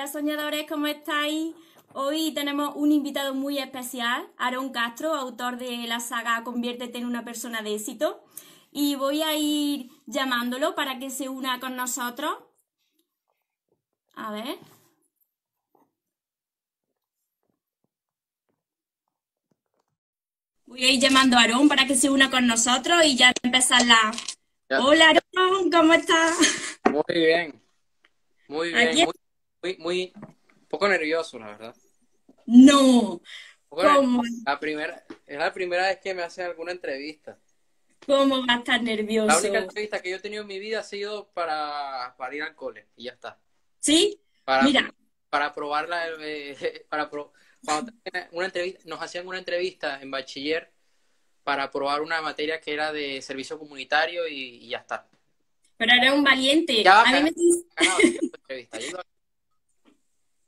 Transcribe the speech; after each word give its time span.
Hola 0.00 0.10
soñadores, 0.10 0.64
¿cómo 0.66 0.86
estáis? 0.86 1.54
Hoy 1.92 2.32
tenemos 2.32 2.74
un 2.74 2.90
invitado 2.90 3.34
muy 3.34 3.58
especial, 3.58 4.26
Aaron 4.38 4.72
Castro, 4.72 5.14
autor 5.14 5.58
de 5.58 5.86
la 5.86 6.00
saga 6.00 6.42
Conviértete 6.42 6.96
en 6.96 7.04
una 7.04 7.22
persona 7.22 7.60
de 7.60 7.74
éxito. 7.74 8.24
Y 8.72 8.94
voy 8.94 9.20
a 9.20 9.36
ir 9.36 9.90
llamándolo 10.06 10.74
para 10.74 10.98
que 10.98 11.10
se 11.10 11.28
una 11.28 11.60
con 11.60 11.76
nosotros. 11.76 12.34
A 14.14 14.32
ver. 14.32 14.56
Voy 20.64 20.82
a 20.82 20.90
ir 20.92 20.98
llamando 20.98 21.36
a 21.36 21.40
Aarón 21.40 21.68
para 21.68 21.86
que 21.86 21.94
se 21.94 22.08
una 22.08 22.30
con 22.30 22.46
nosotros 22.46 23.04
y 23.04 23.16
ya 23.16 23.34
empezar 23.42 23.84
la... 23.84 24.12
Hola 24.82 25.08
Aarón, 25.08 25.70
¿cómo 25.70 25.92
estás? 25.92 26.38
Muy 26.90 27.02
bien, 27.14 27.62
muy 28.48 28.72
bien, 28.72 28.94
muy, 28.94 29.19
muy, 29.78 30.12
poco 30.68 30.88
nervioso, 30.88 31.38
la 31.38 31.46
verdad. 31.46 31.76
No, 32.46 33.20
¿cómo? 33.68 34.22
La 34.44 34.58
primera, 34.58 35.04
es 35.26 35.38
la 35.38 35.52
primera 35.52 35.88
vez 35.88 36.00
que 36.00 36.14
me 36.14 36.22
hacen 36.22 36.46
alguna 36.46 36.72
entrevista. 36.72 37.38
¿Cómo 38.06 38.46
va 38.46 38.54
a 38.54 38.58
estar 38.58 38.82
nervioso? 38.82 39.28
La 39.28 39.38
única 39.38 39.58
entrevista 39.58 40.00
que 40.00 40.10
yo 40.10 40.16
he 40.16 40.20
tenido 40.20 40.42
en 40.42 40.48
mi 40.48 40.58
vida 40.58 40.80
ha 40.80 40.84
sido 40.84 41.28
para, 41.28 42.14
para 42.16 42.34
ir 42.34 42.42
al 42.42 42.54
cole 42.54 42.86
y 42.96 43.04
ya 43.04 43.12
está. 43.12 43.38
¿Sí? 43.78 44.20
Para, 44.44 44.62
Mira. 44.62 44.94
Para 45.28 45.52
probarla, 45.54 46.08
eh, 46.20 46.86
para 46.88 47.08
pro, 47.08 47.32
cuando 47.64 47.92
una 48.32 48.46
entrevista, 48.46 48.80
nos 48.86 49.02
hacían 49.02 49.26
una 49.26 49.38
entrevista 49.38 50.00
en 50.00 50.10
bachiller 50.10 50.72
para 51.44 51.70
probar 51.70 52.00
una 52.00 52.20
materia 52.20 52.60
que 52.60 52.72
era 52.72 52.92
de 52.92 53.20
servicio 53.22 53.58
comunitario 53.58 54.26
y, 54.28 54.68
ya 54.68 54.78
está. 54.78 55.06
Pero 55.76 55.92
era 55.92 56.12
un 56.14 56.22
valiente. 56.22 56.82
Ya, 56.82 57.02
a, 57.02 57.12
mí 57.12 57.22
me 57.22 57.30
dicen, 57.30 57.66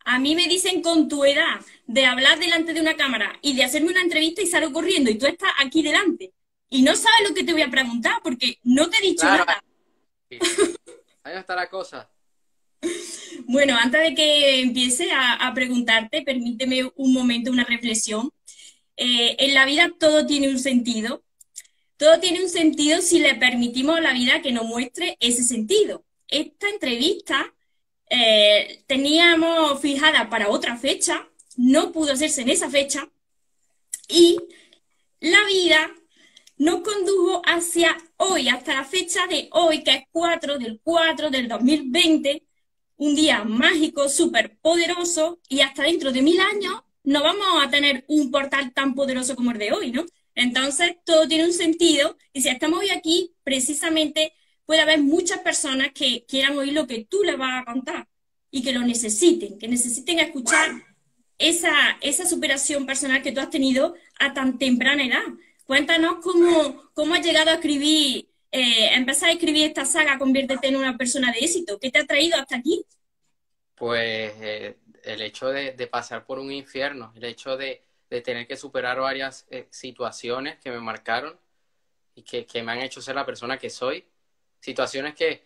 a 0.05 0.19
mí 0.19 0.35
me 0.35 0.49
dicen 0.49 0.83
con 0.83 1.09
tu 1.09 1.25
edad 1.25 1.61
de 1.87 2.07
hablar 2.07 2.39
delante 2.39 2.73
de 2.73 2.81
una 2.81 2.97
cámara 2.97 3.39
y 3.43 3.55
de 3.55 3.65
hacerme 3.65 3.91
una 3.91 4.03
entrevista 4.03 4.43
y 4.43 4.47
salgo 4.47 4.73
corriendo 4.73 5.11
y 5.11 5.19
tú 5.19 5.27
estás 5.27 5.53
aquí 5.59 5.83
delante 5.83 6.33
y 6.73 6.83
no 6.83 6.97
sabes 6.97 7.29
lo 7.29 7.35
que 7.35 7.45
te 7.45 7.53
voy 7.53 7.63
a 7.63 7.71
preguntar 7.71 8.21
porque 8.23 8.59
no 8.63 8.89
te 8.89 8.97
he 8.97 9.03
dicho 9.03 9.27
nada. 9.27 9.63
Ahí 11.23 11.37
está 11.37 11.55
la 11.55 11.69
cosa. 11.69 12.09
Bueno, 13.47 13.77
antes 13.77 14.01
de 14.01 14.15
que 14.15 14.61
empiece 14.61 15.11
a, 15.13 15.53
preguntarte, 15.55 16.23
permíteme 16.23 16.91
un 16.95 17.13
momento, 17.13 17.51
una 17.51 17.65
reflexión. 17.65 18.31
Eh, 18.97 19.37
en 19.39 19.55
la 19.55 19.67
vida 19.67 19.91
todo 19.99 20.27
tiene 20.27 20.49
un 20.49 20.59
sentido. 20.59 21.23
Todo 21.97 22.21
tiene 22.21 22.43
un 22.43 22.49
sentido 22.49 23.01
si 23.03 23.19
le 23.19 23.35
permitimos 23.35 23.97
a 23.97 24.01
la 24.01 24.13
vida 24.13 24.43
que 24.43 24.53
nos 24.53 24.65
muestre 24.65 25.17
ese 25.21 25.43
sentido. 25.43 26.05
Esta 26.29 26.69
entrevista 26.69 27.53
eh, 28.15 28.85
teníamos 28.87 29.81
fijada 29.81 30.29
para 30.29 30.51
otra 30.51 30.77
fecha, 30.77 31.27
no 31.57 31.93
pudo 31.93 32.13
hacerse 32.13 32.43
en 32.43 32.51
esa 32.51 32.69
fecha 32.69 33.09
y 34.07 34.37
la 35.21 35.43
vida 35.47 35.91
nos 36.59 36.83
condujo 36.83 37.41
hacia 37.47 37.97
hoy, 38.19 38.51
hasta 38.51 38.75
la 38.75 38.85
fecha 38.85 39.27
de 39.29 39.49
hoy, 39.53 39.83
que 39.83 39.93
es 39.93 40.05
4 40.13 40.59
del 40.59 40.79
4 40.83 41.31
del 41.31 41.49
2020, 41.49 42.47
un 42.97 43.15
día 43.15 43.45
mágico, 43.45 44.11
súper 44.11 44.59
poderoso, 44.59 45.41
y 45.49 45.61
hasta 45.61 45.85
dentro 45.85 46.13
de 46.13 46.21
mil 46.21 46.39
años 46.39 46.83
no 47.05 47.23
vamos 47.23 47.65
a 47.65 47.71
tener 47.71 48.05
un 48.09 48.31
portal 48.31 48.75
tan 48.75 48.95
poderoso 48.95 49.35
como 49.35 49.53
el 49.53 49.59
de 49.59 49.73
hoy, 49.73 49.91
¿no? 49.91 50.05
Entonces, 50.35 50.97
todo 51.07 51.27
tiene 51.27 51.47
un 51.47 51.55
sentido, 51.55 52.19
y 52.35 52.43
si 52.43 52.51
estamos 52.51 52.81
hoy 52.81 52.91
aquí, 52.91 53.35
precisamente 53.43 54.35
puede 54.73 54.81
haber 54.85 55.03
muchas 55.03 55.41
personas 55.41 55.91
que 55.93 56.25
quieran 56.27 56.57
oír 56.57 56.73
lo 56.73 56.87
que 56.87 57.05
tú 57.05 57.23
les 57.25 57.37
vas 57.37 57.61
a 57.61 57.71
contar 57.71 58.09
y 58.51 58.63
que 58.63 58.73
lo 58.73 58.81
necesiten, 58.81 59.59
que 59.59 59.69
necesiten 59.69 60.19
escuchar 60.19 60.71
esa, 61.37 61.99
esa 62.01 62.25
superación 62.25 62.87
personal 62.87 63.21
que 63.21 63.33
tú 63.33 63.41
has 63.41 63.51
tenido 63.51 63.95
a 64.19 64.33
tan 64.33 64.59
temprana 64.59 65.05
edad. 65.05 65.25
Cuéntanos 65.67 66.21
cómo, 66.23 66.91
cómo 66.95 67.15
has 67.15 67.23
llegado 67.23 67.51
a 67.51 67.57
escribir 67.57 68.31
eh, 68.51 68.95
empezar 68.95 69.29
a 69.29 69.33
escribir 69.33 69.65
esta 69.67 69.85
saga, 69.85 70.19
conviértete 70.19 70.69
en 70.69 70.77
una 70.77 70.97
persona 70.97 71.31
de 71.33 71.41
éxito? 71.41 71.79
¿Qué 71.79 71.91
te 71.91 71.99
ha 71.99 72.07
traído 72.07 72.39
hasta 72.39 72.57
aquí? 72.57 72.83
Pues 73.75 74.33
eh, 74.41 74.79
el 75.05 75.21
hecho 75.21 75.49
de, 75.49 75.73
pasar 75.87 76.25
por 76.25 76.39
un 76.39 76.51
infierno, 76.51 77.13
el 77.15 77.25
hecho 77.25 77.59
de, 77.59 77.85
tener 78.25 78.47
que 78.47 78.57
superar 78.57 79.01
varias 79.01 79.47
eh, 79.51 79.69
situaciones 79.71 80.59
que 80.61 80.71
me 80.71 80.81
marcaron 80.81 81.39
y 82.15 82.23
que, 82.23 82.63
me 82.63 82.73
han 82.73 82.81
hecho 82.81 83.01
ser 83.01 83.15
la 83.15 83.27
persona 83.27 83.59
que 83.59 83.71
soy. 83.71 84.05
Situaciones 84.63 85.17
que, 85.17 85.43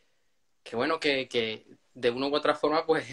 bueno, 0.73 1.01
que, 1.01 1.67
de 1.95 2.11
una 2.11 2.27
u 2.29 2.35
otra 2.35 2.55
forma, 2.55 2.85
pues, 2.85 3.07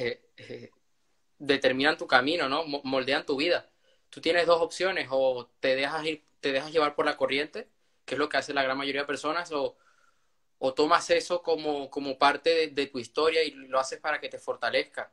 determinan 1.39 1.97
tu 1.97 2.07
camino, 2.07 2.49
¿no? 2.49 2.65
Moldean 2.65 3.25
tu 3.25 3.37
vida. 3.37 3.71
Tú 4.09 4.19
tienes 4.19 4.45
dos 4.45 4.61
opciones, 4.61 5.07
o 5.11 5.49
te 5.61 5.77
dejas 5.77 6.05
ir, 6.05 6.25
te 6.41 6.51
dejas 6.51 6.73
llevar 6.73 6.93
por 6.93 7.05
la 7.05 7.15
corriente, 7.15 7.69
que 8.03 8.15
es 8.15 8.19
lo 8.19 8.27
que 8.27 8.35
hace 8.35 8.53
la 8.53 8.63
gran 8.63 8.77
mayoría 8.77 9.01
de 9.01 9.07
personas, 9.07 9.53
o, 9.53 9.77
o 10.59 10.73
tomas 10.73 11.09
eso 11.09 11.41
como, 11.41 11.89
como 11.89 12.17
parte 12.17 12.69
de, 12.69 12.87
tu 12.87 12.99
historia 12.99 13.41
y 13.41 13.51
lo 13.51 13.79
haces 13.79 13.99
para 14.01 14.19
que 14.19 14.27
te 14.27 14.39
fortalezca. 14.39 15.09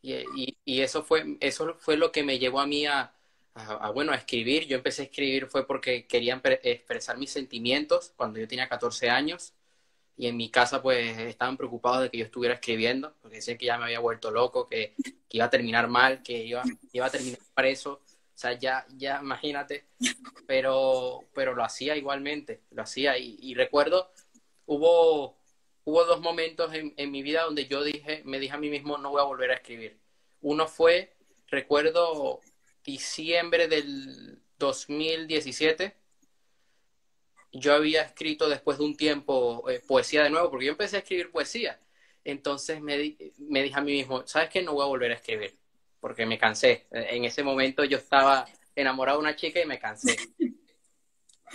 Y, 0.00 0.56
y, 0.64 0.80
eso, 0.80 1.02
fue, 1.02 1.38
eso 1.40 1.74
fue 1.80 1.96
lo 1.96 2.12
que 2.12 2.22
me 2.22 2.38
llevó 2.38 2.60
a 2.60 2.66
mí 2.68 2.86
a, 2.86 3.12
bueno, 3.92 4.12
a 4.12 4.16
escribir. 4.16 4.68
Yo 4.68 4.76
empecé 4.76 5.02
a 5.02 5.04
escribir 5.06 5.48
fue 5.48 5.66
porque 5.66 6.06
quería 6.06 6.40
expresar 6.62 7.18
mis 7.18 7.32
sentimientos 7.32 8.12
cuando 8.16 8.38
yo 8.38 8.46
tenía 8.46 8.68
14 8.68 9.10
años 9.10 9.54
y 10.16 10.26
en 10.26 10.36
mi 10.36 10.50
casa 10.50 10.82
pues 10.82 11.18
estaban 11.18 11.56
preocupados 11.56 12.02
de 12.02 12.10
que 12.10 12.18
yo 12.18 12.24
estuviera 12.24 12.54
escribiendo 12.54 13.14
porque 13.20 13.36
decían 13.36 13.58
que 13.58 13.66
ya 13.66 13.78
me 13.78 13.84
había 13.84 14.00
vuelto 14.00 14.30
loco, 14.30 14.68
que, 14.68 14.94
iba 15.30 15.46
a 15.46 15.50
terminar 15.50 15.88
mal, 15.88 16.22
que 16.22 16.44
iba, 16.44 16.62
iba 16.92 17.06
a 17.06 17.10
terminar 17.10 17.38
preso. 17.54 18.02
O 18.04 18.38
sea, 18.42 18.52
ya, 18.58 18.84
ya 18.96 19.20
imagínate, 19.22 19.86
pero, 20.46 21.20
pero 21.34 21.54
lo 21.54 21.64
hacía 21.64 21.96
igualmente, 21.96 22.60
lo 22.70 22.82
hacía. 22.82 23.16
y 23.16 23.54
recuerdo 23.54 24.10
hubo, 24.66 25.36
hubo 25.84 26.04
dos 26.04 26.20
momentos 26.20 26.72
en, 26.74 26.94
en, 26.96 27.10
mi 27.10 27.22
vida 27.22 27.42
donde 27.42 27.66
yo 27.66 27.82
dije, 27.82 28.22
me 28.24 28.38
dije 28.38 28.54
a 28.54 28.58
mí 28.58 28.70
mismo, 28.70 28.98
no 28.98 29.10
voy 29.10 29.20
a 29.20 29.24
volver 29.24 29.50
a 29.50 29.54
escribir. 29.54 29.98
Uno 30.40 30.66
fue, 30.66 31.14
recuerdo, 31.48 32.40
diciembre 32.84 33.68
del 33.68 34.40
2017. 34.58 35.94
Yo 37.52 37.74
había 37.74 38.02
escrito 38.02 38.48
después 38.48 38.78
de 38.78 38.84
un 38.84 38.96
tiempo 38.96 39.68
eh, 39.68 39.80
poesía 39.86 40.22
de 40.24 40.30
nuevo, 40.30 40.50
porque 40.50 40.66
yo 40.66 40.72
empecé 40.72 40.96
a 40.96 41.00
escribir 41.00 41.30
poesía. 41.30 41.78
Entonces 42.24 42.80
me, 42.80 43.16
me 43.38 43.62
dije 43.62 43.74
a 43.78 43.80
mí 43.82 43.92
mismo, 43.92 44.26
¿sabes 44.26 44.48
qué? 44.48 44.62
No 44.62 44.74
voy 44.74 44.84
a 44.84 44.88
volver 44.88 45.10
a 45.10 45.16
escribir, 45.16 45.58
porque 46.00 46.24
me 46.24 46.38
cansé. 46.38 46.86
En 46.90 47.24
ese 47.24 47.42
momento 47.42 47.84
yo 47.84 47.98
estaba 47.98 48.46
enamorado 48.74 49.18
de 49.18 49.22
una 49.22 49.36
chica 49.36 49.60
y 49.60 49.66
me 49.66 49.78
cansé. 49.78 50.16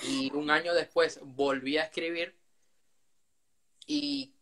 Y 0.03 0.31
un 0.34 0.52
año 0.52 0.74
después 0.74 1.19
volví 1.24 1.78
a 1.78 1.84
escribir 1.84 2.35
y 3.88 4.34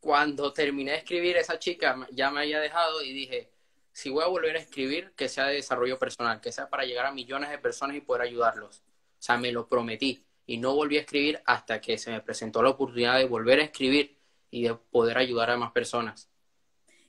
cuando 0.00 0.52
terminé 0.52 0.92
de 0.92 0.98
escribir, 0.98 1.36
esa 1.36 1.58
chica 1.58 2.06
ya 2.12 2.30
me 2.30 2.40
había 2.40 2.60
dejado 2.60 3.02
y 3.02 3.12
dije, 3.12 3.50
si 3.92 4.10
voy 4.10 4.24
a 4.24 4.28
volver 4.28 4.56
a 4.56 4.60
escribir, 4.60 5.12
que 5.16 5.28
sea 5.28 5.46
de 5.46 5.54
desarrollo 5.54 5.98
personal, 5.98 6.40
que 6.40 6.52
sea 6.52 6.68
para 6.68 6.84
llegar 6.84 7.06
a 7.06 7.12
millones 7.12 7.50
de 7.50 7.58
personas 7.58 7.96
y 7.96 8.00
poder 8.00 8.22
ayudarlos. 8.22 8.80
O 8.80 9.22
sea, 9.22 9.38
me 9.38 9.52
lo 9.52 9.68
prometí 9.68 10.24
y 10.48 10.56
no 10.56 10.74
volví 10.74 10.96
a 10.96 11.00
escribir 11.00 11.40
hasta 11.44 11.78
que 11.78 11.98
se 11.98 12.10
me 12.10 12.22
presentó 12.22 12.62
la 12.62 12.70
oportunidad 12.70 13.18
de 13.18 13.26
volver 13.26 13.60
a 13.60 13.64
escribir 13.64 14.16
y 14.50 14.62
de 14.62 14.74
poder 14.74 15.18
ayudar 15.18 15.50
a 15.50 15.58
más 15.58 15.72
personas. 15.72 16.30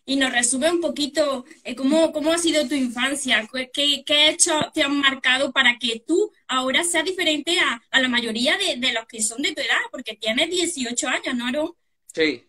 Y 0.06 0.18
nos 0.18 0.34
resume 0.34 0.70
un 0.70 0.82
poquito 0.82 1.46
eh, 1.64 1.74
cómo, 1.74 2.12
cómo, 2.12 2.34
ha 2.34 2.38
sido 2.38 2.68
tu 2.68 2.76
infancia, 2.76 3.48
qué, 3.72 4.04
qué 4.06 4.30
hechos 4.30 4.74
te 4.74 4.84
han 4.84 5.00
marcado 5.00 5.54
para 5.54 5.78
que 5.80 6.04
tú 6.06 6.34
ahora 6.50 6.84
seas 6.84 7.06
diferente 7.06 7.58
a, 7.60 7.82
a 7.92 8.02
la 8.02 8.10
mayoría 8.10 8.58
de, 8.58 8.76
de, 8.76 8.92
los 8.92 9.06
que 9.06 9.24
son 9.24 9.42
de 9.42 9.54
tu 9.54 9.62
edad, 9.62 9.80
porque 9.90 10.16
tienes 10.16 10.50
18 10.50 11.08
años, 11.08 11.36
¿no, 11.36 11.48
Aaron? 11.48 11.72
Sí. 12.14 12.44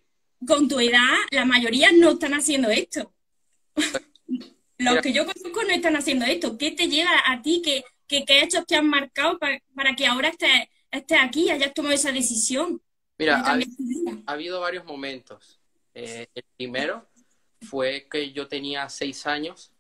Con 0.45 0.67
tu 0.69 0.81
edad, 0.81 1.15
la 1.31 1.45
mayoría 1.45 1.93
no 1.93 2.13
están 2.13 2.35
haciendo 2.35 2.69
esto. 2.69 3.15
los 4.79 5.01
que 5.01 5.13
yo 5.13 5.25
conozco 5.25 5.63
no 5.63 5.71
están 5.71 5.95
haciendo 5.95 6.25
esto. 6.25 6.59
¿Qué 6.59 6.73
te 6.73 6.89
lleva 6.89 7.13
a 7.27 7.43
ti? 7.43 7.63
¿Qué, 7.65 7.85
qué, 8.09 8.25
qué 8.25 8.41
hechos 8.41 8.67
te 8.67 8.75
han 8.75 8.89
marcado 8.89 9.39
para, 9.39 9.63
para 9.75 9.95
que 9.95 10.07
ahora 10.07 10.31
estés, 10.31 10.70
estés 10.91 11.19
aquí 11.21 11.51
hayas 11.51 11.75
tomado 11.75 11.95
esa 11.95 12.13
decisión? 12.13 12.81
Mira, 13.19 13.41
ha, 13.41 13.53
ha, 14.27 14.33
habido 14.33 14.61
varios 14.61 14.85
momentos. 14.85 15.61
Eh, 15.95 16.27
el 16.35 16.45
primero 16.57 17.09
fue 17.61 18.09
que 18.11 18.33
yo 18.33 18.49
tenía 18.49 18.89
seis 18.89 19.27
años 19.27 19.73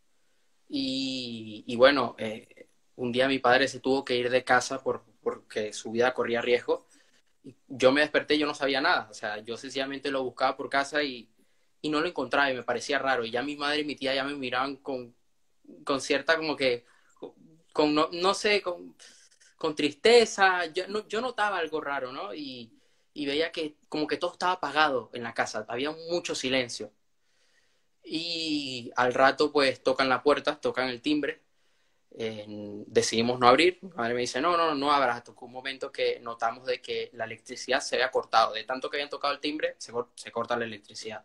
y, 0.68 1.64
y 1.66 1.76
bueno, 1.76 2.14
eh, 2.18 2.68
un 2.96 3.12
día 3.12 3.28
mi 3.28 3.38
padre 3.38 3.66
se 3.66 3.80
tuvo 3.80 4.04
que 4.04 4.16
ir 4.16 4.28
de 4.28 4.44
casa 4.44 4.82
por, 4.82 5.04
porque 5.22 5.72
su 5.72 5.90
vida 5.90 6.12
corría 6.12 6.42
riesgo. 6.42 6.86
Yo 7.68 7.92
me 7.92 8.02
desperté 8.02 8.34
y 8.34 8.38
yo 8.38 8.46
no 8.46 8.54
sabía 8.54 8.80
nada, 8.80 9.08
o 9.10 9.14
sea, 9.14 9.38
yo 9.38 9.56
sencillamente 9.56 10.10
lo 10.10 10.22
buscaba 10.22 10.56
por 10.56 10.68
casa 10.68 11.02
y, 11.02 11.30
y 11.80 11.88
no 11.88 12.00
lo 12.00 12.08
encontraba 12.08 12.50
y 12.50 12.54
me 12.54 12.62
parecía 12.62 12.98
raro. 12.98 13.24
Y 13.24 13.30
ya 13.30 13.42
mi 13.42 13.56
madre 13.56 13.80
y 13.80 13.84
mi 13.84 13.96
tía 13.96 14.14
ya 14.14 14.24
me 14.24 14.34
miraban 14.34 14.76
con, 14.76 15.14
con 15.84 16.00
cierta 16.00 16.36
como 16.36 16.56
que, 16.56 16.84
con 17.72 17.94
no, 17.94 18.10
no 18.12 18.34
sé, 18.34 18.60
con, 18.60 18.94
con 19.60 19.74
tristeza. 19.76 20.66
Yo, 20.66 20.88
no, 20.88 21.06
yo 21.08 21.20
notaba 21.20 21.58
algo 21.58 21.80
raro, 21.82 22.12
¿no? 22.12 22.34
Y, 22.34 22.72
y 23.14 23.26
veía 23.26 23.52
que 23.52 23.76
como 23.90 24.06
que 24.06 24.16
todo 24.16 24.32
estaba 24.32 24.52
apagado 24.54 25.10
en 25.14 25.22
la 25.22 25.34
casa, 25.34 25.66
había 25.68 25.90
mucho 25.92 26.34
silencio. 26.34 26.92
Y 28.04 28.90
al 28.96 29.14
rato, 29.14 29.52
pues 29.52 29.82
tocan 29.82 30.08
la 30.08 30.22
puerta, 30.22 30.60
tocan 30.60 30.88
el 30.88 31.00
timbre. 31.02 31.42
decidimos 32.86 33.38
no 33.38 33.48
abrir. 33.48 33.78
Mi 33.82 33.90
madre 33.90 34.14
me 34.14 34.20
dice, 34.22 34.40
no, 34.40 34.56
no, 34.56 34.74
no 34.74 34.92
abras. 34.92 35.24
Tocó 35.24 35.46
un 35.46 35.52
momento 35.52 35.92
que 35.92 36.20
notamos 36.20 36.66
de 36.66 36.80
que 36.80 37.10
la 37.14 37.24
electricidad 37.24 37.80
se 37.80 37.96
había 37.96 38.10
cortado. 38.10 38.52
De 38.54 38.64
tanto 38.64 38.90
que 38.90 38.96
habían 38.96 39.10
tocado 39.10 39.34
el 39.34 39.40
timbre, 39.40 39.74
se, 39.78 39.92
se 40.14 40.32
corta 40.32 40.56
la 40.56 40.64
electricidad. 40.64 41.24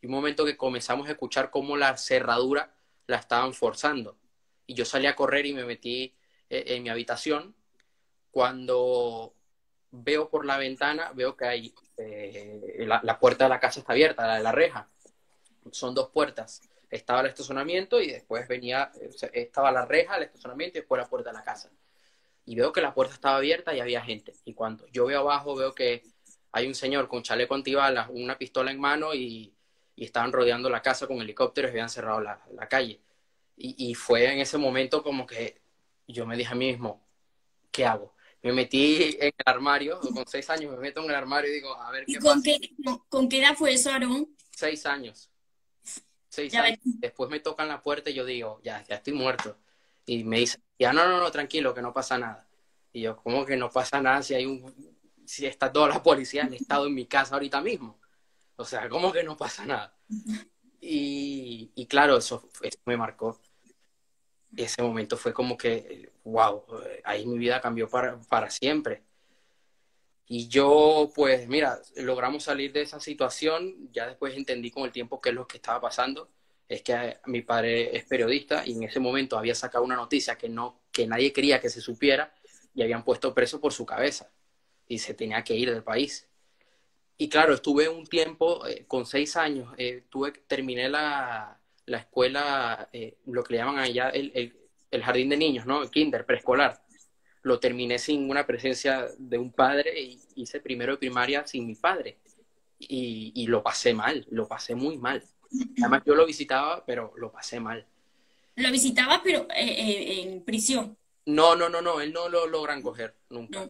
Y 0.00 0.06
un 0.06 0.12
momento 0.12 0.44
que 0.44 0.56
comenzamos 0.56 1.08
a 1.08 1.12
escuchar 1.12 1.50
cómo 1.50 1.76
la 1.76 1.96
cerradura 1.96 2.74
la 3.06 3.16
estaban 3.18 3.54
forzando. 3.54 4.18
Y 4.66 4.74
yo 4.74 4.84
salí 4.84 5.06
a 5.06 5.16
correr 5.16 5.46
y 5.46 5.54
me 5.54 5.64
metí 5.64 6.14
eh, 6.50 6.64
en 6.68 6.82
mi 6.82 6.90
habitación. 6.90 7.54
Cuando 8.32 9.34
veo 9.92 10.28
por 10.28 10.44
la 10.44 10.56
ventana, 10.56 11.12
veo 11.14 11.36
que 11.36 11.44
hay 11.44 11.74
eh, 11.98 12.86
la, 12.86 13.18
puerta 13.20 13.44
de 13.44 13.50
la 13.50 13.60
casa 13.60 13.80
está 13.80 13.92
abierta, 13.92 14.26
la 14.26 14.36
de 14.36 14.42
la 14.42 14.52
reja. 14.52 14.88
Son 15.70 15.94
dos 15.94 16.10
puertas. 16.10 16.62
Estaba 16.90 17.20
el 17.20 17.26
estacionamiento 17.26 18.00
y 18.00 18.10
después 18.10 18.48
venía, 18.48 18.90
estaba 19.32 19.70
la 19.70 19.86
reja, 19.86 20.16
el 20.16 20.24
estacionamiento 20.24 20.78
y 20.78 20.80
después 20.80 21.00
la 21.00 21.08
puerta 21.08 21.30
de 21.30 21.36
la 21.36 21.44
casa. 21.44 21.70
Y 22.44 22.56
veo 22.56 22.72
que 22.72 22.80
la 22.80 22.92
puerta 22.92 23.14
estaba 23.14 23.36
abierta 23.36 23.74
y 23.74 23.80
había 23.80 24.02
gente. 24.02 24.34
Y 24.44 24.54
cuando 24.54 24.86
yo 24.88 25.06
veo 25.06 25.20
abajo, 25.20 25.54
veo 25.54 25.74
que 25.74 26.02
hay 26.50 26.66
un 26.66 26.74
señor 26.74 27.08
con 27.08 27.22
chaleco 27.22 27.54
antibalas, 27.54 28.08
una 28.10 28.36
pistola 28.36 28.70
en 28.70 28.80
mano 28.80 29.14
y, 29.14 29.54
estaban 29.94 30.32
rodeando 30.32 30.68
la 30.68 30.82
casa 30.82 31.06
con 31.06 31.20
helicópteros 31.20 31.68
y 31.68 31.74
habían 31.74 31.88
cerrado 31.88 32.20
la, 32.20 32.68
calle. 32.68 33.00
Y, 33.56 33.90
y, 33.90 33.94
fue 33.94 34.32
en 34.32 34.40
ese 34.40 34.58
momento 34.58 35.02
como 35.04 35.26
que 35.26 35.60
yo 36.08 36.26
me 36.26 36.36
dije 36.36 36.52
a 36.52 36.56
mí 36.56 36.66
mismo, 36.72 37.06
¿qué 37.70 37.86
hago? 37.86 38.12
Me 38.42 38.52
metí 38.52 39.16
en 39.20 39.32
el 39.36 39.44
armario, 39.44 40.00
con 40.00 40.26
seis 40.26 40.48
años 40.50 40.72
me 40.72 40.78
meto 40.78 41.02
en 41.02 41.10
el 41.10 41.14
armario 41.14 41.50
y 41.50 41.54
digo, 41.54 41.74
a 41.74 41.90
ver 41.90 42.04
qué 42.04 42.12
¿Y 42.12 42.16
con 42.16 42.42
Qué, 42.42 42.58
con, 43.08 43.28
qué 43.28 43.38
edad 43.40 43.54
fue 43.54 43.72
eso, 43.72 43.90
Aarón? 43.90 44.34
Seis 44.50 44.84
años. 44.86 45.30
Seis 46.28 46.54
años. 46.54 46.78
Después 46.82 47.30
me 47.30 47.40
tocan 47.40 47.68
la 47.68 47.80
puerta 47.80 48.10
y 48.10 48.14
yo 48.14 48.24
digo, 48.24 48.60
ya, 48.64 48.84
ya 48.84 48.96
estoy 48.96 49.12
muerto. 49.12 49.56
Y 50.06 50.24
me 50.24 50.38
dice, 50.38 50.58
ya 50.78 50.92
no, 50.92 51.06
no, 51.06 51.20
no, 51.20 51.30
tranquilo, 51.30 51.72
que 51.72 51.82
no 51.82 51.92
pasa 51.92 52.18
nada. 52.18 52.48
Y 52.92 53.02
yo, 53.02 53.16
¿cómo 53.16 53.44
que 53.44 53.56
no 53.56 53.70
pasa 53.70 54.00
nada 54.00 54.22
si 54.22 54.34
hay 54.34 54.46
un, 54.46 54.74
si 55.24 55.46
está 55.46 55.72
toda 55.72 55.88
la 55.88 56.02
policía 56.02 56.42
en 56.42 56.54
estado 56.54 56.86
en 56.86 56.94
mi 56.94 57.06
casa 57.06 57.34
ahorita 57.34 57.60
mismo? 57.60 58.00
O 58.56 58.64
sea, 58.64 58.88
¿cómo 58.88 59.12
que 59.12 59.22
no 59.22 59.36
pasa 59.36 59.64
nada? 59.64 59.96
Y, 60.80 61.70
y 61.74 61.86
claro, 61.86 62.16
eso, 62.16 62.50
eso 62.62 62.78
me 62.86 62.96
marcó 62.96 63.40
ese 64.56 64.82
momento 64.82 65.16
fue 65.16 65.32
como 65.32 65.56
que, 65.56 66.11
wow, 66.24 66.64
ahí 67.04 67.26
mi 67.26 67.38
vida 67.38 67.60
cambió 67.60 67.88
para, 67.88 68.18
para 68.28 68.50
siempre. 68.50 69.02
Y 70.26 70.48
yo, 70.48 71.12
pues, 71.14 71.46
mira, 71.48 71.80
logramos 71.96 72.44
salir 72.44 72.72
de 72.72 72.82
esa 72.82 73.00
situación. 73.00 73.90
Ya 73.92 74.06
después 74.06 74.34
entendí 74.34 74.70
con 74.70 74.84
el 74.84 74.92
tiempo 74.92 75.20
qué 75.20 75.28
es 75.30 75.34
lo 75.34 75.46
que 75.46 75.58
estaba 75.58 75.80
pasando. 75.80 76.30
Es 76.68 76.82
que 76.82 77.18
mi 77.26 77.42
padre 77.42 77.94
es 77.96 78.04
periodista 78.04 78.66
y 78.66 78.72
en 78.72 78.84
ese 78.84 78.98
momento 78.98 79.36
había 79.36 79.54
sacado 79.54 79.84
una 79.84 79.96
noticia 79.96 80.38
que, 80.38 80.48
no, 80.48 80.80
que 80.90 81.06
nadie 81.06 81.32
quería 81.32 81.60
que 81.60 81.68
se 81.68 81.82
supiera 81.82 82.32
y 82.74 82.82
habían 82.82 83.04
puesto 83.04 83.34
preso 83.34 83.60
por 83.60 83.72
su 83.72 83.84
cabeza 83.84 84.30
y 84.88 84.98
se 84.98 85.14
tenía 85.14 85.44
que 85.44 85.54
ir 85.54 85.70
del 85.70 85.82
país. 85.82 86.28
Y 87.18 87.28
claro, 87.28 87.54
estuve 87.54 87.88
un 87.88 88.06
tiempo, 88.06 88.66
eh, 88.66 88.84
con 88.86 89.06
seis 89.06 89.36
años, 89.36 89.74
eh, 89.76 90.04
tuve, 90.08 90.32
terminé 90.32 90.88
la, 90.88 91.60
la 91.86 91.98
escuela, 91.98 92.88
eh, 92.92 93.18
lo 93.26 93.44
que 93.44 93.54
le 93.54 93.58
llaman 93.58 93.78
allá 93.78 94.08
el, 94.08 94.32
el, 94.34 94.56
jardín 95.00 95.30
de 95.30 95.38
niños, 95.38 95.64
¿no? 95.64 95.82
El 95.82 95.90
kinder, 95.90 96.26
preescolar. 96.26 96.82
Lo 97.42 97.58
terminé 97.58 97.98
sin 97.98 98.28
una 98.28 98.46
presencia 98.46 99.06
de 99.16 99.38
un 99.38 99.52
padre 99.52 99.98
y 99.98 100.20
hice 100.36 100.60
primero 100.60 100.92
de 100.92 100.98
primaria 100.98 101.46
sin 101.46 101.66
mi 101.66 101.74
padre. 101.76 102.18
Y, 102.78 103.32
y 103.34 103.46
lo 103.46 103.62
pasé 103.62 103.94
mal, 103.94 104.26
lo 104.30 104.46
pasé 104.46 104.74
muy 104.74 104.98
mal. 104.98 105.24
Además, 105.78 106.02
yo 106.04 106.14
lo 106.14 106.26
visitaba, 106.26 106.84
pero 106.84 107.14
lo 107.16 107.32
pasé 107.32 107.60
mal. 107.60 107.86
¿Lo 108.56 108.70
visitabas, 108.70 109.20
pero 109.24 109.46
eh, 109.50 109.64
eh, 109.64 110.22
en 110.22 110.42
prisión? 110.42 110.96
No, 111.24 111.56
no, 111.56 111.68
no, 111.68 111.80
no, 111.80 112.00
él 112.00 112.12
no 112.12 112.28
lo 112.28 112.46
logran 112.46 112.82
coger 112.82 113.14
nunca. 113.30 113.68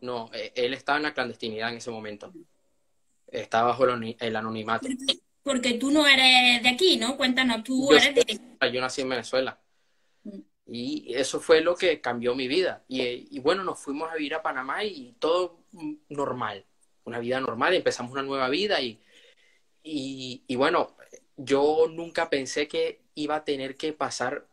No, 0.00 0.30
él 0.32 0.74
estaba 0.74 0.96
en 0.96 1.04
la 1.04 1.14
clandestinidad 1.14 1.70
en 1.70 1.76
ese 1.76 1.90
momento. 1.90 2.32
Estaba 3.30 3.68
bajo 3.68 3.84
el 3.84 4.36
anonimato. 4.36 4.88
Porque 5.42 5.74
tú 5.74 5.90
no 5.90 6.06
eres 6.06 6.62
de 6.62 6.68
aquí, 6.68 6.96
¿no? 6.96 7.16
Cuéntanos, 7.16 7.62
tú 7.62 7.92
eres 7.92 8.14
de... 8.14 8.70
Yo 8.72 8.80
nací 8.80 9.02
en 9.02 9.10
Venezuela. 9.10 9.60
Y 10.66 11.14
eso 11.14 11.40
fue 11.40 11.60
lo 11.60 11.76
que 11.76 12.00
cambió 12.00 12.34
mi 12.34 12.48
vida. 12.48 12.84
Y, 12.88 13.38
bueno, 13.40 13.64
nos 13.64 13.78
fuimos 13.78 14.10
a 14.10 14.14
vivir 14.14 14.34
a 14.34 14.42
Panamá 14.42 14.84
y 14.84 15.14
todo 15.18 15.58
normal, 16.08 16.64
una 17.04 17.18
vida 17.18 17.40
normal, 17.40 17.74
empezamos 17.74 18.12
una 18.12 18.22
nueva 18.22 18.48
vida. 18.48 18.80
Y, 18.80 19.00
y, 19.82 20.56
bueno, 20.56 20.96
yo 21.36 21.86
nunca 21.90 22.30
pensé 22.30 22.66
que 22.68 23.02
iba 23.14 23.36
a 23.36 23.44
tener 23.44 23.76
que 23.76 23.92
pasar 23.92 24.46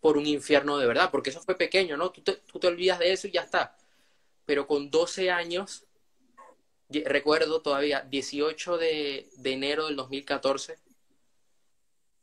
por 0.00 0.18
un 0.18 0.26
infierno 0.26 0.78
de 0.78 0.86
verdad, 0.86 1.10
porque 1.10 1.30
eso 1.30 1.40
fue 1.42 1.56
pequeño, 1.56 1.96
¿no? 1.96 2.10
Tú 2.10 2.20
te, 2.22 2.34
tú 2.34 2.58
te 2.60 2.66
olvidas 2.66 2.98
de 2.98 3.12
eso 3.12 3.26
y 3.26 3.32
ya 3.32 3.42
está. 3.42 3.76
Pero 4.44 4.66
con 4.66 4.90
12 4.90 5.30
años 5.30 5.86
recuerdo 6.88 7.60
todavía, 7.62 8.02
18 8.02 8.78
de, 8.78 9.28
enero 9.44 9.86
del 9.86 9.96
2014, 9.96 10.78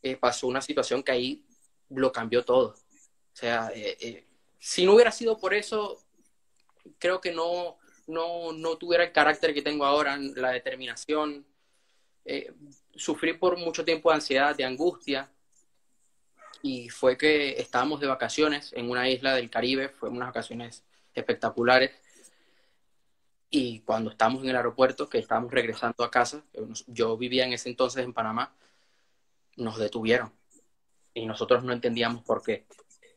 eh, 0.04 0.16
pasó 0.18 0.48
una 0.48 0.62
situación 0.62 1.04
que 1.04 1.12
ahí 1.12 1.46
lo 1.90 2.12
cambió 2.12 2.44
todo. 2.44 2.76
O 3.34 3.36
sea, 3.36 3.72
eh, 3.74 3.98
eh, 4.00 4.28
si 4.60 4.86
no 4.86 4.94
hubiera 4.94 5.12
sido 5.12 5.38
por 5.38 5.54
eso, 5.54 6.02
creo 7.00 7.20
que 7.20 7.32
no, 7.32 7.78
no, 8.08 8.78
tuviera 8.78 9.04
el 9.04 9.12
carácter 9.12 9.54
que 9.54 9.62
tengo 9.62 9.86
ahora, 9.86 10.18
la 10.18 10.52
determinación. 10.52 11.46
sufrí 12.96 13.34
por 13.34 13.58
mucho 13.58 13.84
tiempo 13.84 14.10
de 14.10 14.16
ansiedad, 14.16 14.56
de 14.56 14.66
angustia, 14.66 15.30
y 16.62 16.90
fue 16.90 17.18
que 17.18 17.60
estábamos 17.60 18.00
de 18.00 18.08
vacaciones 18.08 18.72
en 18.74 18.90
una 18.90 19.10
isla 19.10 19.36
del 19.36 19.50
Caribe, 19.50 19.90
fue 19.90 20.10
unas 20.10 20.30
vacaciones 20.30 20.84
espectaculares, 21.14 21.92
y 23.56 23.82
cuando 23.82 24.10
estábamos 24.10 24.42
en 24.42 24.50
el 24.50 24.56
aeropuerto, 24.56 25.08
que 25.08 25.20
estábamos 25.20 25.52
regresando 25.52 26.04
a 26.04 26.10
casa, 26.10 26.44
yo 26.88 27.16
vivía 27.18 27.46
en 27.46 27.54
ese 27.54 27.70
entonces 27.70 28.04
en 28.04 28.12
Panamá, 28.12 28.56
nos 29.58 29.78
detuvieron. 29.78 30.34
Y 31.14 31.28
nosotros 31.28 31.64
no 31.64 31.72
entendíamos 31.72 32.24
por 32.24 32.42
qué. 32.42 32.66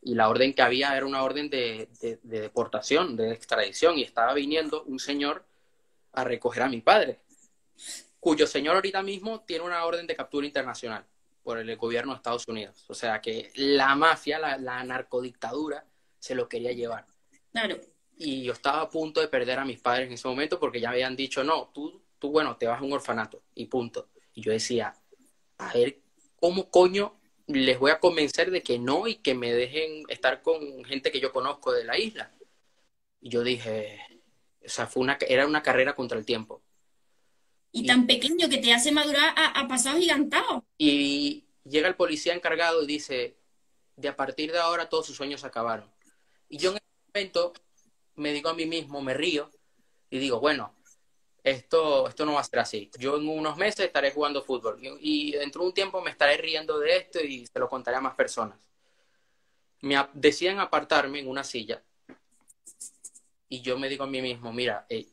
Y 0.07 0.15
la 0.15 0.29
orden 0.29 0.55
que 0.55 0.63
había 0.63 0.97
era 0.97 1.05
una 1.05 1.23
orden 1.23 1.51
de, 1.51 1.89
deportación, 2.23 3.17
de 3.17 3.33
extradición. 3.33 3.99
Y 3.99 4.03
estaba 4.03 4.33
viniendo 4.35 4.85
un 4.85 4.99
señor 4.99 5.45
a 6.13 6.25
recoger 6.25 6.63
a 6.63 6.69
mi 6.69 6.81
padre, 6.81 7.21
cuyo 8.21 8.47
señor 8.47 8.77
ahorita 8.77 9.03
mismo 9.03 9.41
tiene 9.41 9.65
una 9.65 9.85
orden 9.85 10.07
de 10.07 10.17
captura 10.17 10.47
internacional 10.47 11.05
por 11.43 11.59
el 11.59 11.77
gobierno 11.77 12.13
de 12.13 12.17
Estados 12.17 12.49
Unidos. 12.49 12.85
O 12.89 12.95
sea 12.95 13.21
que 13.21 13.51
la 13.57 13.95
mafia, 13.95 14.39
la, 14.39 14.57
la 14.57 14.83
narcodictadura, 14.85 15.85
se 16.19 16.35
lo 16.35 16.49
quería 16.49 16.73
llevar. 16.73 17.07
Claro 17.53 17.77
y 18.17 18.43
yo 18.43 18.53
estaba 18.53 18.81
a 18.81 18.89
punto 18.89 19.21
de 19.21 19.29
perder 19.29 19.59
a 19.59 19.65
mis 19.65 19.79
padres 19.79 20.07
en 20.07 20.15
ese 20.15 20.27
momento 20.27 20.59
porque 20.59 20.81
ya 20.81 20.91
habían 20.91 21.15
dicho, 21.15 21.45
no, 21.45 21.71
tú, 21.75 22.03
tú 22.19 22.31
bueno, 22.31 22.57
te 22.57 22.67
vas 22.67 22.81
a 22.81 22.85
un 22.85 22.93
orfanato 22.93 23.43
y 23.55 23.67
punto. 23.67 24.09
Y 24.35 24.43
yo 24.43 24.53
decía, 24.53 24.95
a 25.59 25.73
ver, 25.73 25.99
¿cómo 26.41 26.71
coño 26.71 27.19
les 27.47 27.79
voy 27.79 27.91
a 27.91 28.01
convencer 28.01 28.51
de 28.51 28.63
que 28.63 28.79
no 28.79 29.07
y 29.07 29.17
que 29.17 29.35
me 29.35 29.53
dejen 29.53 30.05
estar 30.09 30.43
con 30.43 30.85
gente 30.85 31.13
que 31.13 31.21
yo 31.21 31.33
conozco 31.33 31.73
de 31.73 31.85
la 31.85 31.99
isla? 31.99 32.33
Y 33.21 33.31
yo 33.31 33.43
dije, 33.43 34.01
o 34.65 34.69
sea, 34.69 34.87
fue 34.87 35.03
una, 35.03 35.19
era 35.29 35.47
una 35.47 35.63
carrera 35.63 35.95
contra 35.95 36.19
el 36.19 36.25
tiempo. 36.25 36.63
Y, 37.73 37.87
tan 37.87 38.07
pequeño 38.07 38.49
que 38.49 38.59
te 38.59 38.73
hace 38.73 38.91
madurar 38.91 39.35
a, 39.37 39.61
a 39.61 39.69
pasado 39.69 39.99
gigantado. 39.99 40.65
Y 40.79 41.45
llega 41.65 41.89
el 41.89 41.95
policía 41.95 42.35
encargado 42.35 42.83
y 42.83 42.87
dice, 42.87 43.37
de 43.97 44.09
a 44.09 44.17
partir 44.17 44.53
de 44.53 44.59
ahora 44.59 44.89
todos 44.89 45.07
sus 45.07 45.17
sueños 45.17 45.45
acabaron. 45.45 45.91
Y 46.49 46.59
yo 46.59 46.71
en 46.71 46.77
ese 46.77 46.87
momento 47.13 47.53
me 48.15 48.33
digo 48.33 48.49
a 48.49 48.55
mí 48.55 48.67
mismo, 48.67 49.03
me 49.03 49.15
río 49.15 49.51
y 50.11 50.19
digo, 50.19 50.41
bueno, 50.41 50.76
esto, 51.47 52.09
esto 52.09 52.27
no 52.27 52.35
va 52.35 52.41
a 52.41 52.45
ser 52.45 52.59
así. 52.59 52.91
Yo 52.99 53.17
en 53.17 53.29
unos 53.29 53.57
meses 53.57 53.87
estaré 53.87 54.11
jugando 54.11 54.43
fútbol 54.43 54.79
y, 55.01 55.33
dentro 55.33 55.63
de 55.63 55.69
un 55.69 55.75
tiempo 55.75 56.01
me 56.03 56.11
estaré 56.11 56.37
riendo 56.37 56.79
de 56.81 56.97
esto 56.97 57.21
y 57.21 57.47
se 57.47 57.59
lo 57.61 57.69
contaré 57.69 57.97
a 57.97 58.01
más 58.01 58.17
personas. 58.17 58.59
Me 59.83 59.97
decían 60.13 60.59
apartarme 60.59 61.21
en 61.21 61.29
una 61.29 61.45
silla 61.45 61.81
y 63.49 63.61
yo 63.61 63.79
me 63.79 63.89
digo 63.89 64.03
a 64.03 64.09
mí 64.09 64.21
mismo, 64.21 64.53
mira, 64.53 64.87
eh, 64.89 65.07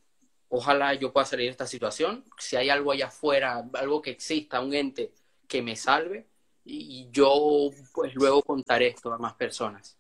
ojalá 0.50 0.96
yo 0.96 1.14
pueda 1.14 1.26
salir 1.26 1.46
de 1.46 1.52
esta 1.52 1.68
situación. 1.68 2.26
Si 2.40 2.56
hay 2.56 2.70
algo 2.70 2.92
allá 2.92 3.08
afuera, 3.08 3.64
algo 3.74 4.02
que 4.02 4.10
exista, 4.10 4.60
un 4.60 4.74
ente 4.74 5.14
que 5.48 5.62
me 5.62 5.76
salve, 5.76 6.26
y 6.66 7.10
yo 7.12 7.70
pues 7.94 8.16
luego 8.16 8.42
contaré 8.42 8.88
esto 8.88 9.14
a 9.14 9.20
más 9.20 9.34
personas. 9.34 9.98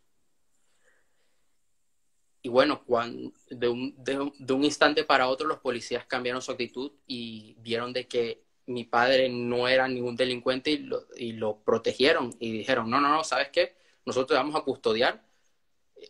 Y 2.46 2.50
bueno, 2.50 2.84
cuando, 2.86 3.32
de, 3.50 3.68
un, 3.70 3.96
de, 4.04 4.54
un 4.54 4.64
instante 4.66 5.06
para 5.06 5.30
otro 5.30 5.48
los 5.48 5.60
policías 5.60 6.06
cambiaron 6.06 6.42
su 6.42 6.52
actitud 6.52 6.92
y 7.08 7.56
vieron 7.60 7.94
de 7.94 8.06
que 8.06 8.44
mi 8.66 8.84
padre 8.84 9.30
no 9.30 9.68
era 9.68 9.88
ningún 9.88 10.18
delincuente 10.18 10.72
y 10.72 10.78
lo, 10.80 11.08
y 11.16 11.32
lo 11.32 11.58
protegieron 11.64 12.36
y 12.40 12.52
dijeron, 12.52 12.90
no, 12.90 13.00
no, 13.00 13.10
no, 13.10 13.24
¿sabes 13.24 13.50
qué? 13.50 13.76
Nosotros 14.06 14.28
te 14.28 14.34
vamos 14.36 14.56
a 14.56 14.62
custodiar, 14.62 15.24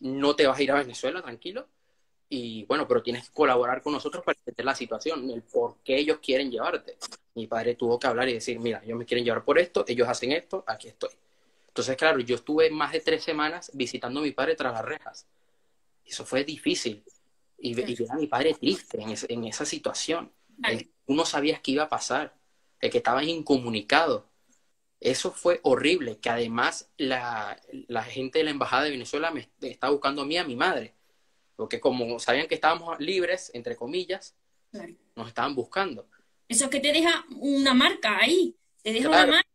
no 0.00 0.34
te 0.34 0.46
vas 0.46 0.58
a 0.58 0.62
ir 0.62 0.72
a 0.72 0.76
Venezuela, 0.76 1.22
tranquilo, 1.22 1.68
y 2.28 2.64
bueno, 2.64 2.88
pero 2.88 3.02
tienes 3.02 3.28
que 3.28 3.34
colaborar 3.34 3.80
con 3.80 3.92
nosotros 3.92 4.24
para 4.24 4.36
entender 4.36 4.66
la 4.66 4.74
situación, 4.74 5.30
el 5.30 5.42
por 5.42 5.76
qué 5.84 5.96
ellos 5.96 6.18
quieren 6.20 6.50
llevarte. 6.50 6.96
Mi 7.34 7.46
padre 7.46 7.76
tuvo 7.76 7.98
que 7.98 8.08
hablar 8.08 8.28
y 8.28 8.34
decir, 8.34 8.58
mira, 8.58 8.82
ellos 8.84 8.98
me 8.98 9.06
quieren 9.06 9.24
llevar 9.24 9.44
por 9.44 9.58
esto, 9.58 9.84
ellos 9.86 10.08
hacen 10.08 10.32
esto, 10.32 10.64
aquí 10.66 10.88
estoy. 10.88 11.10
Entonces, 11.68 11.96
claro, 11.96 12.18
yo 12.20 12.34
estuve 12.36 12.70
más 12.70 12.92
de 12.92 13.00
tres 13.00 13.22
semanas 13.22 13.70
visitando 13.74 14.20
a 14.20 14.22
mi 14.24 14.32
padre 14.32 14.56
tras 14.56 14.72
las 14.72 14.84
rejas. 14.84 15.26
Eso 16.04 16.24
fue 16.24 16.44
difícil. 16.44 17.04
Y, 17.58 17.74
ver 17.74 17.96
a 18.10 18.16
mi 18.16 18.26
padre 18.26 18.54
triste 18.54 18.98
en, 19.00 19.44
esa 19.44 19.64
situación. 19.64 20.30
uno 21.06 21.24
sabía 21.24 21.60
qué 21.62 21.72
iba 21.72 21.84
a 21.84 21.88
pasar, 21.88 22.36
el 22.80 22.90
que 22.90 22.98
estaba 22.98 23.24
incomunicado. 23.24 24.28
Eso 25.00 25.30
fue 25.32 25.60
horrible, 25.62 26.18
que 26.18 26.30
además 26.30 26.90
la, 26.96 27.58
gente 28.08 28.38
de 28.38 28.44
la 28.44 28.50
Embajada 28.50 28.84
de 28.84 28.90
Venezuela 28.90 29.30
me 29.30 29.48
estaba 29.62 29.92
buscando 29.92 30.22
a 30.22 30.26
mí, 30.26 30.36
a 30.36 30.44
mi 30.44 30.56
madre 30.56 30.94
porque 31.56 31.80
como 31.80 32.18
sabían 32.18 32.48
que 32.48 32.56
estábamos 32.56 32.98
libres, 33.00 33.50
entre 33.54 33.76
comillas, 33.76 34.34
nos 35.14 35.28
estaban 35.28 35.54
buscando. 35.54 36.08
Eso 36.48 36.68
que 36.68 36.80
te 36.80 36.92
deja 36.92 37.24
una 37.38 37.74
marca 37.74 38.18
ahí, 38.18 38.56
te 38.82 38.92
deja 38.92 39.08
una 39.08 39.26
marca. 39.26 39.48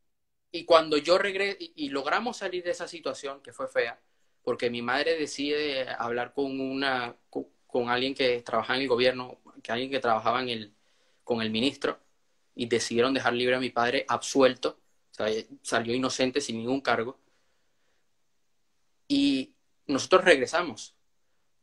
Y 0.52 0.66
cuando 0.66 0.98
yo 0.98 1.18
regresé 1.18 1.58
y, 1.60 1.90
logramos 1.90 2.38
salir 2.38 2.64
de 2.64 2.72
esa 2.72 2.88
situación 2.88 3.42
que 3.42 3.54
fue 3.54 3.68
fea, 3.68 4.00
porque 4.44 4.70
mi 4.70 4.82
madre 4.82 5.18
decide 5.18 5.88
hablar 5.90 6.34
con 6.34 6.60
una 6.60 7.16
con, 7.30 7.90
alguien 7.90 8.16
que 8.16 8.42
trabajaba 8.42 8.78
en 8.78 8.84
el 8.84 8.88
gobierno, 8.88 9.40
que 9.62 9.72
alguien 9.72 9.92
que 9.92 10.00
trabajaba 10.00 10.42
en 10.42 10.50
el, 10.50 10.74
con 11.24 11.42
el 11.42 11.52
ministro, 11.52 12.00
y 12.56 12.66
decidieron 12.68 13.14
dejar 13.14 13.34
libre 13.34 13.56
a 13.56 13.60
mi 13.60 13.70
padre 13.70 14.06
absuelto, 14.08 14.80
sea, 15.12 15.28
salió 15.62 15.94
inocente 15.94 16.42
sin 16.42 16.58
ningún 16.58 16.82
cargo. 16.82 17.20
Y 19.08 19.54
nosotros 19.88 20.24
regresamos 20.26 20.96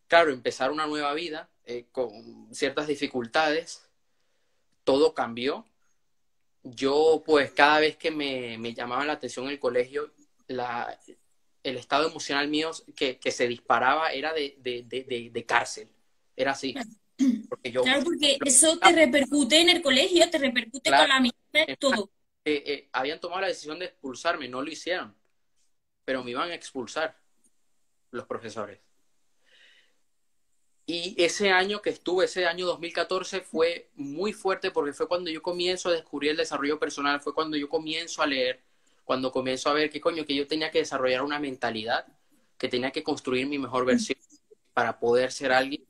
claro, 0.07 0.33
empezar 0.33 0.71
una 0.71 0.87
nueva 0.87 1.15
vida 1.15 1.49
eh, 1.65 1.87
con 1.93 2.49
ciertas 2.55 2.87
dificultades, 2.87 3.89
todo 4.85 5.15
cambió. 5.15 5.67
Yo, 6.63 7.23
pues, 7.25 7.53
cada 7.53 7.81
vez 7.81 7.97
que 7.97 8.11
me, 8.11 8.59
me 8.59 8.75
llamaba 8.75 9.05
la 9.05 9.15
atención 9.15 9.49
el 9.49 9.61
colegio, 9.61 10.13
la, 10.49 10.99
el 11.67 11.77
estado 11.77 12.09
emocional 12.09 12.49
mío 12.49 12.71
que, 12.95 13.19
que 13.19 13.33
se 13.33 13.49
disparaba 13.49 14.13
era 14.13 14.33
de, 14.33 14.57
de, 14.59 14.85
de, 14.85 15.31
de, 15.33 15.45
cárcel. 15.45 15.89
Era 16.37 16.53
así. 16.53 16.75
Porque 17.49 17.73
yo, 17.73 17.83
claro, 17.83 18.05
porque 18.05 18.39
eso 18.45 18.79
te 18.79 18.93
repercute 18.93 19.61
en 19.61 19.71
el 19.71 19.83
colegio, 19.83 20.31
te 20.31 20.39
repercute 20.39 20.91
con 20.91 21.09
la 21.09 21.17
amistad, 21.17 21.67
todo. 21.79 22.11
Eh, 22.45 22.63
eh, 22.67 22.89
habían 22.93 23.21
tomado 23.21 23.41
la 23.41 23.49
decisión 23.49 23.79
de 23.79 23.87
expulsarme, 23.87 24.49
no 24.49 24.63
lo 24.63 24.71
hicieron, 24.71 25.15
pero 26.05 26.23
me 26.23 26.31
iban 26.31 26.51
a 26.51 26.55
expulsar 26.55 27.19
los 28.13 28.27
profesores. 28.27 28.79
Y 30.89 31.17
ese 31.19 31.51
año 31.51 31.83
que 31.83 31.91
estuve, 31.91 32.27
ese 32.27 32.47
año 32.47 32.65
2014, 32.67 33.41
fue 33.41 33.91
muy 33.97 34.33
fuerte 34.33 34.71
porque 34.71 34.93
fue 34.93 35.09
cuando 35.09 35.31
yo 35.31 35.43
comienzo 35.43 35.89
a 35.89 35.93
descubrir 35.93 36.31
el 36.31 36.37
desarrollo 36.37 36.79
personal, 36.79 37.21
fue 37.21 37.35
cuando 37.35 37.57
yo 37.57 37.69
comienzo 37.69 38.23
a 38.23 38.27
leer, 38.27 38.63
cuando 39.07 39.31
comienzo 39.31 39.71
a 39.71 39.73
ver 39.73 39.89
qué 39.89 40.01
coño, 40.01 40.27
que 40.27 40.35
yo 40.35 40.49
tenía 40.49 40.73
que 40.73 40.81
desarrollar 40.81 41.23
una 41.23 41.39
mentalidad, 41.39 42.07
que 42.59 42.69
tenía 42.69 42.91
que 42.91 43.05
construir 43.05 43.47
mi 43.47 43.57
mejor 43.57 43.87
versión 43.87 44.19
para 44.75 44.99
poder 44.99 45.31
ser 45.31 45.53
alguien. 45.53 45.87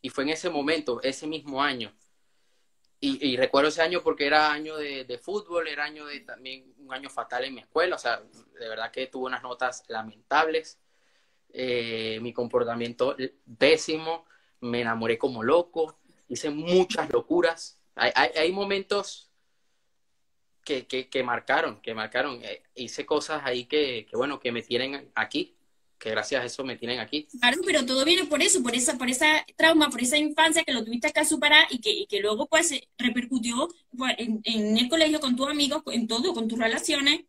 Y 0.00 0.08
fue 0.08 0.22
en 0.22 0.30
ese 0.30 0.50
momento, 0.50 1.02
ese 1.02 1.26
mismo 1.26 1.60
año. 1.60 1.92
Y, 3.02 3.36
recuerdo 3.38 3.70
ese 3.70 3.80
año 3.80 4.02
porque 4.02 4.26
era 4.26 4.52
año 4.52 4.76
de, 4.76 5.18
fútbol, 5.20 5.66
era 5.66 5.84
año 5.84 6.06
de 6.06 6.20
también 6.20 6.72
un 6.78 6.92
año 6.92 7.08
fatal 7.08 7.44
en 7.44 7.54
mi 7.54 7.60
escuela, 7.62 7.96
o 7.96 7.98
sea, 7.98 8.22
de 8.58 8.68
verdad 8.68 8.90
que 8.92 9.06
tuve 9.06 9.24
unas 9.24 9.42
notas 9.42 9.84
lamentables, 9.88 10.78
eh, 11.48 12.18
mi 12.20 12.34
comportamiento 12.34 13.16
pésimo, 13.58 14.26
me 14.60 14.82
enamoré 14.82 15.16
como 15.16 15.42
loco, 15.42 15.98
hice 16.28 16.50
muchas 16.50 17.10
locuras. 17.10 17.80
Hay, 17.94 18.12
hay, 18.14 18.52
momentos 18.52 19.29
que, 20.88 21.08
que, 21.08 21.22
marcaron, 21.22 21.80
que 21.80 21.94
marcaron. 21.94 22.40
Eh, 22.42 22.62
hice 22.74 23.04
cosas 23.06 23.42
ahí 23.44 23.64
que, 23.64 24.06
que, 24.08 24.16
bueno, 24.16 24.40
que 24.40 24.52
me 24.52 24.62
tienen 24.62 25.10
aquí, 25.14 25.54
que 25.98 26.10
gracias 26.10 26.42
a 26.42 26.46
eso 26.46 26.64
me 26.64 26.76
tienen 26.76 26.98
aquí. 26.98 27.28
Claro, 27.40 27.58
pero 27.64 27.84
todo 27.84 28.04
viene 28.04 28.24
por 28.24 28.42
eso, 28.42 28.62
por 28.62 28.74
esa, 28.74 28.96
por 28.96 29.08
esa 29.08 29.44
trauma, 29.56 29.90
por 29.90 30.00
esa 30.00 30.16
infancia 30.16 30.64
que 30.64 30.72
lo 30.72 30.84
tuviste 30.84 31.12
que 31.12 31.24
superar 31.24 31.66
y 31.70 31.80
que, 31.80 31.90
y 31.90 32.06
que 32.06 32.20
luego 32.20 32.46
pues 32.46 32.72
repercutió 32.98 33.68
pues, 33.96 34.14
en, 34.18 34.40
en, 34.44 34.78
el 34.78 34.88
colegio 34.88 35.20
con 35.20 35.36
tus 35.36 35.48
amigos, 35.48 35.82
en 35.86 36.08
todo, 36.08 36.32
con 36.32 36.48
tus 36.48 36.58
relaciones. 36.58 37.20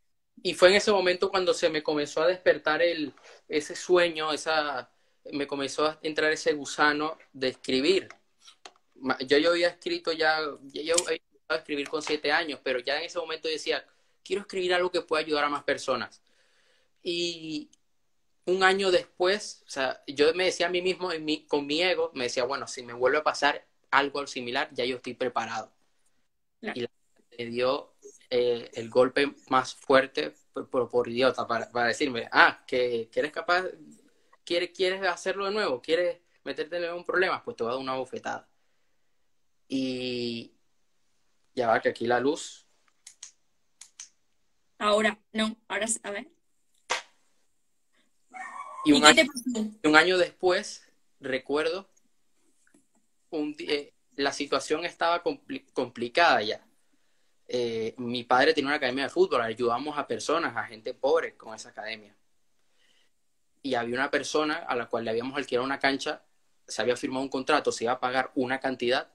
Y 0.43 0.53
fue 0.53 0.69
en 0.69 0.75
ese 0.75 0.91
momento 0.91 1.29
cuando 1.29 1.53
se 1.53 1.69
me 1.69 1.83
comenzó 1.83 2.21
a 2.23 2.27
despertar 2.27 2.81
el, 2.81 3.13
ese 3.47 3.75
sueño, 3.75 4.31
esa, 4.31 4.89
me 5.31 5.47
comenzó 5.47 5.85
a 5.85 5.99
entrar 6.01 6.31
ese 6.31 6.53
gusano 6.53 7.17
de 7.33 7.49
escribir. 7.49 8.07
Yo, 9.27 9.37
yo 9.37 9.51
había 9.51 9.67
escrito 9.67 10.11
ya, 10.11 10.39
yo 10.39 10.95
había 11.07 11.21
a 11.55 11.57
escribir 11.57 11.89
con 11.89 12.01
siete 12.01 12.31
años, 12.31 12.59
pero 12.63 12.79
ya 12.79 12.97
en 12.97 13.03
ese 13.03 13.19
momento 13.19 13.47
decía, 13.47 13.85
quiero 14.23 14.41
escribir 14.41 14.73
algo 14.73 14.91
que 14.91 15.01
pueda 15.01 15.23
ayudar 15.23 15.45
a 15.45 15.49
más 15.49 15.63
personas. 15.63 16.21
Y 17.03 17.69
un 18.45 18.63
año 18.63 18.91
después, 18.91 19.63
o 19.67 19.69
sea, 19.69 20.03
yo 20.07 20.33
me 20.33 20.45
decía 20.45 20.67
a 20.67 20.69
mí 20.69 20.81
mismo, 20.81 21.09
con 21.47 21.65
mi 21.65 21.81
ego, 21.81 22.11
me 22.13 22.25
decía, 22.25 22.43
bueno, 22.43 22.67
si 22.67 22.83
me 22.83 22.93
vuelve 22.93 23.19
a 23.19 23.23
pasar 23.23 23.65
algo 23.91 24.25
similar, 24.27 24.69
ya 24.73 24.85
yo 24.85 24.97
estoy 24.97 25.13
preparado. 25.13 25.71
Y 26.61 26.87
me 27.37 27.45
dio 27.45 27.93
eh, 28.29 28.69
el 28.73 28.89
golpe 28.89 29.33
más 29.49 29.73
fuerte 29.73 30.33
por, 30.53 30.89
por, 30.89 31.07
idiota, 31.07 31.47
para, 31.47 31.71
para, 31.71 31.87
decirme, 31.87 32.27
ah, 32.31 32.63
que, 32.67 33.09
que 33.11 33.19
eres 33.19 33.31
capaz 33.31 33.65
¿Quieres, 34.43 34.71
¿Quieres 34.71 35.01
hacerlo 35.07 35.45
de 35.45 35.51
nuevo? 35.51 35.81
¿Quieres 35.81 36.19
meterte 36.43 36.77
en 36.77 36.93
un 36.93 37.05
problema? 37.05 37.43
Pues 37.43 37.55
te 37.57 37.63
voy 37.63 37.71
a 37.71 37.75
dar 37.75 37.81
una 37.81 37.95
bofetada. 37.95 38.47
Y 39.67 40.51
ya 41.55 41.67
va, 41.67 41.81
que 41.81 41.89
aquí 41.89 42.05
la 42.05 42.19
luz. 42.19 42.65
Ahora, 44.77 45.19
no, 45.33 45.57
ahora, 45.67 45.85
a 46.03 46.11
ver. 46.11 46.27
Y, 48.83 48.93
un, 48.93 49.05
año, 49.05 49.23
un 49.83 49.95
año 49.95 50.17
después, 50.17 50.87
recuerdo, 51.19 51.87
un 53.29 53.55
la 54.15 54.33
situación 54.33 54.85
estaba 54.85 55.23
complicada 55.73 56.41
ya. 56.41 56.65
Eh, 57.47 57.93
mi 57.97 58.23
padre 58.23 58.53
tenía 58.53 58.69
una 58.69 58.77
academia 58.77 59.03
de 59.03 59.09
fútbol, 59.09 59.41
ayudamos 59.41 59.97
a 59.97 60.07
personas, 60.07 60.55
a 60.55 60.63
gente 60.63 60.93
pobre 60.93 61.35
con 61.35 61.53
esa 61.53 61.69
academia 61.69 62.15
y 63.63 63.75
había 63.75 63.95
una 63.95 64.11
persona 64.11 64.55
a 64.55 64.75
la 64.75 64.87
cual 64.87 65.05
le 65.05 65.11
habíamos 65.11 65.37
alquilado 65.37 65.65
una 65.65 65.79
cancha, 65.79 66.23
se 66.67 66.81
había 66.81 66.95
firmado 66.95 67.23
un 67.23 67.29
contrato, 67.29 67.71
se 67.71 67.83
iba 67.85 67.93
a 67.93 67.99
pagar 67.99 68.31
una 68.35 68.59
cantidad, 68.59 69.11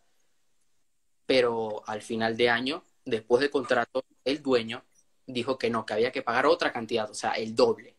pero 1.27 1.83
al 1.87 2.03
final 2.03 2.37
de 2.37 2.49
año, 2.49 2.85
después 3.05 3.41
del 3.41 3.51
contrato, 3.51 4.05
el 4.25 4.43
dueño 4.43 4.85
dijo 5.27 5.59
que 5.59 5.71
no, 5.71 5.85
que 5.85 5.95
había 5.95 6.13
que 6.13 6.23
pagar 6.23 6.47
otra 6.47 6.73
cantidad, 6.73 7.11
o 7.11 7.15
sea, 7.15 7.33
el 7.33 7.55
doble. 7.55 7.97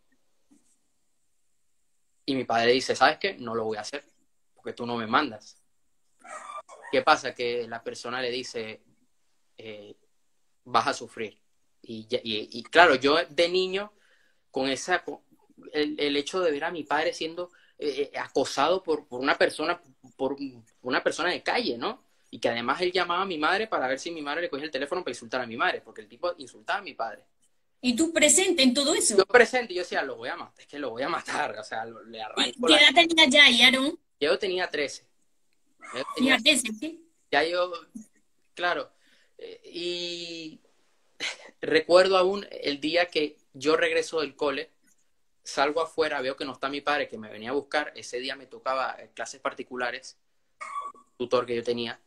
Y 2.26 2.36
mi 2.36 2.46
padre 2.46 2.72
dice, 2.72 2.96
¿sabes 2.96 3.18
qué? 3.20 3.34
No 3.38 3.54
lo 3.54 3.66
voy 3.66 3.78
a 3.78 3.82
hacer, 3.82 4.06
porque 4.56 4.74
tú 4.74 4.86
no 4.86 4.98
me 4.98 5.08
mandas. 5.08 5.62
¿Qué 6.92 7.02
pasa? 7.02 7.34
Que 7.36 7.68
la 7.68 7.84
persona 7.84 8.22
le 8.22 8.32
dice, 8.32 8.82
eh, 9.58 9.96
vas 10.64 10.88
a 10.88 10.94
sufrir. 10.94 11.40
Y, 11.82 12.64
claro, 12.64 12.96
yo 12.96 13.18
de 13.30 13.50
niño, 13.50 13.94
con 14.52 14.68
esa, 14.68 15.04
el, 15.72 16.18
hecho 16.18 16.42
de 16.42 16.52
ver 16.52 16.66
a 16.66 16.72
mi 16.72 16.84
padre 16.84 17.14
siendo 17.14 17.52
eh, 17.78 18.10
eh, 18.14 18.18
acosado 18.18 18.84
por, 18.84 19.06
una 19.10 19.38
persona, 19.38 19.82
por 20.18 20.36
una 20.82 21.04
persona 21.04 21.30
de 21.30 21.44
calle, 21.44 21.78
¿no? 21.78 22.07
Y 22.38 22.40
que 22.40 22.50
además 22.50 22.80
él 22.82 22.92
llamaba 22.92 23.24
a 23.24 23.26
mi 23.26 23.40
madre 23.40 23.66
para 23.66 23.88
ver 23.88 23.98
si 23.98 24.12
mi 24.12 24.22
madre 24.22 24.42
le 24.42 24.50
cogía 24.52 24.66
el 24.66 24.70
teléfono 24.70 25.04
para 25.04 25.10
insultar 25.10 25.42
a 25.42 25.48
mi 25.48 25.58
madre, 25.58 25.82
porque 25.82 26.02
el 26.02 26.08
tipo 26.08 26.36
insultaba 26.38 26.78
a 26.78 26.82
mi 26.84 26.94
padre. 26.94 27.24
¿Y 27.82 27.96
tú 27.96 28.14
presente 28.14 28.62
en 28.62 28.76
todo 28.76 28.94
eso? 28.94 29.18
Yo 29.18 29.26
presente, 29.26 29.74
yo 29.74 29.82
decía, 29.82 30.04
lo 30.04 30.18
voy 30.18 30.30
a 30.30 30.36
matar, 30.36 30.62
es 30.62 30.68
que 30.68 30.78
lo 30.78 30.92
voy 30.92 31.02
a 31.02 31.10
matar, 31.10 31.58
o 31.58 31.64
sea, 31.64 31.84
le 31.86 32.22
arranco. 32.22 32.68
¿Qué 32.68 32.76
edad 32.76 32.94
tenía 32.94 33.26
ya, 33.28 33.50
Yaron? 33.50 34.00
Yo 34.20 34.38
tenía 34.38 34.70
13. 34.70 35.04
tenía 36.16 36.38
13, 36.38 36.74
¿sí? 36.80 37.10
Ya 37.32 37.44
yo, 37.44 37.72
claro, 38.54 38.92
eh, 39.40 39.60
y 39.64 40.62
recuerdo 41.62 42.18
aún 42.18 42.46
el 42.52 42.80
día 42.80 43.08
que 43.08 43.40
yo 43.54 43.78
regreso 43.78 44.22
del 44.22 44.36
cole, 44.36 44.70
salgo 45.42 45.82
afuera, 45.82 46.22
veo 46.22 46.38
que 46.38 46.46
no 46.46 46.54
está 46.54 46.70
mi 46.70 46.82
padre 46.82 47.08
que 47.08 47.18
me 47.18 47.32
venía 47.32 47.50
a 47.50 47.54
buscar, 47.54 47.94
ese 47.96 48.20
día 48.20 48.36
me 48.36 48.46
tocaba 48.46 48.96
eh, 49.00 49.10
clases 49.16 49.42
particulares, 49.42 50.20
tutor 51.18 51.48
que 51.48 51.56
yo 51.56 51.64
tenía, 51.64 52.00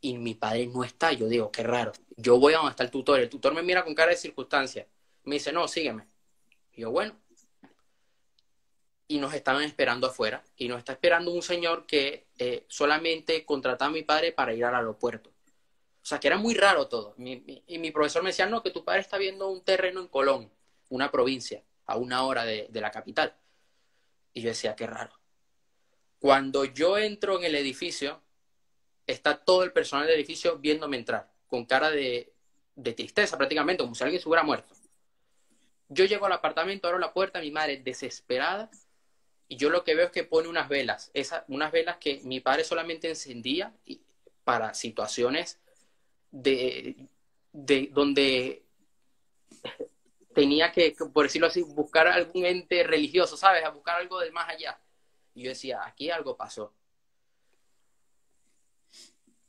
y 0.00 0.16
mi 0.18 0.34
padre 0.34 0.66
no 0.66 0.84
está, 0.84 1.12
yo 1.12 1.26
digo, 1.28 1.50
qué 1.50 1.62
raro, 1.62 1.92
yo 2.16 2.38
voy 2.38 2.54
a 2.54 2.58
donde 2.58 2.70
está 2.70 2.84
el 2.84 2.90
tutor, 2.90 3.20
el 3.20 3.28
tutor 3.28 3.54
me 3.54 3.62
mira 3.62 3.84
con 3.84 3.94
cara 3.94 4.10
de 4.10 4.16
circunstancia, 4.16 4.86
me 5.24 5.36
dice, 5.36 5.52
no, 5.52 5.66
sígueme, 5.68 6.06
y 6.72 6.82
yo, 6.82 6.90
bueno, 6.90 7.16
y 9.08 9.18
nos 9.18 9.32
estaban 9.32 9.62
esperando 9.62 10.06
afuera, 10.06 10.44
y 10.56 10.68
nos 10.68 10.78
está 10.78 10.92
esperando 10.92 11.32
un 11.32 11.42
señor 11.42 11.86
que 11.86 12.26
eh, 12.38 12.64
solamente 12.68 13.44
contrataba 13.44 13.90
a 13.90 13.94
mi 13.94 14.02
padre 14.02 14.32
para 14.32 14.52
ir 14.52 14.64
al 14.64 14.74
aeropuerto. 14.74 15.30
O 15.30 16.06
sea, 16.08 16.20
que 16.20 16.28
era 16.28 16.36
muy 16.36 16.54
raro 16.54 16.88
todo. 16.88 17.14
y 17.18 17.78
mi 17.78 17.90
profesor 17.90 18.22
me 18.22 18.30
decía, 18.30 18.46
no, 18.46 18.62
que 18.62 18.70
tu 18.70 18.84
padre 18.84 19.00
está 19.00 19.18
viendo 19.18 19.48
un 19.48 19.62
terreno 19.62 20.00
en 20.00 20.08
Colón, 20.08 20.50
una 20.88 21.10
provincia 21.10 21.62
a 21.88 21.96
una 21.96 22.24
hora 22.24 22.44
de, 22.44 22.68
la 22.72 22.90
capital. 22.90 23.34
Y 24.32 24.42
yo 24.42 24.50
decía, 24.50 24.76
qué 24.76 24.86
raro. 24.86 25.18
Cuando 26.18 26.64
yo 26.64 26.98
entro 26.98 27.38
en 27.38 27.44
el 27.44 27.54
edificio, 27.54 28.22
está 29.08 29.38
todo 29.38 29.64
el 29.64 29.72
personal 29.72 30.06
del 30.06 30.16
edificio 30.16 30.58
viéndome 30.58 30.98
entrar, 30.98 31.32
con 31.48 31.64
cara 31.64 31.90
de, 31.90 32.32
tristeza 32.94 33.36
prácticamente, 33.36 33.82
como 33.82 33.94
si 33.94 34.04
alguien 34.04 34.22
se 34.22 34.28
hubiera 34.28 34.44
muerto. 34.44 34.74
Yo 35.88 36.04
llego 36.04 36.26
al 36.26 36.32
apartamento, 36.32 36.86
abro 36.86 37.00
la 37.00 37.12
puerta, 37.12 37.40
mi 37.40 37.50
madre 37.50 37.78
desesperada, 37.78 38.70
y 39.48 39.56
yo 39.56 39.70
lo 39.70 39.82
que 39.82 39.94
veo 39.94 40.06
es 40.06 40.12
que 40.12 40.24
pone 40.24 40.46
unas 40.46 40.68
velas, 40.68 41.10
esas, 41.14 41.42
unas 41.48 41.72
velas 41.72 41.96
que 41.96 42.20
mi 42.24 42.40
padre 42.40 42.62
solamente 42.62 43.08
encendía 43.08 43.74
para 44.44 44.74
situaciones 44.74 45.58
de, 46.30 47.08
de 47.52 47.88
donde 47.90 48.62
tenía 50.34 50.70
que, 50.70 50.94
por 51.12 51.24
decirlo 51.24 51.46
así, 51.46 51.62
buscar 51.62 52.06
algún 52.08 52.44
ente 52.44 52.82
religioso, 52.82 53.38
¿sabes? 53.38 53.64
A 53.64 53.70
buscar 53.70 53.96
algo 53.96 54.20
de 54.20 54.30
más 54.30 54.50
allá. 54.50 54.78
Y 55.34 55.44
yo 55.44 55.48
decía, 55.48 55.80
aquí 55.84 56.10
algo 56.10 56.36
pasó. 56.36 56.74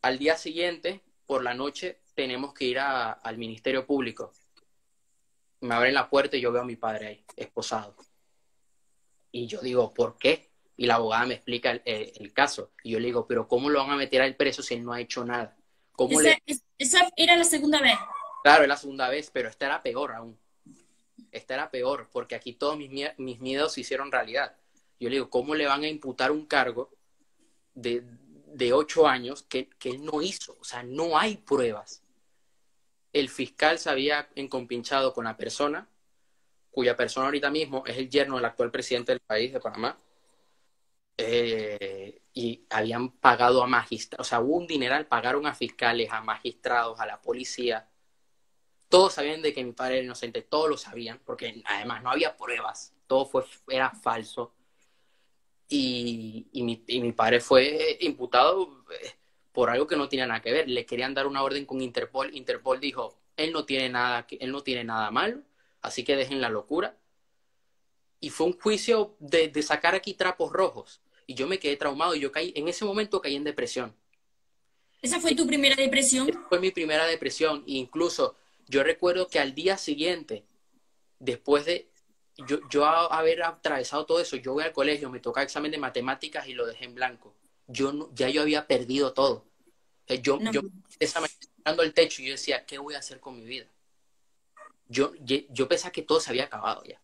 Al 0.01 0.17
día 0.17 0.37
siguiente, 0.37 1.01
por 1.25 1.43
la 1.43 1.53
noche, 1.53 1.99
tenemos 2.15 2.53
que 2.53 2.65
ir 2.65 2.79
al 2.79 3.37
Ministerio 3.37 3.85
Público. 3.85 4.33
Me 5.61 5.75
abren 5.75 5.93
la 5.93 6.09
puerta 6.09 6.37
y 6.37 6.41
yo 6.41 6.51
veo 6.51 6.61
a 6.61 6.65
mi 6.65 6.77
padre 6.77 7.07
ahí, 7.07 7.25
esposado. 7.35 7.95
Y 9.31 9.45
yo 9.47 9.61
digo, 9.61 9.93
¿por 9.93 10.17
qué? 10.17 10.49
Y 10.77 10.85
la 10.85 10.95
abogada 10.95 11.25
me 11.25 11.35
explica 11.35 11.71
el, 11.71 12.33
caso. 12.33 12.71
Y 12.83 12.91
yo 12.91 12.99
le 12.99 13.07
digo, 13.07 13.27
pero 13.27 13.47
¿cómo 13.47 13.69
lo 13.69 13.79
van 13.79 13.91
a 13.91 13.95
meter 13.97 14.21
al 14.21 14.35
preso 14.35 14.63
si 14.63 14.75
él 14.75 14.83
no 14.85 14.93
ha 14.93 15.01
hecho 15.01 15.25
nada? 15.25 15.57
¿Cómo 15.91 16.19
esa, 16.21 17.09
era 17.17 17.35
la 17.35 17.43
segunda 17.43 17.81
vez. 17.81 17.97
Claro, 18.43 18.63
es 18.63 18.69
la 18.69 18.77
segunda 18.77 19.09
vez, 19.09 19.29
pero 19.31 19.49
esta 19.49 19.65
era 19.65 19.83
peor 19.83 20.13
aún. 20.13 20.39
Esta 21.31 21.55
era 21.55 21.69
peor, 21.69 22.09
porque 22.11 22.35
aquí 22.35 22.53
todos 22.53 22.77
mis, 22.77 22.89
mis 23.17 23.39
miedos 23.41 23.73
se 23.73 23.81
hicieron 23.81 24.11
realidad. 24.11 24.55
Yo 24.99 25.09
le 25.09 25.15
digo, 25.15 25.29
¿cómo 25.29 25.55
le 25.55 25.67
van 25.67 25.83
a 25.83 25.89
imputar 25.89 26.31
un 26.31 26.45
cargo 26.45 26.89
de, 27.73 28.03
de 28.59 28.73
ocho 28.73 29.07
años 29.07 29.43
que, 29.43 29.69
que 29.79 29.89
él 29.89 30.05
no 30.05 30.21
hizo? 30.21 30.57
O 30.59 30.63
sea, 30.63 30.83
no 30.83 31.17
hay 31.17 31.37
pruebas. 31.37 32.03
El 33.13 33.29
fiscal 33.29 33.79
se 33.79 33.89
había 33.89 34.29
encompinchado 34.35 35.13
con 35.13 35.25
la 35.25 35.37
persona, 35.37 35.87
cuya 36.69 36.95
persona 36.95 37.27
ahorita 37.27 37.49
mismo 37.49 37.83
es 37.87 37.97
el 37.97 38.09
yerno 38.09 38.35
del 38.35 38.45
actual 38.45 38.69
presidente 38.69 39.13
del 39.13 39.21
país, 39.21 39.51
de 39.53 39.59
Panamá, 39.59 39.97
eh, 41.17 42.21
y 42.33 42.65
habían 42.69 43.11
pagado 43.11 43.63
a 43.63 43.67
magistrados, 43.67 44.27
o 44.27 44.29
sea, 44.29 44.41
hubo 44.41 44.57
un 44.57 44.67
dineral, 44.67 45.07
pagaron 45.07 45.47
a 45.47 45.55
fiscales, 45.55 46.11
a 46.11 46.21
magistrados, 46.21 46.99
a 46.99 47.05
la 47.05 47.21
policía. 47.21 47.89
Todos 48.89 49.13
sabían 49.13 49.41
de 49.41 49.53
que 49.53 49.63
mi 49.63 49.71
padre 49.71 49.97
era 49.97 50.05
inocente, 50.05 50.41
todos 50.41 50.69
lo 50.69 50.77
sabían, 50.77 51.19
porque 51.25 51.61
además 51.65 52.03
no 52.03 52.11
había 52.11 52.37
pruebas, 52.37 52.93
todo 53.07 53.25
fue, 53.25 53.45
era 53.69 53.91
falso. 53.91 54.53
Y, 55.69 56.47
y, 56.51 56.63
mi, 56.63 56.83
y 56.87 56.99
mi 56.99 57.11
padre 57.13 57.39
fue 57.39 57.97
imputado 58.01 58.83
eh, 58.91 59.11
por 59.51 59.69
algo 59.69 59.87
que 59.87 59.95
no 59.95 60.09
tenía 60.09 60.25
nada 60.25 60.41
que 60.41 60.51
ver. 60.51 60.67
Le 60.67 60.85
querían 60.85 61.13
dar 61.13 61.27
una 61.27 61.43
orden 61.43 61.65
con 61.65 61.81
Interpol. 61.81 62.35
Interpol 62.35 62.79
dijo, 62.79 63.19
él 63.37 63.53
no 63.53 63.65
tiene 63.65 63.89
nada, 63.89 64.25
él 64.29 64.51
no 64.51 64.63
tiene 64.63 64.83
nada 64.83 65.11
malo, 65.11 65.41
así 65.81 66.03
que 66.03 66.15
dejen 66.15 66.41
la 66.41 66.49
locura. 66.49 66.97
Y 68.19 68.31
fue 68.31 68.47
un 68.47 68.59
juicio 68.59 69.15
de, 69.19 69.47
de 69.47 69.61
sacar 69.61 69.95
aquí 69.95 70.13
trapos 70.15 70.51
rojos. 70.51 71.01
Y 71.25 71.35
yo 71.35 71.47
me 71.47 71.59
quedé 71.59 71.77
traumado 71.77 72.15
y 72.15 72.19
yo 72.19 72.31
caí, 72.31 72.51
en 72.55 72.67
ese 72.67 72.83
momento 72.83 73.21
caí 73.21 73.35
en 73.35 73.43
depresión. 73.43 73.95
¿Esa 75.01 75.19
fue 75.19 75.35
tu 75.35 75.47
primera 75.47 75.75
depresión? 75.75 76.27
fue 76.49 76.59
mi 76.59 76.71
primera 76.71 77.05
depresión. 77.05 77.63
E 77.67 77.73
incluso 77.73 78.35
yo 78.67 78.83
recuerdo 78.83 79.27
que 79.27 79.39
al 79.39 79.55
día 79.55 79.77
siguiente, 79.77 80.45
después 81.19 81.65
de 81.65 81.89
yo, 82.47 82.59
yo 82.69 82.85
haber 82.85 83.43
atravesado 83.43 84.05
todo 84.05 84.19
eso, 84.19 84.35
yo 84.37 84.53
voy 84.53 84.63
al 84.63 84.71
colegio, 84.71 85.09
me 85.09 85.19
toca 85.19 85.41
examen 85.41 85.71
de 85.71 85.77
matemáticas 85.77 86.47
y 86.47 86.53
lo 86.53 86.65
dejé 86.65 86.85
en 86.85 86.95
blanco. 86.95 87.35
Yo 87.67 88.09
ya 88.13 88.29
yo 88.29 88.41
había 88.41 88.67
perdido 88.67 89.13
todo. 89.13 89.45
Yo, 90.21 90.39
yo 90.51 90.61
estaba 90.99 91.27
mirando 91.59 91.83
el 91.83 91.93
techo 91.93 92.21
y 92.21 92.25
yo 92.25 92.31
decía, 92.31 92.65
¿qué 92.65 92.79
voy 92.79 92.95
a 92.95 92.99
hacer 92.99 93.19
con 93.19 93.37
mi 93.37 93.45
vida? 93.45 93.67
Yo, 94.87 95.13
yo 95.19 95.67
pensaba 95.67 95.91
que 95.91 96.01
todo 96.01 96.19
se 96.19 96.31
había 96.31 96.45
acabado 96.45 96.83
ya. 96.83 96.99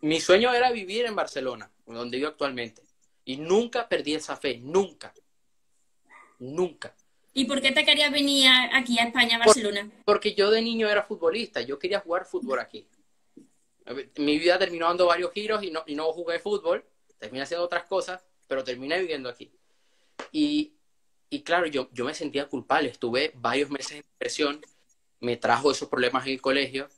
Mi 0.00 0.20
sueño 0.20 0.52
era 0.52 0.72
vivir 0.72 1.06
en 1.06 1.14
Barcelona, 1.14 1.70
donde 1.86 2.16
vivo 2.16 2.28
actualmente. 2.28 2.82
Y 3.24 3.36
nunca 3.36 3.88
perdí 3.88 4.14
esa 4.14 4.36
fe, 4.36 4.58
nunca. 4.58 5.14
Nunca. 6.40 6.94
¿Y 7.32 7.46
por 7.46 7.60
qué 7.60 7.72
te 7.72 7.84
querías 7.84 8.12
venir 8.12 8.48
aquí 8.72 8.98
a 8.98 9.04
España, 9.04 9.36
a 9.36 9.38
Barcelona? 9.40 9.90
porque 10.04 10.34
yo 10.34 10.50
de 10.50 10.60
niño 10.60 10.88
era 10.88 11.02
futbolista, 11.02 11.60
yo 11.60 11.78
quería 11.78 12.00
jugar 12.00 12.26
fútbol 12.26 12.60
aquí. 12.60 12.86
Mi 14.16 14.38
vida 14.38 14.58
terminó 14.58 14.86
dando 14.86 15.06
varios 15.06 15.32
giros 15.32 15.62
y 15.62 15.70
no, 15.70 15.82
y 15.86 15.94
no 15.94 16.12
jugué 16.12 16.38
fútbol, 16.38 16.84
terminé 17.18 17.42
haciendo 17.42 17.64
otras 17.64 17.84
cosas, 17.84 18.24
pero 18.46 18.64
terminé 18.64 18.98
viviendo 18.98 19.28
aquí. 19.28 19.52
Y, 20.32 20.74
y 21.30 21.42
claro, 21.42 21.66
yo, 21.66 21.88
yo 21.92 22.04
me 22.04 22.14
sentía 22.14 22.48
culpable, 22.48 22.88
estuve 22.88 23.32
varios 23.34 23.70
meses 23.70 23.92
en 23.92 24.04
depresión, 24.12 24.60
me 25.20 25.36
trajo 25.36 25.70
esos 25.70 25.88
problemas 25.88 26.26
en 26.26 26.32
el 26.32 26.40
colegio 26.40 26.88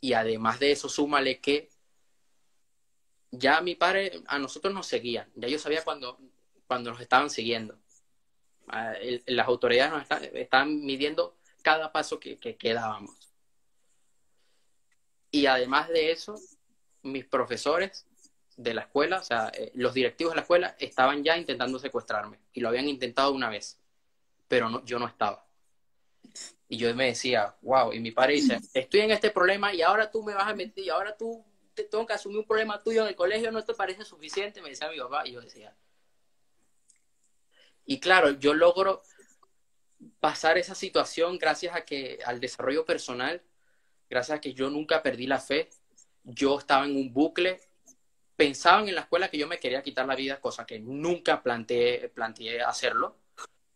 y 0.00 0.14
además 0.14 0.58
de 0.58 0.72
eso, 0.72 0.88
súmale 0.88 1.40
que 1.40 1.70
ya 3.30 3.60
mi 3.60 3.74
padre, 3.74 4.22
a 4.26 4.38
nosotros 4.38 4.74
nos 4.74 4.86
seguían, 4.86 5.30
ya 5.34 5.48
yo 5.48 5.58
sabía 5.58 5.84
cuando, 5.84 6.18
cuando 6.66 6.90
nos 6.90 7.00
estaban 7.00 7.30
siguiendo. 7.30 7.78
Las 9.26 9.48
autoridades 9.48 9.92
nos 9.92 10.20
están, 10.34 10.84
midiendo 10.84 11.36
cada 11.62 11.92
paso 11.92 12.20
que, 12.20 12.38
que, 12.38 12.74
dábamos. 12.74 13.29
Y 15.30 15.46
además 15.46 15.88
de 15.88 16.10
eso, 16.10 16.38
mis 17.02 17.24
profesores 17.24 18.06
de 18.56 18.74
la 18.74 18.82
escuela, 18.82 19.18
o 19.18 19.22
sea, 19.22 19.50
eh, 19.54 19.70
los 19.74 19.94
directivos 19.94 20.32
de 20.32 20.36
la 20.36 20.42
escuela 20.42 20.76
estaban 20.78 21.24
ya 21.24 21.36
intentando 21.36 21.78
secuestrarme 21.78 22.40
y 22.52 22.60
lo 22.60 22.68
habían 22.68 22.88
intentado 22.88 23.32
una 23.32 23.48
vez, 23.48 23.78
pero 24.48 24.68
no, 24.68 24.84
yo 24.84 24.98
no 24.98 25.06
estaba. 25.06 25.46
Y 26.68 26.76
yo 26.76 26.94
me 26.94 27.06
decía, 27.06 27.56
wow, 27.62 27.92
y 27.92 28.00
mi 28.00 28.10
padre 28.10 28.34
dice, 28.34 28.60
estoy 28.74 29.00
en 29.00 29.12
este 29.12 29.30
problema 29.30 29.72
y 29.72 29.82
ahora 29.82 30.10
tú 30.10 30.22
me 30.22 30.34
vas 30.34 30.46
a 30.46 30.54
meter, 30.54 30.84
y 30.84 30.88
ahora 30.88 31.16
tú 31.16 31.44
tengo 31.74 32.06
que 32.06 32.12
asumir 32.12 32.38
un 32.38 32.46
problema 32.46 32.82
tuyo 32.82 33.02
en 33.02 33.08
el 33.08 33.16
colegio, 33.16 33.50
¿no 33.50 33.64
te 33.64 33.74
parece 33.74 34.04
suficiente? 34.04 34.60
Me 34.60 34.70
decía 34.70 34.90
mi 34.90 34.98
papá, 34.98 35.26
y 35.26 35.32
yo 35.32 35.40
decía. 35.40 35.74
Y 37.86 37.98
claro, 37.98 38.32
yo 38.32 38.54
logro 38.54 39.02
pasar 40.20 40.58
esa 40.58 40.74
situación 40.74 41.38
gracias 41.38 41.74
a 41.74 41.84
que 41.84 42.18
al 42.24 42.40
desarrollo 42.40 42.84
personal, 42.84 43.42
gracias 44.10 44.36
a 44.36 44.40
que 44.40 44.52
yo 44.52 44.68
nunca 44.68 45.02
perdí 45.02 45.26
la 45.26 45.40
fe, 45.40 45.70
yo 46.24 46.58
estaba 46.58 46.84
en 46.84 46.96
un 46.96 47.12
bucle, 47.12 47.60
pensaban 48.36 48.88
en 48.88 48.96
la 48.96 49.02
escuela 49.02 49.30
que 49.30 49.38
yo 49.38 49.46
me 49.46 49.58
quería 49.58 49.82
quitar 49.82 50.06
la 50.06 50.16
vida, 50.16 50.40
cosa 50.40 50.66
que 50.66 50.78
nunca 50.78 51.42
planteé, 51.42 52.10
planteé 52.10 52.60
hacerlo 52.60 53.16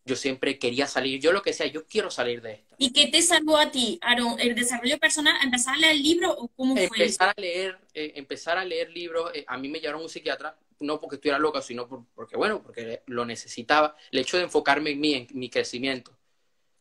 yo 0.07 0.17
siempre 0.17 0.59
quería 0.59 0.87
salir, 0.87 1.19
yo 1.21 1.33
lo 1.33 1.43
que 1.43 1.53
sea, 1.53 1.67
yo 1.67 1.87
quiero 1.87 2.11
salir 2.11 2.43
de 2.43 2.53
esto. 2.53 2.77
¿Y 2.79 2.93
qué 2.93 3.07
te 3.07 3.23
salvó 3.23 3.57
a 3.57 3.71
ti, 3.71 3.99
Aaron? 4.03 4.39
¿El 4.39 4.55
desarrollo 4.55 4.99
personal, 4.99 5.35
empezar 5.43 5.75
a 5.75 5.79
leer 5.79 5.97
libros 5.97 6.35
o 6.37 6.49
cómo 6.49 6.75
fue? 6.75 6.85
Empezar 6.85 7.35
a 7.35 7.41
leer, 7.41 7.79
eh, 7.95 8.13
empezar 8.17 8.59
a 8.59 8.65
leer 8.65 8.91
libros, 8.91 9.31
eh, 9.35 9.45
a 9.47 9.57
mí 9.57 9.69
me 9.69 9.81
llevaron 9.81 10.03
un 10.03 10.11
psiquiatra, 10.11 10.59
no 10.81 11.01
porque 11.01 11.17
estuviera 11.17 11.39
loca, 11.39 11.63
sino 11.63 11.89
porque, 12.15 12.37
bueno, 12.37 12.63
porque 12.63 13.03
lo 13.07 13.25
necesitaba. 13.25 13.97
El 14.11 14.19
hecho 14.19 14.37
de 14.37 14.43
enfocarme 14.43 14.91
en 14.91 15.01
mí, 15.01 15.15
en 15.15 15.27
mi 15.33 15.49
crecimiento. 15.49 16.15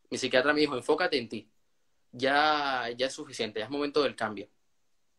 Mi 0.10 0.18
psiquiatra 0.18 0.54
me 0.54 0.60
dijo, 0.60 0.76
enfócate 0.76 1.18
en 1.18 1.30
ti. 1.30 1.50
Ya, 2.13 2.89
ya 2.95 3.08
es 3.08 3.13
suficiente, 3.13 3.60
ya 3.60 3.65
es 3.65 3.71
momento 3.71 4.02
del 4.02 4.15
cambio. 4.15 4.47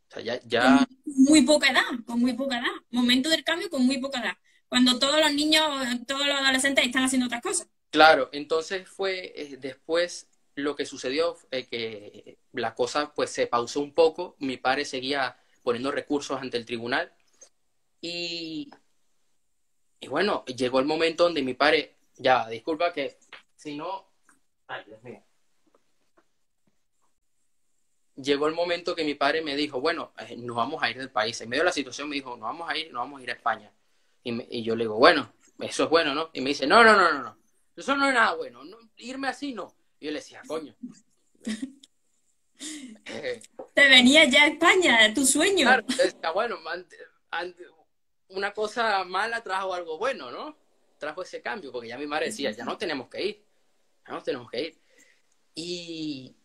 O 0.08 0.14
sea, 0.14 0.22
ya, 0.22 0.40
ya... 0.44 0.86
Con 1.04 1.14
muy 1.24 1.42
poca 1.42 1.70
edad, 1.70 1.82
con 2.06 2.20
muy 2.20 2.32
poca 2.32 2.58
edad. 2.58 2.72
Momento 2.90 3.28
del 3.28 3.44
cambio 3.44 3.68
con 3.68 3.84
muy 3.84 3.98
poca 3.98 4.20
edad. 4.20 4.34
Cuando 4.68 4.98
todos 4.98 5.20
los 5.20 5.34
niños, 5.34 5.64
todos 6.06 6.26
los 6.26 6.36
adolescentes 6.36 6.86
están 6.86 7.04
haciendo 7.04 7.26
otras 7.26 7.42
cosas. 7.42 7.68
Claro, 7.90 8.28
entonces 8.32 8.88
fue 8.88 9.32
eh, 9.36 9.56
después 9.58 10.28
lo 10.54 10.76
que 10.76 10.86
sucedió, 10.86 11.36
eh, 11.50 11.66
que 11.66 12.38
la 12.52 12.74
cosa 12.74 13.12
pues 13.14 13.30
se 13.30 13.46
pausó 13.46 13.80
un 13.80 13.92
poco, 13.92 14.36
mi 14.38 14.56
padre 14.56 14.84
seguía 14.84 15.36
poniendo 15.62 15.90
recursos 15.90 16.40
ante 16.40 16.56
el 16.56 16.66
tribunal 16.66 17.12
y, 18.00 18.70
y 20.00 20.08
bueno, 20.08 20.44
llegó 20.44 20.78
el 20.78 20.86
momento 20.86 21.24
donde 21.24 21.42
mi 21.42 21.54
padre, 21.54 21.96
ya, 22.16 22.48
disculpa 22.48 22.92
que 22.92 23.18
si 23.56 23.76
no, 23.76 24.10
ay 24.68 24.84
Dios 24.86 25.02
mío, 25.02 25.23
llegó 28.16 28.46
el 28.46 28.54
momento 28.54 28.94
que 28.94 29.04
mi 29.04 29.14
padre 29.14 29.42
me 29.42 29.56
dijo, 29.56 29.80
bueno, 29.80 30.12
eh, 30.18 30.36
nos 30.36 30.56
vamos 30.56 30.82
a 30.82 30.90
ir 30.90 30.98
del 30.98 31.10
país. 31.10 31.40
En 31.40 31.48
medio 31.48 31.62
de 31.62 31.66
la 31.66 31.72
situación 31.72 32.08
me 32.08 32.16
dijo, 32.16 32.30
nos 32.30 32.42
vamos 32.42 32.68
a 32.68 32.76
ir, 32.76 32.92
nos 32.92 33.00
vamos 33.02 33.20
a 33.20 33.22
ir 33.22 33.30
a 33.30 33.34
España. 33.34 33.72
Y, 34.22 34.58
y, 34.58 34.62
yo 34.62 34.76
le 34.76 34.84
digo, 34.84 34.96
bueno, 34.96 35.32
eso 35.58 35.84
es 35.84 35.90
bueno, 35.90 36.14
¿no? 36.14 36.30
Y 36.32 36.40
me 36.40 36.50
dice, 36.50 36.66
no, 36.66 36.82
no, 36.82 36.96
no, 36.96 37.12
no, 37.12 37.22
no. 37.22 37.38
Eso 37.76 37.96
no 37.96 38.08
es 38.08 38.14
nada 38.14 38.34
bueno. 38.34 38.62
irme 38.96 39.28
así 39.28 39.52
no. 39.52 39.74
Y 39.98 40.06
yo 40.06 40.12
le 40.12 40.18
decía, 40.18 40.42
coño. 40.46 40.74
Te 43.74 43.88
venía 43.88 44.24
ya 44.26 44.44
a 44.44 44.46
España, 44.46 45.12
tu 45.12 45.26
sueño. 45.26 45.66
Claro, 45.66 45.84
decía, 45.86 46.30
bueno, 46.32 46.58
una 48.28 48.54
cosa 48.54 49.04
mala 49.04 49.42
trajo 49.42 49.74
algo 49.74 49.98
bueno, 49.98 50.30
¿no? 50.30 50.56
Trajo 50.98 51.22
ese 51.22 51.42
cambio, 51.42 51.72
porque 51.72 51.88
ya 51.88 51.98
mi 51.98 52.06
madre 52.06 52.26
decía, 52.26 52.52
ya 52.52 52.64
no 52.64 52.78
tenemos 52.78 53.08
que 53.08 53.22
ir. 53.22 53.44
Ya 54.06 54.14
no 54.14 54.22
tenemos 54.22 54.50
que 54.50 54.62
ir. 54.62 54.80
Y 55.54 56.36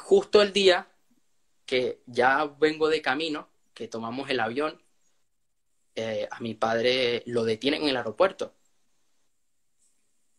justo 0.00 0.42
el 0.42 0.52
día 0.52 0.88
que 1.66 2.02
ya 2.06 2.44
vengo 2.58 2.88
de 2.88 3.00
camino, 3.00 3.48
que 3.74 3.86
tomamos 3.86 4.28
el 4.30 4.40
avión, 4.40 4.82
eh, 5.94 6.26
a 6.30 6.40
mi 6.40 6.54
padre 6.54 7.22
lo 7.26 7.44
detienen 7.44 7.82
en 7.82 7.90
el 7.90 7.96
aeropuerto. 7.96 8.54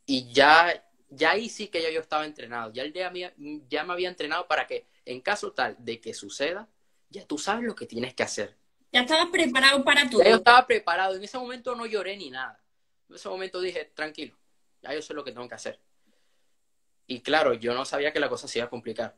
Y 0.05 0.31
ya, 0.33 0.83
ya 1.09 1.31
ahí 1.31 1.47
sí 1.47 1.67
que 1.67 1.81
ya 1.81 1.89
yo 1.89 2.01
estaba 2.01 2.25
entrenado. 2.25 2.73
Ya, 2.73 2.83
el 2.83 2.91
día 2.91 3.11
ya 3.69 3.83
me 3.83 3.93
había 3.93 4.09
entrenado 4.09 4.47
para 4.47 4.67
que 4.67 4.85
en 5.05 5.21
caso 5.21 5.53
tal 5.53 5.77
de 5.79 6.01
que 6.01 6.13
suceda, 6.13 6.67
ya 7.09 7.25
tú 7.25 7.37
sabes 7.37 7.63
lo 7.63 7.75
que 7.75 7.85
tienes 7.85 8.13
que 8.13 8.23
hacer. 8.23 8.57
Ya 8.91 9.01
estabas 9.01 9.29
preparado 9.29 9.83
para 9.83 10.09
todo. 10.09 10.21
Ya 10.21 10.31
yo 10.31 10.35
estaba 10.37 10.67
preparado. 10.67 11.15
En 11.15 11.23
ese 11.23 11.37
momento 11.37 11.75
no 11.75 11.85
lloré 11.85 12.17
ni 12.17 12.29
nada. 12.29 12.61
En 13.09 13.15
ese 13.15 13.29
momento 13.29 13.61
dije, 13.61 13.85
tranquilo, 13.93 14.37
ya 14.81 14.93
yo 14.93 15.01
sé 15.01 15.13
lo 15.13 15.23
que 15.23 15.31
tengo 15.31 15.47
que 15.47 15.55
hacer. 15.55 15.79
Y 17.07 17.21
claro, 17.21 17.53
yo 17.53 17.73
no 17.73 17.85
sabía 17.85 18.11
que 18.11 18.19
la 18.19 18.29
cosa 18.29 18.47
se 18.47 18.59
iba 18.59 18.65
a 18.65 18.69
complicar. 18.69 19.15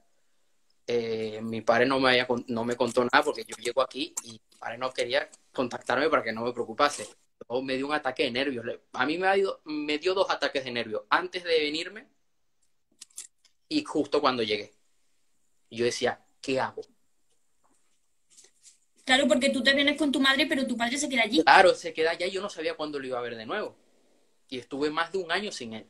Eh, 0.86 1.40
mi 1.42 1.62
padre 1.62 1.86
no 1.86 2.00
me, 2.00 2.10
había, 2.10 2.28
no 2.48 2.66
me 2.66 2.76
contó 2.76 3.04
nada 3.04 3.24
porque 3.24 3.46
yo 3.46 3.56
llego 3.58 3.82
aquí 3.82 4.14
y 4.24 4.32
mi 4.34 4.42
padre 4.60 4.78
no 4.78 4.92
quería 4.92 5.30
contactarme 5.54 6.10
para 6.10 6.24
que 6.24 6.34
no 6.34 6.44
me 6.44 6.54
preocupase. 6.54 7.08
Me 7.62 7.76
dio 7.76 7.88
un 7.88 7.94
ataque 7.94 8.24
de 8.24 8.32
nervios. 8.32 8.66
A 8.94 9.06
mí 9.06 9.18
me, 9.18 9.28
ha 9.28 9.36
me 9.66 9.98
dio 9.98 10.14
dos 10.14 10.30
ataques 10.30 10.64
de 10.64 10.72
nervios 10.72 11.04
antes 11.10 11.44
de 11.44 11.60
venirme 11.60 12.08
y 13.70 13.84
justo 13.84 14.22
cuando 14.22 14.44
llegué. 14.44 14.74
Yo 15.70 15.86
decía, 15.86 16.24
¿qué 16.42 16.60
hago? 16.60 16.82
Claro, 19.06 19.28
porque 19.28 19.50
tú 19.50 19.62
te 19.62 19.74
vienes 19.74 19.98
con 19.98 20.12
tu 20.12 20.20
madre, 20.20 20.46
pero 20.46 20.66
tu 20.66 20.78
padre 20.78 20.98
se 20.98 21.10
queda 21.10 21.24
allí. 21.24 21.44
Claro, 21.44 21.74
se 21.74 21.94
queda 21.94 22.12
allá 22.12 22.26
y 22.26 22.32
yo 22.32 22.42
no 22.42 22.50
sabía 22.50 22.76
cuándo 22.76 23.00
lo 23.00 23.08
iba 23.08 23.20
a 23.20 23.22
ver 23.22 23.36
de 23.36 23.46
nuevo. 23.46 23.76
Y 24.50 24.60
estuve 24.60 24.90
más 24.90 25.12
de 25.12 25.18
un 25.18 25.32
año 25.32 25.52
sin 25.52 25.74
él. 25.74 25.86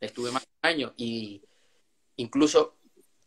Estuve 0.00 0.32
más 0.32 0.42
de 0.42 0.48
un 0.62 0.74
año 0.74 0.94
y 0.96 1.42
incluso 2.16 2.75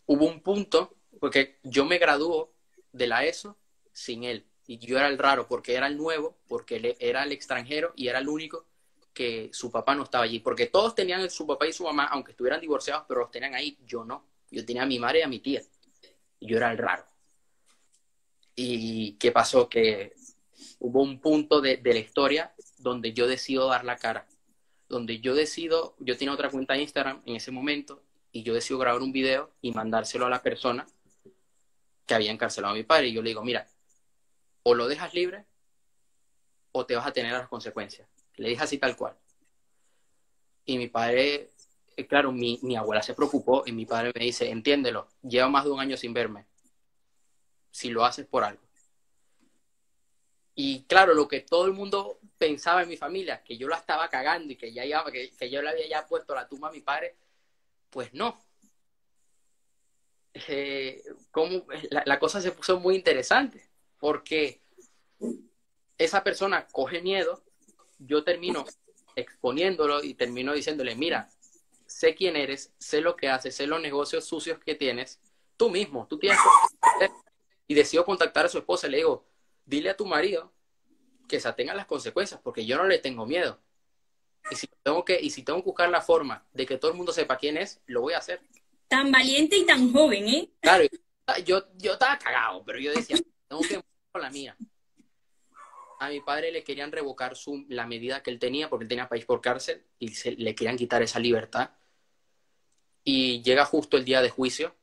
hubo 0.10 0.26
un 0.26 0.41
punto, 0.41 0.95
porque 1.19 1.60
yo 1.62 1.86
me 1.86 2.00
graduó 2.00 2.52
de 2.91 3.06
la 3.06 3.26
ESO 3.26 3.58
sin 3.93 4.24
él. 4.24 4.48
Y 4.65 4.80
yo 4.80 4.98
era 4.98 5.08
el 5.08 5.19
raro 5.19 5.48
porque 5.48 5.76
era 5.76 5.86
el 5.86 5.98
nuevo, 5.98 6.36
porque 6.48 6.78
él 6.78 6.95
era 7.00 7.24
el 7.24 7.32
extranjero 7.32 7.93
y 7.95 8.08
era 8.08 8.17
el 8.17 8.28
único 8.28 8.65
que 9.13 9.52
su 9.54 9.72
papá 9.72 9.93
no 9.93 10.04
estaba 10.04 10.24
allí. 10.24 10.39
Porque 10.39 10.65
todos 10.65 10.95
tenían 10.95 11.30
su 11.30 11.45
papá 11.45 11.67
y 11.67 11.74
su 11.74 11.84
mamá, 11.84 12.06
aunque 12.06 12.32
estuvieran 12.32 12.60
divorciados, 12.60 13.06
pero 13.08 13.22
los 13.22 13.30
tenían 13.30 13.54
ahí. 13.54 13.78
Yo 13.86 14.04
no. 14.04 14.26
Yo 14.50 14.65
tenía 14.65 14.82
a 14.82 14.88
mi 14.88 14.98
madre 14.98 15.19
y 15.19 15.22
a 15.22 15.28
mi 15.28 15.39
tía. 15.39 15.62
Y 16.39 16.48
yo 16.48 16.58
era 16.58 16.72
el 16.72 16.80
raro. 16.80 17.06
¿Y 18.56 19.13
qué 19.19 19.32
pasó? 19.32 19.69
Que 19.69 20.13
hubo 20.80 21.04
un 21.04 21.19
punto 21.19 21.62
de, 21.62 21.80
la 21.84 22.00
historia 22.00 22.56
donde 22.80 23.13
yo 23.13 23.28
decido 23.28 23.67
dar 23.67 23.86
la 23.86 23.98
cara. 23.98 24.28
Donde 24.88 25.19
yo 25.19 25.36
decido, 25.36 25.95
yo 26.00 26.17
tenía 26.17 26.34
otra 26.34 26.50
cuenta 26.50 26.74
de 26.74 26.82
Instagram 26.82 27.22
en 27.28 27.36
ese 27.36 27.52
momento 27.52 28.02
y 28.32 28.44
yo 28.44 28.54
decido 28.54 28.80
grabar 28.80 29.02
un 29.02 29.12
video 29.12 29.52
y 29.62 29.72
mandárselo 29.72 30.26
a 30.26 30.30
la 30.30 30.42
persona 30.42 30.86
que 32.06 32.13
había 32.13 32.32
encarcelado 32.32 32.74
a 32.74 32.78
mi 32.78 32.84
padre. 32.84 33.08
Y 33.08 33.13
yo 33.13 33.22
le 33.22 33.30
digo, 33.30 33.44
mira, 33.44 33.68
o 34.63 34.74
lo 34.74 34.88
dejas 34.88 35.13
libre 35.13 35.46
o 36.72 36.86
te 36.86 36.96
vas 36.96 37.08
a 37.08 37.13
tener 37.13 37.34
las 37.34 37.48
consecuencias. 37.48 38.08
Le 38.36 38.50
dije 38.50 38.63
así 38.63 38.78
tal 38.78 38.96
cual. 38.96 39.15
Y 40.65 40.78
mi 40.78 40.88
padre, 40.88 41.50
eh, 41.98 42.08
claro, 42.08 42.32
mi, 42.32 42.60
mi 42.62 42.76
abuela 42.76 43.02
se 43.02 43.13
preocupó 43.13 43.63
y 43.65 43.72
mi 43.72 43.86
padre 43.86 44.12
me 44.15 44.26
dice, 44.26 44.50
entiéndelo, 44.50 45.08
lleva 45.22 45.50
más 45.50 45.65
de 45.65 45.72
un 45.72 45.80
año 45.80 45.98
sin 45.98 46.13
verme 46.13 46.46
si 47.72 47.89
lo 47.89 48.06
haces 48.06 48.26
por 48.26 48.44
algo. 48.44 48.62
Y 50.56 50.84
claro, 50.84 51.13
lo 51.13 51.28
que 51.28 51.39
todo 51.39 51.65
el 51.65 51.72
mundo 51.72 52.20
pensaba 52.38 52.84
en 52.84 52.89
mi 52.89 52.98
familia, 52.98 53.42
que 53.44 53.58
yo 53.58 53.70
la 53.70 53.78
estaba 53.78 54.10
cagando 54.10 54.52
y 54.52 54.58
que, 54.58 54.74
ya 54.74 54.84
iba, 54.84 55.06
que, 55.10 55.50
yo 55.50 55.62
le 55.62 55.70
había 55.70 55.88
ya 55.88 56.06
puesto 56.06 56.36
la 56.36 56.48
tumba 56.48 56.68
a 56.68 56.72
mi 56.72 56.82
padre, 56.82 57.15
pues 57.89 58.13
no. 58.13 58.39
Eh, 60.34 61.04
la, 61.89 62.04
la 62.06 62.19
cosa 62.19 62.41
se 62.41 62.52
puso 62.52 62.80
muy 62.80 62.95
interesante, 62.95 63.69
porque 63.97 64.62
esa 65.97 66.23
persona 66.23 66.67
coge 66.67 67.02
miedo, 67.02 67.43
yo 67.99 68.23
termino 68.23 68.65
exponiéndolo 69.15 70.04
y 70.04 70.13
termino 70.13 70.54
diciéndole, 70.54 70.95
mira, 70.95 71.30
sé 71.86 72.15
quién 72.15 72.36
eres, 72.36 72.73
sé 72.78 73.02
lo 73.02 73.15
que 73.15 73.30
haces, 73.30 73.56
sé 73.56 73.67
los 73.67 73.82
negocios 73.82 74.25
sucios 74.25 74.60
que 74.60 74.75
tienes, 74.75 75.19
tú 75.58 75.69
mismo, 75.69 76.08
tú 76.08 76.17
tienes 76.17 76.39
y 77.67 77.73
decido 77.73 78.06
contactar 78.06 78.45
a 78.45 78.49
su 78.49 78.58
esposa 78.58 78.88
y 78.88 78.91
le 78.91 78.97
digo, 78.97 79.25
dile 79.65 79.89
a 79.89 79.97
tu 79.97 80.06
marido 80.06 80.52
que 81.28 81.39
se 81.39 81.47
atengan 81.47 81.78
las 81.78 81.86
consecuencias, 81.86 82.39
porque 82.41 82.65
yo 82.65 82.78
no 82.78 82.86
le 82.86 82.97
tengo 82.97 83.25
miedo. 83.25 83.60
Y 84.52 84.56
si 84.56 84.68
tengo 84.84 85.06
que, 85.06 85.20
y 85.20 85.30
si 85.30 85.44
tengo 85.44 85.60
que 85.60 85.66
buscar 85.66 85.90
la 85.90 86.02
forma 86.02 86.46
de 86.54 86.66
que 86.66 86.78
todo 86.78 86.92
el 86.92 86.98
mundo 86.98 87.12
sepa 87.12 87.38
quién 87.38 87.58
es, 87.58 87.82
lo 87.86 88.02
voy 88.02 88.14
a 88.14 88.18
hacer. 88.18 88.42
Tan 88.88 89.12
valiente 89.12 89.58
y 89.58 89.66
tan 89.66 89.94
joven, 89.94 90.28
¿eh? 90.28 90.50
Claro, 90.60 90.86
yo, 91.46 91.64
yo 91.78 91.94
estaba 91.94 92.18
cagado, 92.18 92.64
pero 92.66 92.80
yo 92.80 92.92
decía, 92.92 93.18
tengo 93.48 93.62
que 93.62 93.82
con 94.12 94.22
la 94.22 94.30
mía. 94.30 94.58
A 96.00 96.10
mi 96.10 96.22
padre 96.22 96.52
le 96.52 96.64
querían 96.64 96.92
revocar 96.92 97.36
su, 97.36 97.66
la 97.70 97.86
medida 97.86 98.24
que 98.24 98.32
él 98.32 98.40
tenía, 98.40 98.70
porque 98.70 98.84
él 98.84 98.90
tenía 98.90 99.10
país 99.10 99.26
por 99.26 99.42
cárcel, 99.42 99.84
y 100.00 100.10
se, 100.10 100.32
le 100.32 100.56
querían 100.56 100.78
quitar 100.78 101.04
esa 101.04 101.20
libertad. 101.20 101.72
Y 103.04 103.42
llega 103.44 103.66
justo 103.66 103.98
el 103.98 104.06
día 104.06 104.22
de 104.22 104.30
juicio, 104.30 104.76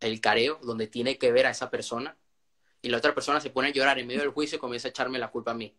el 0.00 0.20
careo, 0.20 0.58
donde 0.62 0.86
tiene 0.86 1.18
que 1.18 1.32
ver 1.32 1.46
a 1.46 1.50
esa 1.50 1.70
persona, 1.70 2.16
y 2.80 2.88
la 2.88 2.98
otra 2.98 3.14
persona 3.14 3.40
se 3.40 3.50
pone 3.50 3.68
a 3.68 3.72
llorar 3.72 3.98
en 3.98 4.06
medio 4.06 4.20
del 4.20 4.30
juicio 4.30 4.56
y 4.56 4.60
comienza 4.60 4.88
a 4.88 4.90
echarme 4.90 5.18
la 5.18 5.30
culpa 5.30 5.52
a 5.52 5.54
mí. 5.54 5.74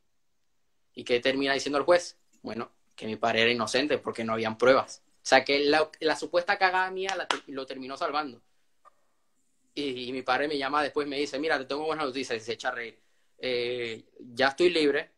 ¿Y 0.93 1.03
qué 1.03 1.19
termina 1.19 1.53
diciendo 1.53 1.77
el 1.77 1.85
juez? 1.85 2.17
Bueno, 2.41 2.71
que 2.95 3.05
mi 3.05 3.15
padre 3.15 3.41
era 3.41 3.51
inocente 3.51 3.97
porque 3.97 4.23
no 4.23 4.33
habían 4.33 4.57
pruebas. 4.57 5.03
O 5.17 5.27
sea, 5.27 5.43
que 5.43 5.65
la, 5.65 6.15
supuesta 6.15 6.57
cagada 6.57 6.89
mía 6.91 7.15
lo 7.47 7.65
terminó 7.65 7.97
salvando. 7.97 8.41
Y, 9.73 10.11
mi 10.13 10.21
padre 10.21 10.47
me 10.47 10.57
llama 10.57 10.81
después 10.81 11.07
me 11.07 11.17
dice, 11.17 11.37
mira, 11.39 11.57
te 11.57 11.65
tengo 11.65 11.85
buenas 11.85 12.05
noticias, 12.05 12.41
y 12.41 12.45
se 12.45 12.53
echa 12.53 12.69
a 12.69 12.71
reír. 12.71 12.97
Eh, 13.37 14.05
ya 14.19 14.49
estoy 14.49 14.69
libre, 14.69 15.11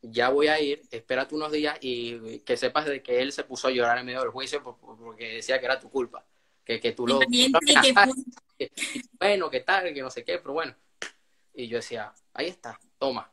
ya 0.00 0.28
voy 0.28 0.46
a 0.46 0.60
ir, 0.60 0.82
espérate 0.90 1.34
unos 1.34 1.50
días 1.50 1.76
y 1.80 2.38
que 2.40 2.56
sepas 2.56 2.86
de 2.86 3.02
que 3.02 3.20
él 3.20 3.32
se 3.32 3.44
puso 3.44 3.68
a 3.68 3.70
llorar 3.70 3.98
en 3.98 4.06
medio 4.06 4.20
del 4.20 4.30
juicio 4.30 4.62
porque 4.62 5.34
decía 5.34 5.58
que 5.58 5.66
era 5.66 5.80
tu 5.80 5.90
culpa 5.90 6.24
que, 6.64 6.80
que 6.80 6.92
tú 6.92 7.06
lo... 7.06 7.20
bueno, 9.18 9.50
que 9.50 9.60
tal, 9.60 9.92
que 9.92 10.02
no 10.02 10.10
sé 10.10 10.24
qué, 10.24 10.38
pero 10.38 10.54
bueno. 10.54 10.74
Y 11.52 11.68
yo 11.68 11.76
decía, 11.76 12.12
ahí 12.32 12.46
está, 12.46 12.80
toma. 12.98 13.30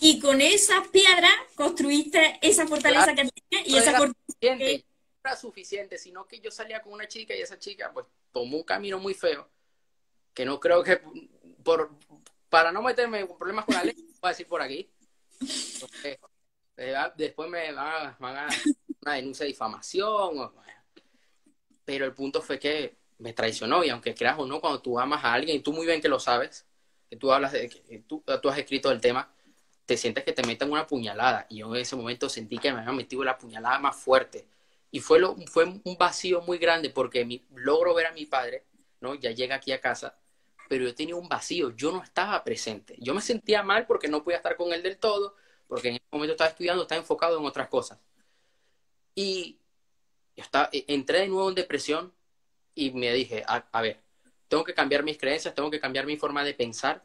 Y 0.00 0.20
con 0.20 0.40
esas 0.40 0.88
piedras 0.88 1.32
construiste 1.54 2.38
esa 2.42 2.66
fortaleza 2.66 3.14
que 3.14 3.28
tienes 3.48 3.68
y 3.68 3.76
esa 3.76 3.92
fortaleza 3.92 4.38
que... 4.40 4.84
No 4.84 5.30
era 5.30 5.36
suficiente, 5.36 5.96
sino 5.96 6.26
que 6.26 6.38
yo 6.40 6.50
salía 6.50 6.82
con 6.82 6.92
una 6.92 7.08
chica 7.08 7.34
y 7.34 7.40
esa 7.40 7.58
chica 7.58 7.90
pues 7.92 8.04
tomó 8.30 8.58
un 8.58 8.62
camino 8.62 8.98
muy 8.98 9.14
feo, 9.14 9.48
que 10.34 10.44
no 10.44 10.60
creo 10.60 10.82
que 10.82 11.00
por 11.62 11.90
para 12.50 12.70
no 12.70 12.82
meterme 12.82 13.18
en 13.18 13.26
problemas 13.26 13.64
con 13.64 13.74
la 13.74 13.82
ley, 13.82 13.96
voy 13.96 14.12
a 14.22 14.28
decir 14.28 14.46
por 14.46 14.62
aquí. 14.62 14.88
Eh, 16.76 16.94
después 17.16 17.48
me 17.48 17.72
van 17.72 18.06
a, 18.06 18.16
van 18.20 18.36
a 18.36 18.48
una 19.02 19.14
denuncia 19.14 19.44
de 19.44 19.52
difamación. 19.52 20.38
O, 20.38 20.54
pero 21.84 22.04
el 22.04 22.14
punto 22.14 22.40
fue 22.40 22.58
que 22.58 22.96
me 23.18 23.32
traicionó 23.32 23.82
y 23.82 23.90
aunque 23.90 24.14
creas 24.14 24.38
o 24.38 24.46
no, 24.46 24.60
cuando 24.60 24.80
tú 24.80 24.98
amas 24.98 25.24
a 25.24 25.32
alguien, 25.32 25.56
y 25.56 25.60
tú 25.60 25.72
muy 25.72 25.86
bien 25.86 26.00
que 26.00 26.08
lo 26.08 26.20
sabes, 26.20 26.66
que 27.08 27.16
tú 27.16 27.32
hablas 27.32 27.52
de 27.52 27.68
que 27.68 28.04
tú, 28.06 28.22
tú 28.40 28.48
has 28.48 28.58
escrito 28.58 28.90
el 28.90 29.00
tema, 29.00 29.34
te 29.86 29.96
sientes 29.96 30.24
que 30.24 30.32
te 30.32 30.42
meten 30.46 30.70
una 30.70 30.86
puñalada 30.86 31.46
y 31.48 31.58
yo 31.58 31.74
en 31.74 31.80
ese 31.80 31.96
momento 31.96 32.28
sentí 32.28 32.58
que 32.58 32.72
me 32.72 32.80
habían 32.80 32.96
metido 32.96 33.22
la 33.24 33.38
puñalada 33.38 33.78
más 33.78 33.96
fuerte 33.96 34.46
y 34.90 35.00
fue, 35.00 35.18
lo, 35.18 35.36
fue 35.48 35.64
un 35.64 35.96
vacío 35.98 36.40
muy 36.42 36.58
grande 36.58 36.90
porque 36.90 37.24
mi, 37.24 37.44
logro 37.54 37.94
ver 37.94 38.06
a 38.06 38.12
mi 38.12 38.26
padre, 38.26 38.64
¿no? 39.00 39.14
Ya 39.14 39.32
llega 39.32 39.56
aquí 39.56 39.72
a 39.72 39.80
casa, 39.80 40.16
pero 40.68 40.84
yo 40.84 40.94
tenía 40.94 41.16
un 41.16 41.28
vacío, 41.28 41.70
yo 41.76 41.92
no 41.92 42.02
estaba 42.02 42.42
presente, 42.44 42.96
yo 42.98 43.12
me 43.14 43.20
sentía 43.20 43.62
mal 43.62 43.86
porque 43.86 44.08
no 44.08 44.22
podía 44.22 44.36
estar 44.38 44.56
con 44.56 44.72
él 44.72 44.82
del 44.82 44.98
todo, 44.98 45.34
porque 45.66 45.88
en 45.88 45.94
ese 45.96 46.04
momento 46.12 46.32
estaba 46.32 46.50
estudiando, 46.50 46.82
estaba 46.82 47.00
enfocado 47.00 47.38
en 47.38 47.44
otras 47.44 47.68
cosas. 47.68 47.98
Y 49.14 49.58
yo 50.36 50.44
estaba, 50.44 50.68
e, 50.72 50.84
entré 50.88 51.20
de 51.20 51.28
nuevo 51.28 51.48
en 51.48 51.54
depresión 51.54 52.14
y 52.74 52.90
me 52.92 53.12
dije, 53.12 53.44
a, 53.46 53.82
ver, 53.82 54.00
tengo 54.48 54.64
que 54.64 54.74
cambiar 54.74 55.02
mis 55.02 55.18
creencias, 55.18 55.54
tengo 55.54 55.70
que 55.70 55.80
cambiar 55.80 56.06
mi 56.06 56.16
forma 56.16 56.44
de 56.44 56.54
pensar 56.54 57.04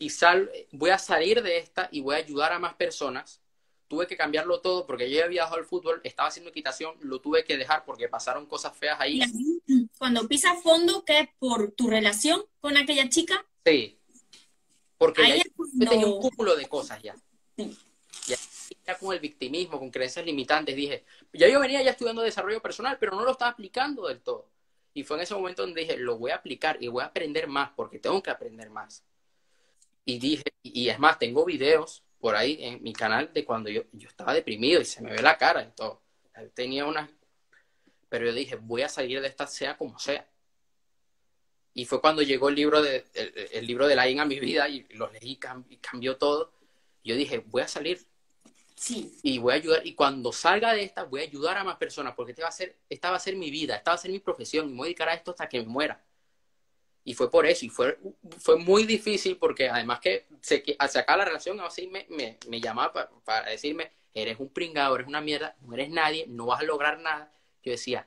y 0.00 0.10
sal, 0.10 0.50
voy 0.72 0.90
a 0.90 0.98
salir 0.98 1.42
de 1.42 1.58
esta 1.58 1.88
y 1.92 2.00
voy 2.00 2.16
a 2.16 2.18
ayudar 2.18 2.52
a 2.52 2.58
más 2.58 2.74
personas. 2.74 3.40
Tuve 3.86 4.08
que 4.08 4.16
cambiarlo 4.16 4.60
todo 4.60 4.86
porque 4.86 5.08
yo 5.08 5.18
había 5.18 5.28
viajado 5.28 5.56
al 5.56 5.64
fútbol, 5.64 6.00
estaba 6.02 6.28
haciendo 6.28 6.50
equitación, 6.50 6.96
lo 7.00 7.20
tuve 7.20 7.44
que 7.44 7.56
dejar 7.56 7.84
porque 7.84 8.08
pasaron 8.08 8.46
cosas 8.46 8.76
feas 8.76 8.98
ahí. 9.00 9.20
Cuando 9.98 10.26
pisas 10.26 10.60
fondo, 10.62 11.04
¿qué 11.04 11.20
es 11.20 11.28
por 11.38 11.70
tu 11.72 11.88
relación 11.88 12.44
con 12.60 12.76
aquella 12.76 13.08
chica? 13.08 13.46
Sí, 13.64 13.98
porque 14.98 15.28
ya 15.28 15.36
yo 15.36 15.88
tenía 15.88 16.06
un 16.06 16.20
cúmulo 16.20 16.56
de 16.56 16.66
cosas 16.66 17.00
ya. 17.02 17.14
Sí 17.56 17.76
con 18.98 19.14
el 19.14 19.20
victimismo, 19.20 19.78
con 19.78 19.90
creencias 19.90 20.24
limitantes, 20.24 20.74
dije, 20.74 21.04
ya 21.32 21.48
yo 21.48 21.60
venía 21.60 21.82
ya 21.82 21.92
estudiando 21.92 22.22
desarrollo 22.22 22.60
personal, 22.60 22.96
pero 22.98 23.14
no 23.14 23.24
lo 23.24 23.32
estaba 23.32 23.50
aplicando 23.50 24.08
del 24.08 24.20
todo. 24.20 24.48
Y 24.94 25.04
fue 25.04 25.16
en 25.16 25.22
ese 25.22 25.34
momento 25.34 25.62
donde 25.62 25.82
dije, 25.82 25.96
lo 25.96 26.18
voy 26.18 26.32
a 26.32 26.36
aplicar 26.36 26.76
y 26.80 26.88
voy 26.88 27.02
a 27.02 27.06
aprender 27.06 27.46
más, 27.46 27.70
porque 27.76 27.98
tengo 27.98 28.22
que 28.22 28.30
aprender 28.30 28.70
más. 28.70 29.04
Y 30.04 30.18
dije, 30.18 30.44
y 30.62 30.88
es 30.88 30.98
más, 30.98 31.18
tengo 31.18 31.44
videos 31.44 32.02
por 32.18 32.36
ahí 32.36 32.58
en 32.60 32.82
mi 32.82 32.92
canal 32.92 33.32
de 33.32 33.44
cuando 33.44 33.70
yo, 33.70 33.82
yo 33.92 34.08
estaba 34.08 34.34
deprimido 34.34 34.80
y 34.80 34.84
se 34.84 35.02
me 35.02 35.10
ve 35.12 35.22
la 35.22 35.38
cara 35.38 35.62
y 35.62 35.72
todo. 35.74 36.02
Tenía 36.54 36.86
una... 36.86 37.10
Pero 38.08 38.26
yo 38.26 38.32
dije, 38.32 38.56
voy 38.56 38.82
a 38.82 38.88
salir 38.88 39.20
de 39.20 39.28
esta 39.28 39.46
sea 39.46 39.76
como 39.76 39.98
sea. 39.98 40.26
Y 41.72 41.84
fue 41.84 42.00
cuando 42.00 42.22
llegó 42.22 42.48
el 42.48 42.56
libro 42.56 42.82
de, 42.82 43.04
el, 43.52 43.66
libro 43.66 43.86
de 43.86 43.94
Laín 43.94 44.20
a 44.20 44.24
mi 44.24 44.40
vida 44.40 44.68
y 44.68 44.86
lo 44.90 45.10
leí 45.10 45.38
y 45.68 45.76
cambió 45.76 46.16
todo. 46.16 46.52
Yo 47.04 47.14
dije, 47.14 47.38
voy 47.46 47.62
a 47.62 47.68
salir. 47.68 48.04
Sí. 48.74 49.16
Y 49.22 49.38
voy 49.38 49.52
a 49.52 49.56
ayudar. 49.56 49.86
Y 49.86 49.94
cuando 49.94 50.32
salga 50.32 50.72
de 50.72 50.82
esta, 50.82 51.04
voy 51.04 51.20
a 51.20 51.24
ayudar 51.24 51.56
a 51.58 51.64
más 51.64 51.76
personas 51.76 52.14
porque 52.14 52.32
esta 52.32 52.42
va 52.42 52.48
a 52.48 52.52
ser, 52.52 52.76
esta 52.88 53.10
va 53.10 53.16
a 53.16 53.20
ser 53.20 53.36
mi 53.36 53.50
vida, 53.50 53.76
esta 53.76 53.92
va 53.92 53.94
a 53.94 53.98
ser 53.98 54.10
mi 54.10 54.18
profesión 54.18 54.66
y 54.66 54.70
me 54.72 54.78
voy 54.78 54.86
a 54.86 54.88
dedicar 54.88 55.08
a 55.10 55.14
esto 55.14 55.30
hasta 55.30 55.48
que 55.48 55.60
me 55.60 55.66
muera. 55.66 56.02
Y 57.04 57.14
fue 57.14 57.30
por 57.30 57.46
eso. 57.46 57.64
Y 57.64 57.68
fue, 57.68 57.98
fue 58.38 58.56
muy 58.56 58.84
difícil 58.84 59.36
porque 59.36 59.68
además 59.68 60.00
que 60.00 60.26
se, 60.40 60.62
al 60.78 60.90
sacar 60.90 61.18
la 61.18 61.24
relación, 61.24 61.60
así 61.60 61.86
me, 61.86 62.06
me, 62.10 62.38
me 62.48 62.60
llamaba 62.60 62.92
para, 62.92 63.10
para 63.24 63.50
decirme, 63.50 63.90
eres 64.14 64.38
un 64.38 64.48
pringado, 64.48 64.94
eres 64.96 65.08
una 65.08 65.20
mierda, 65.20 65.56
no 65.62 65.74
eres 65.74 65.90
nadie, 65.90 66.26
no 66.28 66.46
vas 66.46 66.60
a 66.60 66.64
lograr 66.64 67.00
nada. 67.00 67.32
Yo 67.62 67.72
decía, 67.72 68.06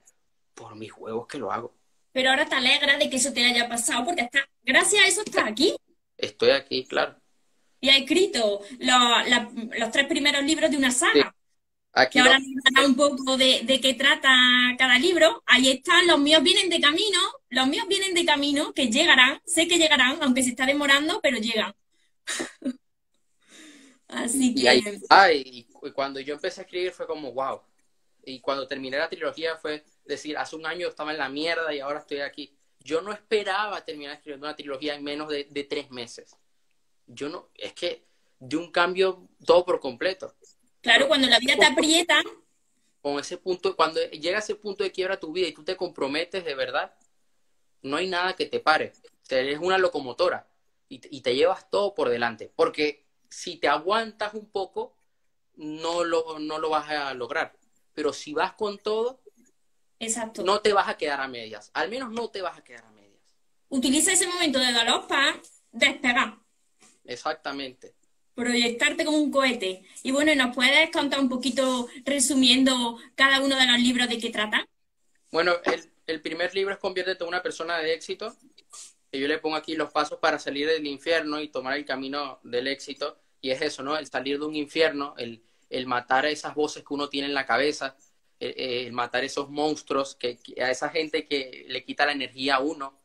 por 0.54 0.76
mis 0.76 0.92
huevos 0.94 1.28
que 1.28 1.38
lo 1.38 1.52
hago 1.52 1.74
pero 2.14 2.30
ahora 2.30 2.46
te 2.46 2.56
alegra 2.56 2.98
de 2.98 3.10
que 3.10 3.18
eso 3.18 3.34
te 3.34 3.44
haya 3.44 3.68
pasado 3.68 4.06
porque 4.06 4.22
está, 4.22 4.48
gracias 4.64 5.04
a 5.04 5.08
eso 5.08 5.24
estás 5.26 5.46
aquí. 5.48 5.76
Estoy 6.16 6.52
aquí, 6.52 6.86
claro. 6.86 7.16
Y 7.82 7.90
ha 7.90 7.98
escrito 7.98 8.62
los 8.80 9.92
tres 9.92 10.08
primeros 10.08 10.44
libros 10.44 10.72
de 10.72 10.78
una 10.78 10.92
saga. 10.92 11.36
Aquí 11.94 12.14
que 12.14 12.20
ahora 12.22 12.40
nos 12.40 12.86
un 12.86 12.96
poco 12.96 13.38
de, 13.38 13.62
de, 13.64 13.80
qué 13.80 13.94
trata 13.94 14.30
cada 14.78 14.98
libro. 14.98 15.44
Ahí 15.46 15.70
están, 15.70 16.08
los 16.08 16.20
míos 16.20 16.42
vienen 16.42 16.70
de 16.70 16.82
camino, 16.82 17.20
los 17.50 17.68
míos 17.68 17.86
vienen 17.88 18.14
de 18.14 18.26
camino, 18.26 18.74
que 18.74 18.88
llegarán, 18.88 19.42
sé 19.46 19.68
que 19.68 19.78
llegarán, 19.78 20.18
aunque 20.22 20.44
se 20.44 20.50
está 20.50 20.66
demorando, 20.66 21.20
pero 21.22 21.38
llegan. 21.38 21.76
Así 24.08 24.54
que... 24.56 25.08
y 25.46 25.68
cuando 25.92 26.20
yo 26.20 26.36
empecé 26.36 26.62
a 26.62 26.64
escribir 26.64 26.92
fue 26.92 27.08
como, 27.08 27.32
wow. 27.32 27.62
Y 28.26 28.40
cuando 28.40 28.68
terminé 28.68 28.98
la 28.98 29.10
trilogía 29.10 29.58
fue, 29.58 29.84
decir, 30.06 30.38
hace 30.38 30.56
un 30.56 30.66
año 30.66 30.88
estaba 30.88 31.12
en 31.12 31.18
la 31.18 31.30
mierda 31.30 31.74
y 31.74 31.80
ahora 31.80 32.00
estoy 32.00 32.22
aquí. 32.22 32.56
Yo 32.80 33.02
no 33.02 33.12
esperaba 33.12 33.84
terminar 33.84 34.16
escribiendo 34.16 34.48
una 34.48 34.56
trilogía 34.56 34.96
en 34.96 35.04
menos 35.04 35.30
de, 35.30 35.68
tres 35.70 35.90
meses. 35.90 36.36
Yo 37.08 37.30
no, 37.30 37.50
es 37.56 37.74
que 37.74 38.06
de 38.40 38.58
un 38.58 38.72
cambio 38.72 39.28
todo 39.46 39.66
por 39.66 39.80
completo. 39.80 40.36
Claro, 40.84 41.08
cuando 41.08 41.28
la 41.28 41.40
vida 41.40 41.56
te 41.58 41.66
aprieta. 41.66 42.22
Con 43.02 43.20
ese 43.20 43.38
punto, 43.38 43.76
cuando 43.76 44.00
llega 44.12 44.38
ese 44.38 44.54
punto 44.54 44.84
de 44.84 44.92
quiebra 44.92 45.20
tu 45.20 45.34
vida 45.34 45.48
y 45.48 45.54
tú 45.54 45.64
te 45.64 45.76
comprometes 45.76 46.46
de 46.46 46.54
verdad, 46.54 46.94
no 47.82 47.98
hay 47.98 48.08
nada 48.08 48.36
que 48.36 48.46
te 48.46 48.60
pare. 48.60 48.94
Eres 49.28 49.58
una 49.60 49.80
locomotora 49.80 50.48
y, 50.88 51.02
y 51.10 51.22
te 51.22 51.36
llevas 51.36 51.68
todo 51.72 51.96
por 51.96 52.10
delante. 52.10 52.52
Porque 52.56 53.08
si 53.28 53.56
te 53.58 53.68
aguantas 53.68 54.36
un 54.36 54.46
poco, 54.52 54.96
no 55.56 56.04
lo, 56.04 56.38
no 56.38 56.60
lo 56.60 56.70
vas 56.70 56.88
a 56.92 57.14
lograr. 57.16 57.58
Pero 57.94 58.14
si 58.14 58.34
vas 58.34 58.54
con 58.54 58.78
todo, 58.78 59.24
Exacto. 60.06 60.44
No 60.44 60.60
te 60.60 60.74
vas 60.74 60.90
a 60.90 60.98
quedar 60.98 61.22
a 61.22 61.28
medias. 61.28 61.72
Al 61.74 61.90
menos 61.90 62.12
no 62.12 62.30
te 62.30 62.42
vas 62.42 62.58
a 62.58 62.64
quedar 62.64 62.84
a 62.84 62.92
medias. 62.92 63.22
Utiliza 63.70 64.12
ese 64.12 64.28
momento 64.28 64.60
de 64.60 64.74
dolor 64.74 65.08
para 65.08 65.40
despegar. 65.72 66.38
Exactamente. 67.06 67.96
Proyectarte 68.36 69.06
como 69.06 69.18
un 69.18 69.32
cohete. 69.32 69.84
Y 70.04 70.12
bueno, 70.12 70.34
¿nos 70.36 70.56
puedes 70.56 70.90
contar 70.92 71.20
un 71.20 71.30
poquito, 71.30 71.88
resumiendo 72.06 72.98
cada 73.16 73.42
uno 73.42 73.56
de 73.56 73.68
los 73.68 73.80
libros 73.80 74.10
de 74.10 74.18
qué 74.18 74.30
trata? 74.30 74.68
Bueno, 75.32 75.54
el, 76.08 76.22
primer 76.22 76.54
libro 76.54 76.74
es 76.74 76.80
Conviértete 76.80 77.24
en 77.24 77.28
una 77.28 77.42
persona 77.42 77.78
de 77.80 77.94
éxito. 77.94 78.36
Y 79.12 79.20
yo 79.20 79.28
le 79.28 79.38
pongo 79.38 79.56
aquí 79.56 79.76
los 79.76 79.92
pasos 79.92 80.20
para 80.20 80.40
salir 80.40 80.68
del 80.68 80.86
infierno 80.88 81.40
y 81.40 81.50
tomar 81.50 81.78
el 81.78 81.86
camino 81.86 82.40
del 82.44 82.68
éxito. 82.68 83.20
Y 83.42 83.52
es 83.52 83.62
eso, 83.62 83.84
¿no? 83.84 83.98
El 83.98 84.08
salir 84.08 84.40
de 84.40 84.46
un 84.46 84.56
infierno, 84.56 85.14
el, 85.18 85.44
el 85.70 85.88
matar 85.88 86.26
a 86.26 86.30
esas 86.30 86.56
voces 86.56 86.84
que 86.84 86.94
uno 86.94 87.10
tiene 87.10 87.28
en 87.28 87.34
la 87.34 87.46
cabeza, 87.46 87.98
el, 88.40 88.92
matar 88.94 89.24
esos 89.24 89.50
monstruos, 89.50 90.16
que, 90.16 90.40
a 90.62 90.72
esa 90.72 90.90
gente 90.90 91.26
que 91.26 91.66
le 91.68 91.84
quita 91.84 92.06
la 92.06 92.12
energía 92.12 92.56
a 92.56 92.60
uno, 92.60 93.00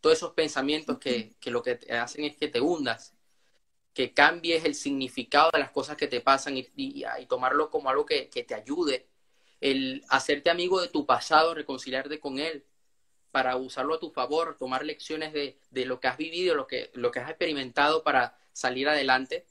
todos 0.00 0.16
esos 0.16 0.32
pensamientos 0.32 0.98
que, 0.98 1.34
lo 1.46 1.62
que 1.62 1.76
te 1.76 1.92
hacen 1.92 2.24
es 2.24 2.36
que 2.36 2.48
te 2.48 2.60
hundas, 2.60 3.11
que 3.94 4.12
cambies 4.12 4.64
el 4.64 4.74
significado 4.74 5.50
de 5.52 5.58
las 5.58 5.70
cosas 5.70 5.96
que 5.96 6.06
te 6.06 6.20
pasan 6.20 6.56
y, 6.56 6.68
y, 6.76 7.04
tomarlo 7.28 7.70
como 7.70 7.90
algo 7.90 8.06
que, 8.06 8.26
te 8.26 8.54
ayude, 8.54 9.06
el 9.60 10.04
hacerte 10.08 10.50
amigo 10.50 10.80
de 10.80 10.88
tu 10.88 11.06
pasado, 11.06 11.54
reconciliarte 11.54 12.18
con 12.18 12.38
él, 12.38 12.64
para 13.30 13.56
usarlo 13.56 13.94
a 13.94 14.00
tu 14.00 14.10
favor, 14.10 14.56
tomar 14.58 14.84
lecciones 14.84 15.32
de, 15.32 15.58
lo 15.86 16.00
que 16.00 16.08
has 16.08 16.16
vivido, 16.16 16.54
lo 16.54 16.66
que, 16.66 16.90
lo 16.94 17.10
que 17.10 17.20
has 17.20 17.30
experimentado 17.30 18.02
para 18.02 18.36
salir 18.52 18.88
adelante, 18.88 19.46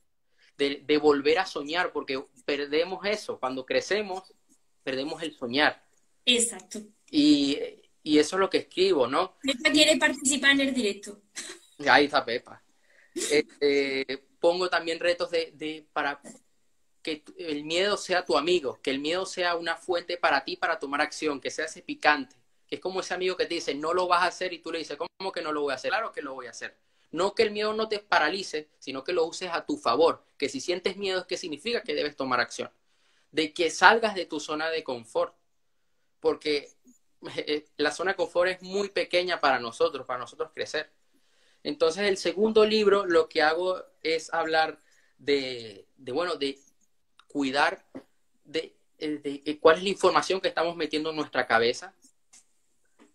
de, 0.57 0.83
de, 0.85 0.97
volver 0.97 1.39
a 1.39 1.45
soñar, 1.45 1.91
porque 1.91 2.23
perdemos 2.45 3.05
eso. 3.05 3.39
Cuando 3.39 3.65
crecemos, 3.65 4.33
perdemos 4.83 5.23
el 5.23 5.33
soñar. 5.35 5.83
Exacto. 6.25 6.79
Y, 7.09 7.57
eso 8.03 8.35
es 8.35 8.39
lo 8.39 8.49
que 8.49 8.59
escribo, 8.59 9.07
¿no? 9.07 9.37
Pepa 9.41 9.71
quiere 9.71 9.97
participar 9.97 10.51
en 10.51 10.61
el 10.61 10.73
directo. 10.73 11.21
Ahí 11.87 12.05
está 12.05 12.25
Pepa. 12.25 12.63
Este, 13.13 14.30
pongo 14.41 14.69
también 14.69 14.99
retos 14.99 15.31
de, 15.31 15.87
para 15.93 16.21
que 17.01 17.23
el 17.37 17.63
miedo 17.63 17.95
sea 17.95 18.25
tu 18.25 18.37
amigo, 18.37 18.79
que 18.81 18.91
el 18.91 18.99
miedo 18.99 19.25
sea 19.25 19.55
una 19.55 19.77
fuente 19.77 20.17
para 20.17 20.43
ti 20.43 20.57
para 20.57 20.79
tomar 20.79 20.99
acción, 20.99 21.39
que 21.39 21.49
sea 21.49 21.65
ese 21.65 21.81
picante, 21.81 22.35
que 22.67 22.75
es 22.75 22.81
como 22.81 22.99
ese 22.99 23.13
amigo 23.13 23.37
que 23.37 23.45
te 23.45 23.53
dice, 23.53 23.73
no 23.73 23.93
lo 23.93 24.07
vas 24.07 24.23
a 24.23 24.27
hacer 24.27 24.51
y 24.51 24.59
tú 24.59 24.73
le 24.73 24.79
dices, 24.79 24.97
¿cómo 24.97 25.31
que 25.31 25.41
no 25.41 25.53
lo 25.53 25.61
voy 25.61 25.71
a 25.71 25.75
hacer? 25.75 25.91
Claro 25.91 26.11
que 26.11 26.21
lo 26.21 26.33
voy 26.33 26.47
a 26.47 26.49
hacer. 26.49 26.75
No 27.11 27.33
que 27.35 27.43
el 27.43 27.51
miedo 27.51 27.71
no 27.73 27.87
te 27.87 27.99
paralice, 27.99 28.69
sino 28.79 29.03
que 29.03 29.13
lo 29.13 29.25
uses 29.25 29.49
a 29.51 29.65
tu 29.65 29.77
favor, 29.77 30.25
que 30.37 30.49
si 30.49 30.59
sientes 30.59 30.97
miedo 30.97 31.21
es 31.21 31.25
que 31.25 31.37
significa 31.37 31.81
que 31.83 31.95
debes 31.95 32.17
tomar 32.17 32.41
acción 32.41 32.69
de 33.31 33.53
que 33.53 33.69
salgas 33.69 34.15
de 34.15 34.25
tu 34.25 34.39
zona 34.39 34.69
de 34.69 34.83
confort, 34.83 35.35
porque 36.19 36.69
eh, 37.37 37.65
la 37.77 37.91
zona 37.91 38.11
de 38.11 38.17
confort 38.17 38.51
es 38.51 38.61
muy 38.61 38.89
pequeña 38.89 39.39
para 39.39 39.59
nosotros, 39.59 40.05
para 40.05 40.19
nosotros 40.19 40.51
crecer. 40.53 40.91
Entonces, 41.63 42.03
el 42.03 42.17
segundo 42.17 42.65
libro 42.65 43.05
lo 43.05 43.29
que 43.29 43.41
hago 43.41 43.83
es 44.01 44.33
hablar 44.33 44.79
de, 45.17 45.85
bueno, 45.97 46.35
de 46.35 46.59
cuidar 47.27 47.85
de, 48.43 48.75
eh, 48.97 49.57
cuál 49.59 49.77
es 49.77 49.83
la 49.83 49.89
información 49.89 50.41
que 50.41 50.47
estamos 50.47 50.75
metiendo 50.75 51.11
en 51.11 51.15
nuestra 51.15 51.47
cabeza. 51.47 51.93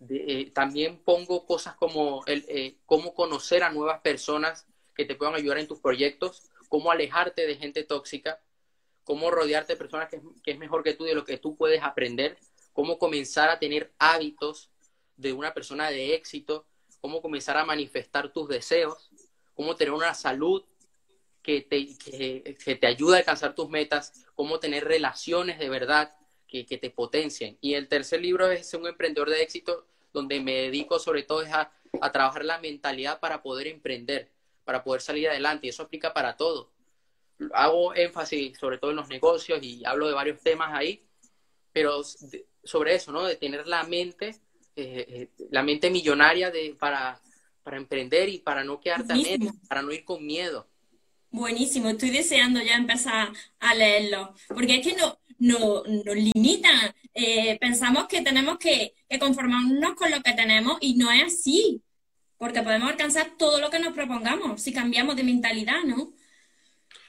Eh, 0.09 0.51
también 0.55 0.99
pongo 1.03 1.47
cosas 1.47 1.75
como 1.75 2.23
el, 2.27 2.79
cómo 2.87 3.15
conocer 3.15 3.63
a 3.63 3.71
nuevas 3.71 4.01
personas 4.01 4.67
que 4.95 5.05
te 5.05 5.15
puedan 5.15 5.35
ayudar 5.35 5.59
en 5.59 5.67
tus 5.67 5.81
proyectos, 5.81 6.51
cómo 6.69 6.91
alejarte 6.91 7.47
de 7.47 7.57
gente 7.57 7.85
tóxica, 7.85 8.41
cómo 9.05 9.31
rodearte 9.31 9.75
de 9.75 9.77
personas 9.77 10.09
que, 10.09 10.21
es 10.45 10.59
mejor 10.59 10.83
que 10.83 10.95
tú, 10.95 11.05
de 11.05 11.15
lo 11.15 11.25
que 11.25 11.39
tú 11.39 11.57
puedes 11.57 11.83
aprender, 11.83 12.39
cómo 12.73 12.99
comenzar 12.99 13.49
a 13.51 13.59
tener 13.59 13.93
hábitos 13.99 14.71
de 15.17 15.33
una 15.33 15.55
persona 15.55 15.91
de 15.91 16.15
éxito, 16.15 16.67
cómo 17.01 17.23
comenzar 17.23 17.57
a 17.57 17.65
manifestar 17.65 18.33
tus 18.33 18.49
deseos, 18.49 19.11
cómo 19.55 19.77
tener 19.77 19.93
una 19.93 20.15
salud 20.15 20.65
que 21.43 21.61
te, 21.61 21.97
que, 21.99 22.77
te 22.77 22.87
ayuda 22.87 23.17
a 23.17 23.19
alcanzar 23.21 23.55
tus 23.55 23.69
metas, 23.69 24.25
cómo 24.35 24.59
tener 24.59 24.85
relaciones 24.85 25.59
de 25.59 25.69
verdad 25.69 26.15
que, 26.49 26.65
te 26.65 26.91
potencien. 26.91 27.59
Y 27.61 27.75
el 27.75 27.89
tercer 27.89 28.21
libro 28.21 28.51
es 28.51 28.73
un 28.75 28.87
emprendedor 28.87 29.31
de 29.31 29.43
éxito, 29.43 29.87
donde 30.13 30.41
me 30.41 30.55
dedico 30.55 30.99
sobre 30.99 31.23
todo 31.23 31.45
a, 31.53 31.71
a 32.01 32.13
trabajar 32.13 32.45
la 32.45 32.59
mentalidad 32.59 33.21
para 33.21 33.43
poder 33.43 33.67
emprender, 33.67 34.31
para 34.65 34.83
poder 34.83 35.03
salir 35.03 35.29
adelante. 35.29 35.67
Y 35.67 35.71
eso 35.71 35.83
aplica 35.83 36.13
para 36.15 36.37
todo 36.37 36.71
hago 37.53 37.95
énfasis 37.95 38.59
sobre 38.59 38.79
todo 38.79 38.91
en 38.91 38.97
los 38.97 39.09
negocios 39.09 39.63
y 39.63 39.85
hablo 39.85 40.09
de 40.09 40.15
varios 40.15 40.41
temas 40.41 40.73
ahí, 40.73 41.05
pero 41.73 42.03
sobre 42.65 42.95
eso, 42.95 43.13
¿no? 43.13 43.25
De 43.25 43.37
tener 43.37 43.67
la 43.67 43.85
mente, 43.85 44.37
eh, 44.77 45.07
eh, 45.09 45.47
la 45.51 45.63
mente 45.63 45.91
millonaria 45.91 46.51
de, 46.51 46.77
para, 46.79 47.21
para 47.63 47.79
emprender 47.79 48.29
y 48.29 48.39
para 48.39 48.63
no 48.63 48.79
quedarte 48.79 49.13
a 49.13 49.69
para 49.69 49.83
no 49.83 49.91
ir 49.91 50.05
con 50.05 50.25
miedo. 50.25 50.69
Buenísimo, 51.31 51.89
estoy 51.89 52.11
deseando 52.11 52.61
ya 52.61 52.77
empezar 52.77 53.33
a 53.59 53.75
leerlo, 53.75 54.35
porque 54.49 54.77
es 54.77 54.87
que 54.87 54.95
no, 54.95 55.19
no, 55.39 55.83
nos 55.85 56.15
limitan. 56.15 56.95
Eh, 57.15 57.59
pensamos 57.59 58.07
que 58.07 58.23
tenemos 58.23 58.59
que, 58.59 58.95
que 59.09 59.19
conformarnos 59.19 59.95
con 59.95 60.11
lo 60.11 60.23
que 60.23 60.35
tenemos 60.35 60.79
y 60.81 60.95
no 60.95 61.11
es 61.11 61.25
así, 61.25 61.83
porque 62.37 62.63
podemos 62.63 62.91
alcanzar 62.91 63.33
todo 63.39 63.61
lo 63.61 63.71
que 63.71 63.79
nos 63.79 63.95
propongamos 63.95 64.63
si 64.63 64.73
cambiamos 64.73 65.17
de 65.17 65.25
mentalidad, 65.25 65.83
¿no? 65.85 66.13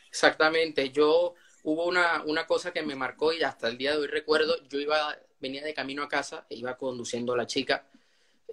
Exactamente, 0.10 0.90
yo 0.92 1.36
hubo 1.64 1.86
una, 1.86 2.24
una 2.26 2.48
cosa 2.48 2.72
que 2.72 2.82
me 2.82 2.96
marcó 2.96 3.34
y 3.34 3.44
hasta 3.44 3.68
el 3.68 3.78
día 3.78 3.92
de 3.92 3.98
hoy 3.98 4.08
recuerdo, 4.08 4.56
yo 4.70 4.80
iba, 4.80 5.18
venía 5.40 5.64
de 5.64 5.74
camino 5.74 6.04
a 6.04 6.10
casa, 6.10 6.46
e 6.50 6.56
iba 6.56 6.78
conduciendo 6.78 7.34
a 7.34 7.38
la 7.38 7.48
chica, 7.48 7.88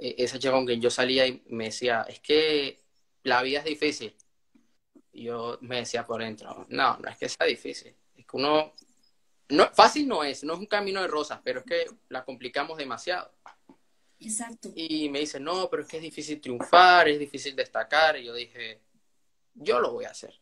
eh, 0.01 0.15
esa 0.19 0.39
chica 0.39 0.53
con 0.53 0.67
quien 0.67 0.81
yo 0.81 0.91
salía 0.91 1.27
y 1.27 1.43
me 1.49 1.65
decía, 1.65 2.05
es 2.09 2.21
que 2.21 2.81
la 3.23 3.43
vida 3.43 3.61
es 3.61 3.65
difícil. 3.65 4.15
Y 5.13 5.25
yo 5.25 5.59
me 5.61 5.77
decía 5.77 6.05
por 6.05 6.21
dentro, 6.21 6.67
no, 6.69 6.99
no 6.99 7.09
es 7.09 7.17
que 7.17 7.29
sea 7.29 7.47
difícil, 7.47 7.95
es 8.17 8.27
que 8.27 8.37
uno, 8.37 8.73
no, 9.51 9.71
fácil 9.73 10.09
no 10.09 10.25
es, 10.25 10.43
no 10.45 10.55
es 10.55 10.59
un 10.59 10.67
camino 10.67 11.01
de 11.01 11.09
rosas, 11.09 11.41
pero 11.45 11.61
es 11.61 11.67
que 11.67 11.87
la 12.09 12.25
complicamos 12.25 12.79
demasiado. 12.79 13.33
Exacto. 14.21 14.73
Y 14.75 15.09
me 15.11 15.21
dice, 15.21 15.39
no, 15.39 15.69
pero 15.69 15.83
es 15.83 15.89
que 15.89 15.99
es 15.99 16.03
difícil 16.03 16.41
triunfar, 16.41 17.09
es 17.09 17.19
difícil 17.19 17.55
destacar. 17.55 18.17
Y 18.17 18.25
yo 18.25 18.35
dije, 18.35 18.81
yo 19.55 19.81
lo 19.81 19.93
voy 19.93 20.05
a 20.07 20.11
hacer. 20.11 20.35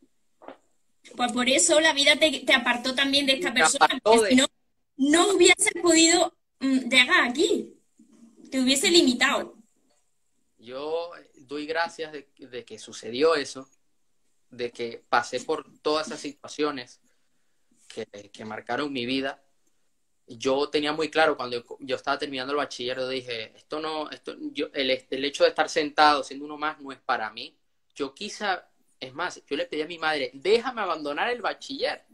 Pues 1.17 1.33
por 1.33 1.49
eso 1.49 1.81
la 1.81 1.93
vida 1.93 2.17
te, 2.17 2.45
apartó 2.55 2.95
también 2.95 3.27
de 3.27 3.35
esta 3.35 3.53
persona, 3.53 4.01
si 4.29 4.37
no, 4.37 4.47
no 4.97 5.35
hubieses 5.35 5.73
podido 5.81 6.37
mm, 6.61 6.89
llegar 6.89 7.29
aquí, 7.29 7.75
te 8.51 8.61
hubiese 8.61 8.91
limitado. 8.91 9.57
Yo 10.59 11.11
doy 11.37 11.67
gracias 11.67 12.13
de, 12.13 12.65
que 12.65 12.79
sucedió 12.79 13.35
eso, 13.35 13.69
de 14.51 14.71
que 14.71 15.03
pasé 15.09 15.41
por 15.41 15.79
todas 15.81 16.07
esas 16.07 16.21
situaciones 16.21 17.01
que, 17.89 18.07
que 18.33 18.45
marcaron 18.45 18.93
mi 18.93 19.07
vida 19.07 19.43
yo 20.27 20.69
tenía 20.69 20.93
muy 20.93 21.11
claro 21.11 21.37
cuando 21.37 21.63
yo, 21.81 21.97
estaba 21.97 22.19
terminando 22.19 22.53
el 22.53 22.57
bachiller, 22.57 22.99
yo 22.99 23.09
dije, 23.09 23.53
esto 23.57 23.81
no, 23.81 24.11
esto, 24.11 24.35
yo, 24.53 24.69
el, 24.73 24.91
el, 25.11 25.25
hecho 25.25 25.45
de 25.45 25.51
estar 25.51 25.69
sentado 25.69 26.23
siendo 26.23 26.45
uno 26.45 26.57
más 26.57 26.81
no 26.81 26.93
es 26.93 26.99
para 26.99 27.31
mí. 27.31 27.57
Yo 27.95 28.15
quizá, 28.15 28.69
es 28.99 29.13
más, 29.15 29.43
yo 29.47 29.57
le 29.57 29.67
pedí 29.67 29.83
a 29.83 29.87
mi 29.87 29.99
madre, 29.99 30.31
déjame 30.35 30.83
abandonar 30.83 31.31
el 31.31 31.43
bachiller, 31.43 32.05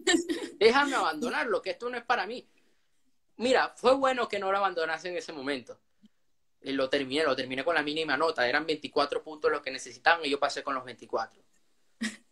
déjame 0.59 0.95
abandonarlo, 0.95 1.62
que 1.62 1.71
esto 1.71 1.88
no 1.88 1.97
es 1.97 2.05
para 2.05 2.27
mí. 2.27 2.47
Mira, 3.38 3.72
fue 3.77 3.94
bueno 3.94 4.29
que 4.29 4.38
no 4.38 4.51
lo 4.51 4.59
abandonase 4.59 5.09
en 5.09 5.16
ese 5.16 5.33
momento. 5.33 5.79
Lo 6.61 6.90
terminé, 6.90 7.22
lo 7.22 7.37
terminé 7.37 7.64
con 7.64 7.74
la 7.74 7.83
mínima 7.83 8.16
nota, 8.16 8.48
eran 8.48 8.66
24 8.66 9.22
puntos 9.22 9.51
los 9.51 9.62
que 9.62 9.70
necesitaban 9.70 10.24
y 10.24 10.31
yo 10.31 10.40
pasé 10.40 10.64
con 10.64 10.74
los 10.74 10.85
24. 10.85 11.40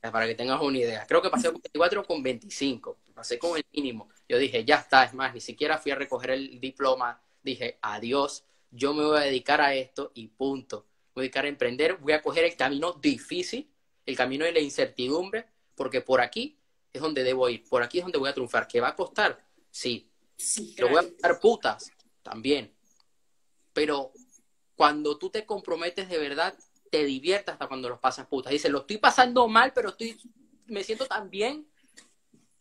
Para 0.00 0.26
que 0.26 0.34
tengas 0.34 0.60
una 0.60 0.78
idea. 0.78 1.06
Creo 1.06 1.22
que 1.22 1.30
pasé 1.30 1.46
con 1.46 1.60
24 1.62 2.04
con 2.04 2.22
25. 2.22 2.98
Pasé 3.14 3.38
con 3.38 3.56
el 3.56 3.64
mínimo. 3.72 4.08
Yo 4.28 4.38
dije, 4.38 4.64
ya 4.64 4.76
está. 4.76 5.04
Es 5.04 5.14
más, 5.14 5.32
ni 5.32 5.40
siquiera 5.40 5.78
fui 5.78 5.92
a 5.92 5.94
recoger 5.94 6.30
el 6.30 6.60
diploma. 6.60 7.20
Dije, 7.42 7.78
adiós. 7.82 8.44
Yo 8.70 8.92
me 8.92 9.04
voy 9.04 9.18
a 9.18 9.20
dedicar 9.20 9.60
a 9.60 9.74
esto 9.74 10.12
y 10.14 10.28
punto. 10.28 10.86
voy 11.14 11.22
a 11.22 11.24
dedicar 11.24 11.44
a 11.44 11.48
emprender. 11.48 11.96
Voy 11.96 12.12
a 12.12 12.22
coger 12.22 12.44
el 12.44 12.56
camino 12.56 12.92
difícil, 12.92 13.68
el 14.04 14.16
camino 14.16 14.44
de 14.44 14.52
la 14.52 14.60
incertidumbre, 14.60 15.46
porque 15.74 16.00
por 16.00 16.20
aquí 16.20 16.58
es 16.92 17.00
donde 17.00 17.24
debo 17.24 17.48
ir. 17.48 17.68
Por 17.68 17.82
aquí 17.82 17.98
es 17.98 18.04
donde 18.04 18.18
voy 18.18 18.28
a 18.28 18.34
triunfar. 18.34 18.68
¿Qué 18.68 18.80
va 18.80 18.88
a 18.88 18.96
costar? 18.96 19.44
Sí. 19.70 20.08
Sí 20.36 20.74
Lo 20.78 20.88
voy 20.88 20.98
a 20.98 21.02
costar 21.02 21.40
putas 21.40 21.90
también. 22.22 22.74
Pero 23.72 24.12
cuando 24.74 25.18
tú 25.18 25.30
te 25.30 25.46
comprometes 25.46 26.08
de 26.08 26.18
verdad, 26.18 26.56
te 26.90 27.04
diviertas 27.04 27.54
hasta 27.54 27.68
cuando 27.68 27.88
los 27.88 27.98
pasas 27.98 28.26
putas. 28.26 28.52
Dice, 28.52 28.68
lo 28.68 28.80
estoy 28.80 28.98
pasando 28.98 29.48
mal, 29.48 29.72
pero 29.72 29.90
estoy, 29.90 30.18
me 30.66 30.84
siento 30.84 31.06
tan 31.06 31.30
bien 31.30 31.66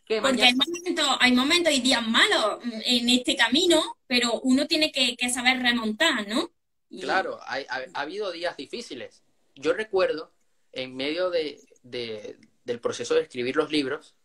que 0.05 0.21
Porque 0.21 0.43
hay 0.43 0.53
momentos, 0.53 1.17
hay 1.19 1.31
momentos 1.31 1.73
y 1.73 1.81
días 1.81 2.07
malos 2.07 2.59
en 2.85 3.09
este 3.09 3.35
camino, 3.35 3.97
pero 4.05 4.39
uno 4.41 4.67
tiene 4.67 4.91
que, 4.91 5.17
saber 5.29 5.61
remontar, 5.61 6.27
¿no? 6.27 6.51
Claro, 6.99 7.39
ha, 7.41 7.59
habido 7.93 8.31
días 8.31 8.55
difíciles. 8.55 9.23
Yo 9.55 9.73
recuerdo, 9.73 10.31
en 10.71 10.95
medio 10.95 11.31
de, 11.31 11.59
del 11.81 12.79
proceso 12.79 13.15
de 13.15 13.21
escribir 13.21 13.55
los 13.55 13.71
libros, 13.71 14.15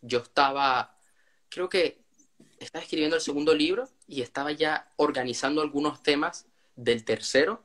yo 0.00 0.20
estaba, 0.20 0.96
creo 1.50 1.68
que 1.68 2.00
estaba 2.60 2.82
escribiendo 2.82 3.16
el 3.16 3.22
segundo 3.22 3.54
libro 3.54 3.88
y 4.06 4.22
estaba 4.22 4.52
ya 4.52 4.90
organizando 4.96 5.60
algunos 5.62 6.02
temas 6.02 6.46
del 6.76 7.04
tercero 7.04 7.62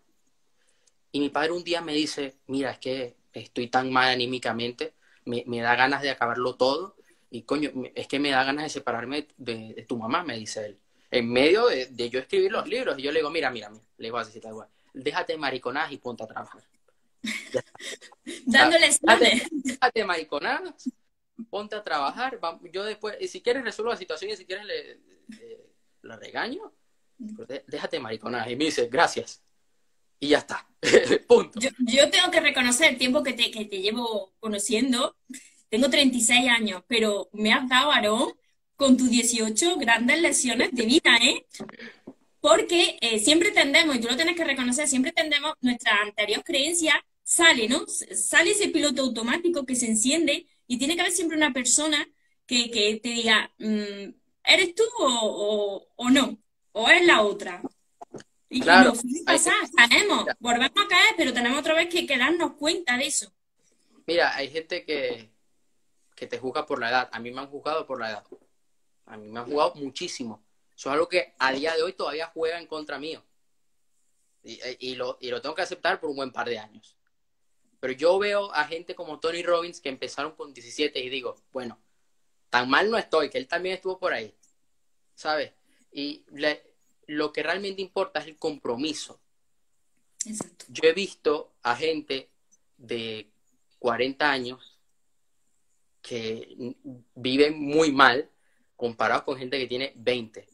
y 1.13 1.19
mi 1.19 1.29
padre 1.29 1.51
un 1.51 1.63
día 1.63 1.79
me 1.79 1.93
dice, 1.93 2.35
mira, 2.47 2.71
es 2.71 2.79
que 2.79 3.15
estoy 3.33 3.67
tan 3.67 3.91
mal 3.91 4.09
anímicamente, 4.09 4.93
me, 5.25 5.61
da 5.61 5.75
ganas 5.75 6.01
de 6.01 6.09
acabarlo 6.09 6.55
todo. 6.55 6.95
Y 7.29 7.43
coño, 7.43 7.71
es 7.93 8.07
que 8.07 8.19
me 8.19 8.31
da 8.31 8.43
ganas 8.43 8.63
de 8.63 8.69
separarme 8.69 9.27
de, 9.37 9.85
tu 9.87 9.95
mamá, 9.95 10.23
me 10.23 10.35
dice 10.35 10.65
él. 10.65 10.79
En 11.11 11.31
medio 11.31 11.67
de, 11.67 12.09
yo 12.09 12.19
escribir 12.19 12.51
los 12.51 12.67
libros. 12.67 12.97
Y 12.97 13.03
yo 13.03 13.11
le 13.11 13.19
digo, 13.19 13.29
mira, 13.29 13.51
mira, 13.51 13.69
mira. 13.69 13.83
Le 13.97 14.07
digo 14.07 14.17
así, 14.17 14.39
tal 14.39 14.53
igual. 14.53 14.67
Déjate 14.91 15.37
mariconadas 15.37 15.91
y 15.91 15.97
ponte 15.97 16.23
a 16.23 16.27
trabajar. 16.27 16.63
Dándole 18.45 18.87
déjate, 18.87 19.47
déjate 19.51 20.05
mariconadas, 20.05 20.89
ponte 21.49 21.75
a 21.75 21.83
trabajar. 21.83 22.39
Yo 22.71 22.83
después, 22.83 23.15
y 23.19 23.27
si 23.27 23.41
quieres 23.41 23.63
resuelvo 23.63 23.91
la 23.91 23.97
situación 23.97 24.31
y 24.31 24.35
si 24.35 24.45
quieres 24.45 24.65
le, 24.65 24.99
la 26.01 26.17
regaño, 26.17 26.73
pues 27.35 27.63
déjate 27.67 27.99
mariconadas. 27.99 28.49
Y 28.49 28.55
me 28.55 28.65
dice, 28.65 28.87
gracias 28.87 29.43
y 30.23 30.29
ya 30.29 30.37
está. 30.37 30.65
Punto. 31.27 31.59
Yo, 31.59 32.09
tengo 32.09 32.31
que 32.31 32.39
reconocer 32.39 32.89
el 32.89 32.97
tiempo 32.97 33.23
que 33.23 33.33
te, 33.33 33.51
que 33.51 33.65
te 33.65 33.81
llevo 33.81 34.33
conociendo. 34.39 35.17
Tengo 35.67 35.89
36 35.89 36.49
años, 36.49 36.83
pero 36.87 37.29
me 37.33 37.51
has 37.51 37.67
dado, 37.67 37.91
Aarón, 37.91 38.33
con 38.77 38.95
tus 38.95 39.09
18 39.09 39.75
grandes 39.77 40.21
lecciones 40.21 40.71
de 40.71 40.85
vida, 40.85 41.17
¿eh? 41.21 41.45
Porque 42.39 42.97
eh, 43.01 43.19
siempre 43.19 43.51
tendemos, 43.51 43.95
y 43.95 43.99
tú 43.99 44.07
lo 44.07 44.15
tienes 44.15 44.37
que 44.37 44.45
reconocer, 44.45 44.87
siempre 44.87 45.11
tendemos 45.11 45.55
nuestra 45.59 45.93
anterior 46.01 46.41
creencia, 46.43 47.03
sale, 47.23 47.67
¿no? 47.67 47.85
Sale 47.87 48.51
ese 48.51 48.69
piloto 48.69 49.01
automático 49.01 49.65
que 49.65 49.75
se 49.75 49.87
enciende 49.87 50.47
y 50.67 50.77
tiene 50.77 50.95
que 50.95 51.01
haber 51.01 51.13
siempre 51.13 51.37
una 51.37 51.53
persona 51.53 52.07
que, 52.45 52.69
que 52.71 52.99
te 53.01 53.09
diga, 53.09 53.51
mm, 53.57 54.13
¿eres 54.43 54.75
tú 54.75 54.83
o, 54.99 55.87
o, 55.95 56.09
no? 56.09 56.37
¿O 56.71 56.89
es 56.89 57.05
la 57.05 57.21
otra? 57.21 57.61
Y 58.49 58.61
claro, 58.61 58.93
caemos, 59.75 60.25
volvemos 60.39 60.69
a 60.69 60.87
caer, 60.87 61.15
pero 61.17 61.33
tenemos 61.33 61.59
otra 61.59 61.73
vez 61.73 61.89
que, 61.89 62.05
darnos 62.17 62.53
cuenta 62.53 62.97
de 62.97 63.07
eso. 63.07 63.33
Mira, 64.05 64.35
hay 64.35 64.49
gente 64.49 64.85
que, 64.85 65.31
que 66.15 66.27
te 66.27 66.37
juzga 66.37 66.65
por 66.65 66.79
la 66.79 66.89
edad. 66.89 67.09
A 67.11 67.19
mí 67.19 67.31
me 67.31 67.41
han 67.41 67.47
juzgado 67.47 67.87
por 67.87 67.99
la 67.99 68.11
edad. 68.11 68.23
A 69.05 69.17
mí 69.17 69.29
me 69.29 69.39
han 69.39 69.45
jugado 69.45 69.73
muchísimo. 69.75 70.43
Eso 70.75 70.89
es 70.89 70.93
algo 70.93 71.09
que 71.09 71.33
a 71.39 71.51
día 71.51 71.75
de 71.75 71.83
hoy 71.83 71.93
todavía 71.93 72.31
juega 72.33 72.59
en 72.59 72.67
contra 72.67 72.99
mío. 72.99 73.23
Y, 74.43 74.59
y, 74.79 74.95
lo, 74.95 75.17
y 75.19 75.29
lo 75.29 75.41
tengo 75.41 75.55
que 75.55 75.61
aceptar 75.61 75.99
por 75.99 76.09
un 76.09 76.17
buen 76.17 76.31
par 76.31 76.47
de 76.47 76.59
años. 76.59 76.95
Pero 77.83 77.95
yo 77.95 78.17
veo 78.17 78.49
a 78.53 78.63
gente 78.63 78.95
como 78.95 79.19
Tony 79.19 79.43
Robbins 79.43 79.81
que 79.81 79.89
empezaron 79.89 80.37
con 80.37 80.53
17 80.53 81.01
y 81.01 81.09
digo, 81.09 81.35
bueno, 81.51 81.77
tan 82.49 82.69
mal 82.69 82.89
no 82.89 82.97
estoy, 82.97 83.29
que 83.29 83.37
él 83.37 83.45
también 83.45 83.75
estuvo 83.75 83.99
por 83.99 84.13
ahí. 84.13 84.33
¿Sabes? 85.15 85.51
Y 85.91 86.23
le, 86.31 86.63
lo 87.07 87.33
que 87.33 87.43
realmente 87.43 87.81
importa 87.81 88.21
es 88.21 88.27
el 88.27 88.37
compromiso. 88.37 89.19
Yo 90.69 90.83
he 90.83 90.93
visto 90.93 91.55
a 91.61 91.75
gente 91.75 92.29
de 92.77 93.29
40 93.79 94.31
años 94.31 94.79
que 96.01 96.55
viven 97.15 97.59
muy 97.59 97.91
mal 97.91 98.31
comparado 98.77 99.25
con 99.25 99.37
gente 99.37 99.59
que 99.59 99.67
tiene 99.67 99.91
20. 99.97 100.47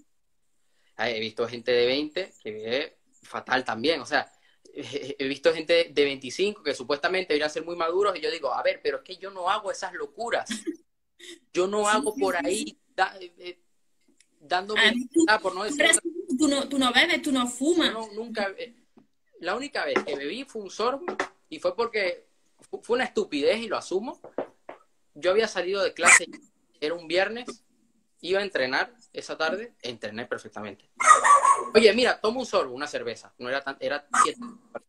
Ah, 0.96 1.12
he 1.12 1.20
visto 1.20 1.48
gente 1.48 1.72
de 1.74 1.86
20 1.86 2.34
que 2.42 2.52
vive 2.52 2.98
fatal 3.22 3.64
también. 3.64 4.02
O 4.02 4.08
sea, 4.08 4.34
he 5.20 5.28
visto 5.28 5.54
gente 5.54 5.92
de 5.92 6.04
25 6.06 6.64
que 6.64 6.74
supuestamente 6.74 7.34
deberían 7.34 7.50
ser 7.50 7.66
muy 7.66 7.76
maduros 7.76 8.16
y 8.16 8.22
yo 8.22 8.32
digo, 8.32 8.54
a 8.54 8.64
ver, 8.64 8.80
pero 8.82 8.98
es 8.98 9.04
que 9.04 9.18
yo 9.18 9.32
no 9.32 9.50
hago 9.50 9.72
esas 9.72 9.94
locuras. 9.94 10.50
Yo 11.54 11.68
no 11.68 11.88
hago 11.90 12.16
por 12.16 12.36
ahí 12.36 12.80
eh, 13.40 13.60
dándome 14.40 14.94
por 15.42 15.56
no 15.56 15.64
decir 15.64 15.86
tú 16.38 16.48
no, 16.48 16.70
tú 16.70 16.80
no 16.80 16.94
bebes, 16.94 17.22
tú 17.22 17.32
no 17.32 17.48
fumas. 17.48 17.92
No, 17.92 18.12
nunca. 18.14 18.54
Eh, 18.58 18.76
la 19.40 19.56
única 19.56 19.86
vez 19.86 20.04
que 20.04 20.16
bebí 20.16 20.44
fue 20.44 20.62
un 20.62 20.70
sorbo 20.70 21.06
y 21.50 21.60
fue 21.60 21.76
porque 21.76 22.28
fue 22.82 22.96
una 22.96 23.06
estupidez 23.06 23.60
y 23.60 23.68
lo 23.68 23.78
asumo. 23.78 24.20
Yo 25.14 25.32
había 25.32 25.48
salido 25.48 25.84
de 25.84 25.94
clase, 25.94 26.28
era 26.80 26.94
un 26.94 27.08
viernes, 27.08 27.64
iba 28.22 28.40
a 28.40 28.44
entrenar 28.44 28.94
esa 29.14 29.38
tarde, 29.38 29.74
entrené 29.82 30.26
perfectamente. 30.26 30.90
Oye, 31.74 31.94
mira, 31.94 32.20
tomo 32.20 32.40
un 32.40 32.46
sorbo, 32.46 32.74
una 32.74 32.88
cerveza. 32.88 33.34
No 33.38 33.50
era 33.50 33.62
tan, 33.62 33.78
era 33.80 34.08
siete, 34.24 34.40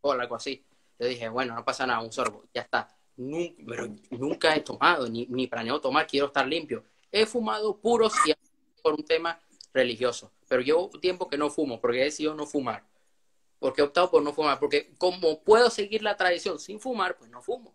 algo 0.02 0.34
así. 0.34 0.64
Yo 0.98 1.06
dije, 1.06 1.28
bueno, 1.28 1.54
no 1.54 1.64
pasa 1.64 1.86
nada, 1.86 2.00
un 2.00 2.12
sorbo, 2.12 2.44
ya 2.54 2.62
está. 2.62 2.88
Nunca, 3.16 3.62
pero 3.66 3.88
nunca 4.10 4.54
he 4.54 4.60
tomado, 4.60 5.08
ni, 5.08 5.26
ni 5.26 5.46
planeo 5.46 5.80
tomar, 5.80 6.06
quiero 6.06 6.26
estar 6.26 6.46
limpio. 6.46 6.84
He 7.10 7.26
fumado 7.26 7.78
puros 7.78 8.12
y 8.26 8.32
por 8.82 8.94
un 8.94 9.04
tema 9.04 9.40
religioso. 9.72 10.32
Pero 10.48 10.62
llevo 10.62 10.90
tiempo 10.90 11.28
que 11.28 11.38
no 11.38 11.50
fumo 11.50 11.80
porque 11.80 12.00
he 12.00 12.04
decidido 12.04 12.34
no 12.34 12.46
fumar. 12.46 12.84
Porque 13.58 13.82
he 13.82 13.84
optado 13.84 14.10
por 14.10 14.22
no 14.22 14.32
fumar. 14.32 14.58
Porque 14.58 14.94
como 14.98 15.42
puedo 15.42 15.70
seguir 15.70 16.02
la 16.02 16.16
tradición 16.16 16.58
sin 16.58 16.80
fumar, 16.80 17.16
pues 17.16 17.30
no 17.30 17.42
fumo. 17.42 17.74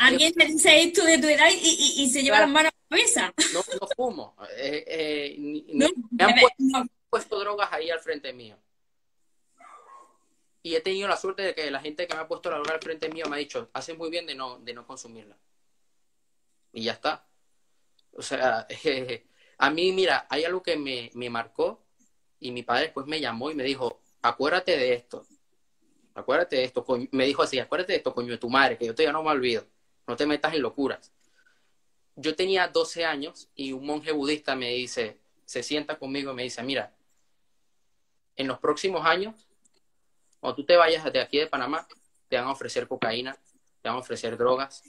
Alguien 0.00 0.32
te 0.32 0.46
dice 0.46 0.82
esto 0.82 1.04
de 1.04 1.18
tu 1.18 1.28
edad 1.28 1.48
y, 1.50 2.08
se 2.10 2.22
lleva 2.22 2.40
las 2.40 2.48
manos 2.48 2.67
No, 3.52 3.60
no 3.80 3.88
fumo. 3.96 4.36
Eh, 4.56 4.84
eh, 4.86 5.36
me 5.72 6.24
han 6.74 6.90
puesto, 7.10 7.38
drogas 7.38 7.72
ahí 7.72 7.90
al 7.90 8.00
frente 8.00 8.32
mío. 8.32 8.56
Y 10.62 10.74
he 10.74 10.80
tenido 10.80 11.08
la 11.08 11.16
suerte 11.16 11.42
de 11.42 11.54
que 11.54 11.70
la 11.70 11.80
gente 11.80 12.06
que 12.06 12.14
me 12.14 12.20
ha 12.20 12.28
puesto 12.28 12.50
la 12.50 12.56
droga 12.56 12.74
al 12.74 12.82
frente 12.82 13.08
mío 13.08 13.26
me 13.28 13.36
ha 13.36 13.38
dicho, 13.38 13.70
haces 13.72 13.96
muy 13.96 14.10
bien 14.10 14.26
de 14.26 14.34
no, 14.34 14.58
de 14.58 14.74
no 14.74 14.86
consumirla. 14.86 15.36
Y 16.72 16.84
ya 16.84 16.92
está. 16.92 17.26
O 18.12 18.22
sea, 18.22 18.66
A 19.58 19.70
mí, 19.70 19.92
mira, 19.92 20.26
hay 20.30 20.44
algo 20.44 20.62
que 20.62 20.76
me, 20.76 21.10
marcó 21.30 21.84
y 22.38 22.52
mi 22.52 22.62
padre 22.62 22.84
después 22.84 23.06
me 23.06 23.20
llamó 23.20 23.50
y 23.50 23.56
me 23.56 23.64
dijo, 23.64 24.00
acuérdate 24.22 24.76
de 24.76 24.94
esto, 24.94 25.26
acuérdate 26.14 26.56
de 26.56 26.64
esto, 26.64 26.86
me 27.10 27.26
dijo 27.26 27.42
así, 27.42 27.58
acuérdate 27.58 27.92
de 27.92 27.98
esto, 27.98 28.14
coño, 28.14 28.30
de 28.30 28.38
tu 28.38 28.48
madre, 28.48 28.78
que 28.78 28.86
yo 28.86 28.94
todavía 28.94 29.12
no 29.12 29.24
me 29.24 29.30
olvido, 29.30 29.66
no 30.06 30.14
te 30.16 30.26
metas 30.26 30.54
en 30.54 30.62
locuras. 30.62 31.12
Yo 32.20 32.34
tenía 32.34 32.66
12 32.66 33.04
años 33.04 33.48
y 33.54 33.72
un 33.72 33.86
monje 33.86 34.10
budista 34.10 34.56
me 34.56 34.70
dice, 34.70 35.20
se 35.44 35.62
sienta 35.62 35.98
conmigo 35.98 36.32
y 36.32 36.34
me 36.34 36.42
dice, 36.42 36.62
mira, 36.64 36.92
en 38.34 38.48
los 38.48 38.58
próximos 38.58 39.06
años, 39.06 39.34
cuando 40.40 40.56
tú 40.56 40.64
te 40.64 40.76
vayas 40.76 41.10
de 41.12 41.20
aquí 41.20 41.38
de 41.38 41.46
Panamá, 41.46 41.86
te 42.28 42.36
van 42.36 42.46
a 42.46 42.52
ofrecer 42.52 42.88
cocaína, 42.88 43.36
te 43.82 43.88
van 43.88 43.98
a 43.98 44.00
ofrecer 44.00 44.36
drogas 44.36 44.82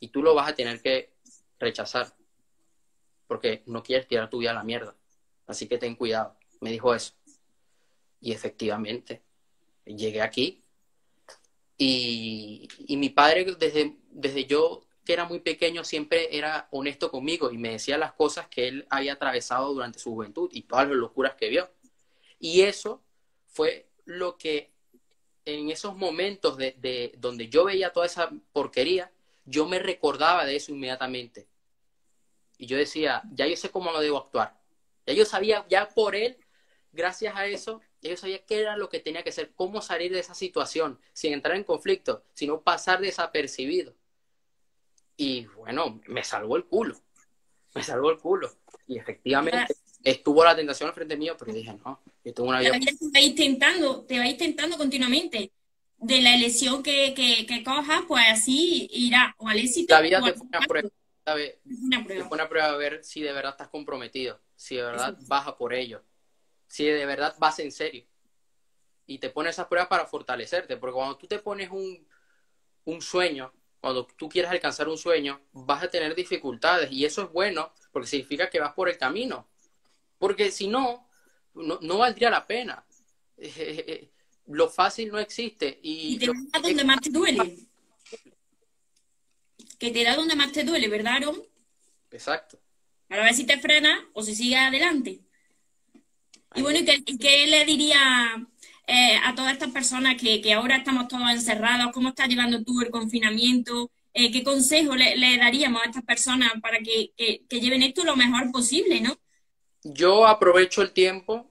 y 0.00 0.08
tú 0.08 0.22
lo 0.22 0.34
vas 0.34 0.50
a 0.50 0.54
tener 0.54 0.82
que 0.82 1.14
rechazar 1.58 2.14
porque 3.26 3.62
no 3.64 3.82
quieres 3.82 4.06
tirar 4.06 4.28
tu 4.28 4.38
vida 4.38 4.50
a 4.50 4.54
la 4.54 4.62
mierda. 4.62 4.94
Así 5.46 5.66
que 5.66 5.78
ten 5.78 5.96
cuidado. 5.96 6.36
Me 6.60 6.70
dijo 6.70 6.94
eso. 6.94 7.14
Y 8.20 8.32
efectivamente, 8.32 9.22
llegué 9.84 10.20
aquí 10.20 10.62
Y, 11.78 12.68
y 12.78 12.96
mi 12.96 13.10
padre, 13.10 13.44
desde, 13.58 13.96
desde 14.10 14.44
yo 14.46 14.85
que 15.06 15.14
era 15.14 15.24
muy 15.24 15.40
pequeño, 15.40 15.84
siempre 15.84 16.36
era 16.36 16.68
honesto 16.72 17.10
conmigo 17.10 17.50
y 17.50 17.56
me 17.56 17.70
decía 17.70 17.96
las 17.96 18.12
cosas 18.12 18.48
que 18.48 18.68
él 18.68 18.86
había 18.90 19.14
atravesado 19.14 19.72
durante 19.72 19.98
su 19.98 20.10
juventud 20.10 20.50
y 20.52 20.62
todas 20.62 20.88
las 20.88 20.96
locuras 20.96 21.34
que 21.36 21.48
vio. 21.48 21.70
Y 22.38 22.62
eso 22.62 23.02
fue 23.46 23.88
lo 24.04 24.36
que 24.36 24.72
en 25.46 25.70
esos 25.70 25.96
momentos 25.96 26.58
de, 26.58 26.74
de, 26.78 27.14
donde 27.18 27.48
yo 27.48 27.64
veía 27.64 27.92
toda 27.92 28.04
esa 28.04 28.30
porquería, 28.52 29.12
yo 29.44 29.66
me 29.66 29.78
recordaba 29.78 30.44
de 30.44 30.56
eso 30.56 30.72
inmediatamente. 30.72 31.46
Y 32.58 32.66
yo 32.66 32.76
decía, 32.76 33.22
ya 33.32 33.46
yo 33.46 33.56
sé 33.56 33.70
cómo 33.70 33.92
lo 33.92 34.00
debo 34.00 34.18
actuar. 34.18 34.58
Ya 35.06 35.14
yo 35.14 35.24
sabía, 35.24 35.64
ya 35.68 35.88
por 35.88 36.16
él, 36.16 36.36
gracias 36.92 37.36
a 37.36 37.46
eso, 37.46 37.80
yo 38.02 38.16
sabía 38.16 38.44
qué 38.44 38.60
era 38.60 38.76
lo 38.76 38.88
que 38.88 38.98
tenía 38.98 39.22
que 39.22 39.30
hacer, 39.30 39.52
cómo 39.54 39.80
salir 39.82 40.12
de 40.12 40.18
esa 40.18 40.34
situación, 40.34 41.00
sin 41.12 41.32
entrar 41.32 41.56
en 41.56 41.62
conflicto, 41.64 42.24
sino 42.34 42.62
pasar 42.62 43.00
desapercibido. 43.00 43.94
Y 45.16 45.46
bueno, 45.46 46.00
me 46.06 46.22
salvó 46.22 46.56
el 46.56 46.64
culo. 46.64 46.96
Me 47.74 47.82
salvó 47.82 48.10
el 48.10 48.18
culo. 48.18 48.50
Y 48.86 48.98
efectivamente 48.98 49.74
estuvo 50.02 50.44
la 50.44 50.54
tentación 50.54 50.88
al 50.88 50.94
frente 50.94 51.16
mío, 51.16 51.36
pero 51.38 51.52
dije, 51.52 51.72
no, 51.84 52.00
yo 52.24 52.32
tengo 52.32 52.48
una 52.48 52.60
vida. 52.60 52.72
te 52.72 53.10
va 53.12 53.20
intentando, 53.20 54.04
te 54.04 54.18
va 54.18 54.26
intentando 54.26 54.76
continuamente. 54.76 55.52
De 55.98 56.20
la 56.20 56.34
elección 56.34 56.82
que, 56.82 57.14
que, 57.14 57.46
que 57.46 57.64
cojas, 57.64 58.02
pues 58.06 58.22
así 58.30 58.86
irá 58.92 59.34
o 59.38 59.48
al 59.48 59.58
éxito. 59.58 59.94
La 59.94 60.02
vida 60.02 60.22
te 60.22 60.34
pone 60.34 60.50
a 60.52 60.60
prueba, 60.60 60.88
¿sabes? 61.24 61.54
Te 62.06 62.24
pone 62.24 62.42
a 62.42 62.48
prueba 62.48 62.68
a 62.68 62.76
ver 62.76 63.02
si 63.02 63.22
de 63.22 63.32
verdad 63.32 63.52
estás 63.52 63.68
comprometido, 63.68 64.38
si 64.54 64.76
de 64.76 64.82
verdad 64.82 65.16
vas 65.26 65.46
a 65.46 65.56
por 65.56 65.72
ello, 65.72 66.04
si 66.66 66.84
de 66.84 67.06
verdad 67.06 67.34
vas 67.38 67.58
en 67.60 67.72
serio. 67.72 68.04
Y 69.06 69.18
te 69.18 69.30
pone 69.30 69.48
esas 69.48 69.68
pruebas 69.68 69.88
para 69.88 70.06
fortalecerte, 70.06 70.76
porque 70.76 70.94
cuando 70.94 71.16
tú 71.16 71.26
te 71.26 71.38
pones 71.38 71.70
un, 71.70 72.06
un 72.84 73.00
sueño, 73.00 73.52
cuando 73.86 74.04
tú 74.04 74.28
quieres 74.28 74.50
alcanzar 74.50 74.88
un 74.88 74.98
sueño, 74.98 75.40
vas 75.52 75.84
a 75.84 75.88
tener 75.88 76.12
dificultades 76.16 76.90
y 76.90 77.04
eso 77.04 77.22
es 77.22 77.30
bueno 77.30 77.72
porque 77.92 78.08
significa 78.08 78.50
que 78.50 78.58
vas 78.58 78.72
por 78.72 78.88
el 78.88 78.98
camino. 78.98 79.46
Porque 80.18 80.50
si 80.50 80.66
no, 80.66 81.08
no, 81.54 81.98
valdría 81.98 82.28
la 82.28 82.44
pena. 82.44 82.84
lo 84.48 84.68
fácil 84.68 85.12
no 85.12 85.20
existe. 85.20 85.78
Y, 85.82 86.18
te 86.18 86.26
da 86.26 86.58
donde 86.60 86.82
más 86.82 87.00
te 87.00 87.10
duele. 87.10 87.58
Que 89.78 89.92
te 89.92 90.02
da 90.02 90.16
donde 90.16 90.34
más 90.34 90.50
te 90.50 90.64
duele, 90.64 90.88
¿verdad, 90.88 91.12
Aaron? 91.18 91.40
Exacto. 92.10 92.58
Para 93.06 93.22
ver 93.22 93.34
si 93.34 93.46
te 93.46 93.60
frena 93.60 94.04
o 94.14 94.22
si 94.24 94.34
sigue 94.34 94.56
adelante. 94.56 95.20
Y 96.56 96.60
bueno, 96.60 96.80
¿qué, 96.84 97.04
qué 97.20 97.46
le 97.46 97.64
diría 97.64 98.48
eh, 98.86 99.18
a 99.24 99.34
todas 99.34 99.52
estas 99.52 99.70
personas 99.70 100.20
que, 100.20 100.40
que, 100.40 100.52
ahora 100.52 100.76
estamos 100.76 101.08
todos 101.08 101.28
encerrados? 101.30 101.92
¿Cómo 101.92 102.10
estás 102.10 102.28
llevando 102.28 102.62
tú 102.62 102.80
el 102.80 102.90
confinamiento? 102.90 103.90
Eh, 104.14 104.30
¿Qué 104.30 104.44
consejo 104.44 104.94
le, 104.94 105.36
daríamos 105.38 105.82
a 105.82 105.86
estas 105.86 106.04
personas 106.04 106.52
para 106.62 106.78
que, 106.78 107.12
que, 107.16 107.42
que, 107.48 107.60
lleven 107.60 107.82
esto 107.82 108.04
lo 108.04 108.16
mejor 108.16 108.50
posible, 108.52 109.00
no? 109.00 109.18
Yo 109.82 110.26
aprovecho 110.26 110.82
el 110.82 110.92
tiempo 110.92 111.50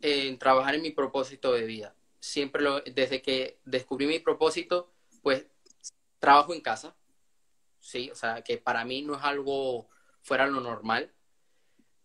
en 0.00 0.38
trabajar 0.38 0.74
en 0.74 0.82
mi 0.82 0.90
propósito 0.90 1.52
de 1.52 1.64
vida. 1.64 1.94
Siempre 2.20 2.62
lo, 2.62 2.80
desde 2.80 3.22
que 3.22 3.58
descubrí 3.64 4.06
mi 4.06 4.18
propósito, 4.18 4.92
pues 5.22 5.46
trabajo 6.18 6.52
en 6.52 6.60
casa. 6.60 6.94
Sí, 7.80 8.10
o 8.10 8.14
sea, 8.14 8.42
que 8.42 8.58
para 8.58 8.84
mí 8.84 9.02
no 9.02 9.16
es 9.16 9.22
algo 9.22 9.88
fuera 10.22 10.46
lo 10.46 10.60
normal 10.60 11.12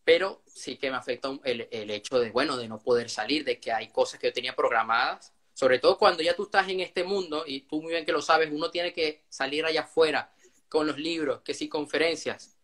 pero 0.07 0.41
sí 0.45 0.77
que 0.77 0.89
me 0.89 0.95
afecta 0.95 1.37
el, 1.43 1.67
el, 1.69 1.91
hecho 1.91 2.17
de, 2.17 2.31
bueno, 2.31 2.55
de 2.55 2.69
no 2.69 2.79
poder 2.79 3.09
salir, 3.09 3.43
de 3.43 3.59
que 3.59 3.73
hay 3.73 3.89
cosas 3.89 4.17
que 4.17 4.27
yo 4.27 4.33
tenía 4.33 4.55
programadas, 4.55 5.33
sobre 5.53 5.79
todo 5.79 5.97
cuando 5.97 6.23
ya 6.23 6.33
tú 6.33 6.43
estás 6.43 6.69
en 6.69 6.79
este 6.79 7.03
mundo, 7.03 7.43
y 7.45 7.63
tú 7.63 7.81
muy 7.81 7.91
bien 7.91 8.05
que 8.05 8.13
lo 8.13 8.21
sabes, 8.21 8.49
uno 8.49 8.71
tiene 8.71 8.93
que 8.93 9.25
salir 9.27 9.65
allá 9.65 9.81
afuera 9.81 10.31
con 10.69 10.87
los 10.87 10.97
libros, 10.97 11.41
que 11.41 11.53
sí, 11.53 11.67
conferencias, 11.67 12.57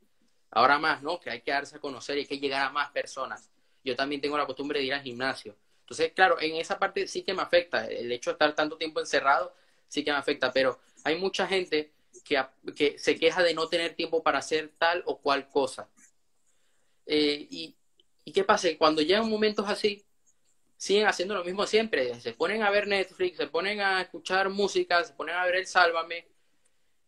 ahora 0.52 0.80
más, 0.80 1.04
¿no? 1.04 1.20
Que 1.20 1.32
hay 1.32 1.42
que 1.42 1.52
darse 1.52 1.76
a 1.76 1.80
conocer 1.82 2.16
y 2.16 2.22
hay 2.22 2.28
que 2.28 2.40
llegar 2.40 2.62
a 2.62 2.70
más 2.70 2.92
personas. 2.92 3.52
Yo 3.84 3.94
también 3.94 4.22
tengo 4.22 4.38
la 4.38 4.46
costumbre 4.46 4.80
de 4.80 4.86
ir 4.86 4.94
al 4.94 5.02
gimnasio. 5.02 5.58
Entonces, 5.82 6.14
claro, 6.14 6.40
en 6.40 6.56
esa 6.56 6.80
parte 6.80 7.10
sí 7.10 7.24
que 7.24 7.34
me 7.34 7.42
afecta, 7.42 7.86
el 7.88 8.10
hecho 8.10 8.30
de 8.30 8.36
estar 8.36 8.56
tanto 8.56 8.78
tiempo 8.78 9.02
encerrado 9.02 9.54
sí 9.90 10.02
que 10.06 10.14
me 10.14 10.18
afecta, 10.18 10.54
pero 10.54 10.80
hay 11.04 11.18
mucha 11.18 11.46
gente 11.46 11.92
que, 12.24 12.42
que 12.74 12.98
se 12.98 13.20
queja 13.20 13.44
de 13.44 13.54
no 13.54 13.68
tener 13.68 13.96
tiempo 13.96 14.24
para 14.24 14.40
hacer 14.40 14.72
tal 14.78 15.04
o 15.06 15.18
cual 15.18 15.50
cosa. 15.50 15.90
Eh, 17.06 17.48
y, 17.50 17.76
qué 18.32 18.44
pasa? 18.44 18.70
Cuando 18.78 19.02
llegan 19.02 19.30
momentos 19.30 19.68
así, 19.68 20.06
siguen 20.78 21.08
haciendo 21.08 21.36
lo 21.36 21.44
mismo 21.44 21.66
siempre. 21.68 22.20
Se 22.22 22.34
ponen 22.34 22.64
a 22.64 22.70
ver 22.70 22.88
Netflix, 22.88 23.38
se 23.38 23.48
ponen 23.48 23.82
a 23.82 24.02
escuchar 24.02 24.50
música, 24.50 25.04
se 25.04 25.14
ponen 25.14 25.36
a 25.36 25.46
ver 25.46 25.56
el 25.56 25.68
Sálvame, 25.68 26.28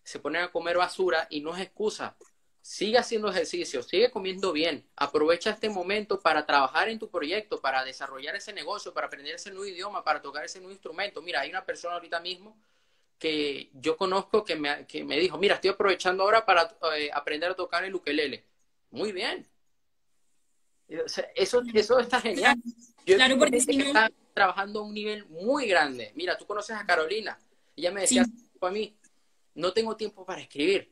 se 0.03 0.19
ponen 0.19 0.43
a 0.43 0.51
comer 0.51 0.77
basura 0.77 1.27
y 1.29 1.41
no 1.41 1.55
es 1.55 1.61
excusa. 1.61 2.15
Sigue 2.61 2.97
haciendo 2.97 3.29
ejercicio, 3.29 3.83
sigue 3.83 4.09
comiendo 4.09 4.51
bien. 4.51 4.89
Aprovecha 4.95 5.51
este 5.51 5.69
momento 5.69 6.19
para 6.19 6.45
trabajar 6.45 6.89
en 6.89 6.97
tu 6.97 7.09
proyecto, 7.09 7.61
para 7.61 7.83
desarrollar 7.83 8.35
ese 8.35 8.53
negocio, 8.53 8.93
para 8.93 9.07
aprender 9.07 9.35
ese 9.35 9.51
nuevo 9.51 9.67
idioma, 9.67 10.03
para 10.03 10.21
tocar 10.21 10.45
ese 10.45 10.59
nuevo 10.59 10.73
instrumento. 10.73 11.21
Mira, 11.21 11.41
hay 11.41 11.49
una 11.49 11.63
persona 11.63 11.95
ahorita 11.95 12.19
mismo 12.21 12.57
que 13.19 13.69
yo 13.73 13.97
conozco 13.97 14.43
que 14.43 14.55
me, 14.55 14.85
que 14.87 15.03
me 15.03 15.17
dijo, 15.19 15.37
mira, 15.37 15.55
estoy 15.55 15.71
aprovechando 15.71 16.23
ahora 16.23 16.45
para 16.45 16.75
eh, 16.97 17.09
aprender 17.13 17.51
a 17.51 17.55
tocar 17.55 17.83
el 17.83 17.95
ukelele. 17.95 18.45
Muy 18.91 19.11
bien, 19.11 19.47
eso, 20.87 21.61
eso 21.73 21.99
está 21.99 22.21
genial. 22.21 22.57
Yo 23.05 23.15
claro, 23.15 23.37
porque 23.37 23.59
si 23.59 23.77
no... 23.77 23.93
trabajando 24.33 24.79
a 24.79 24.83
un 24.83 24.93
nivel 24.93 25.25
muy 25.27 25.67
grande. 25.67 26.11
Mira, 26.15 26.37
tú 26.37 26.45
conoces 26.45 26.75
a 26.75 26.85
Carolina. 26.85 27.39
Ella 27.75 27.91
me 27.91 28.01
decía 28.01 28.25
a 28.61 28.71
mí, 28.71 28.95
no 29.55 29.73
tengo 29.73 29.95
tiempo 29.95 30.25
para 30.25 30.41
escribir. 30.41 30.91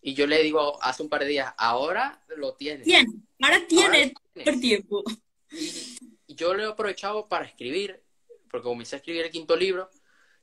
Y 0.00 0.14
yo 0.14 0.26
le 0.26 0.42
digo 0.42 0.82
hace 0.82 1.02
un 1.02 1.08
par 1.08 1.22
de 1.22 1.28
días, 1.28 1.52
ahora 1.56 2.22
lo 2.36 2.54
tienes. 2.54 2.86
Bien, 2.86 3.06
ahora 3.40 3.66
tienes 3.66 4.12
el 4.34 4.60
tiempo. 4.60 5.02
Y, 5.50 5.98
yo 6.28 6.54
lo 6.54 6.62
he 6.62 6.66
aprovechado 6.66 7.26
para 7.26 7.46
escribir, 7.46 8.00
porque 8.48 8.68
comencé 8.68 8.94
a 8.94 8.98
escribir 8.98 9.24
el 9.24 9.30
quinto 9.30 9.56
libro, 9.56 9.90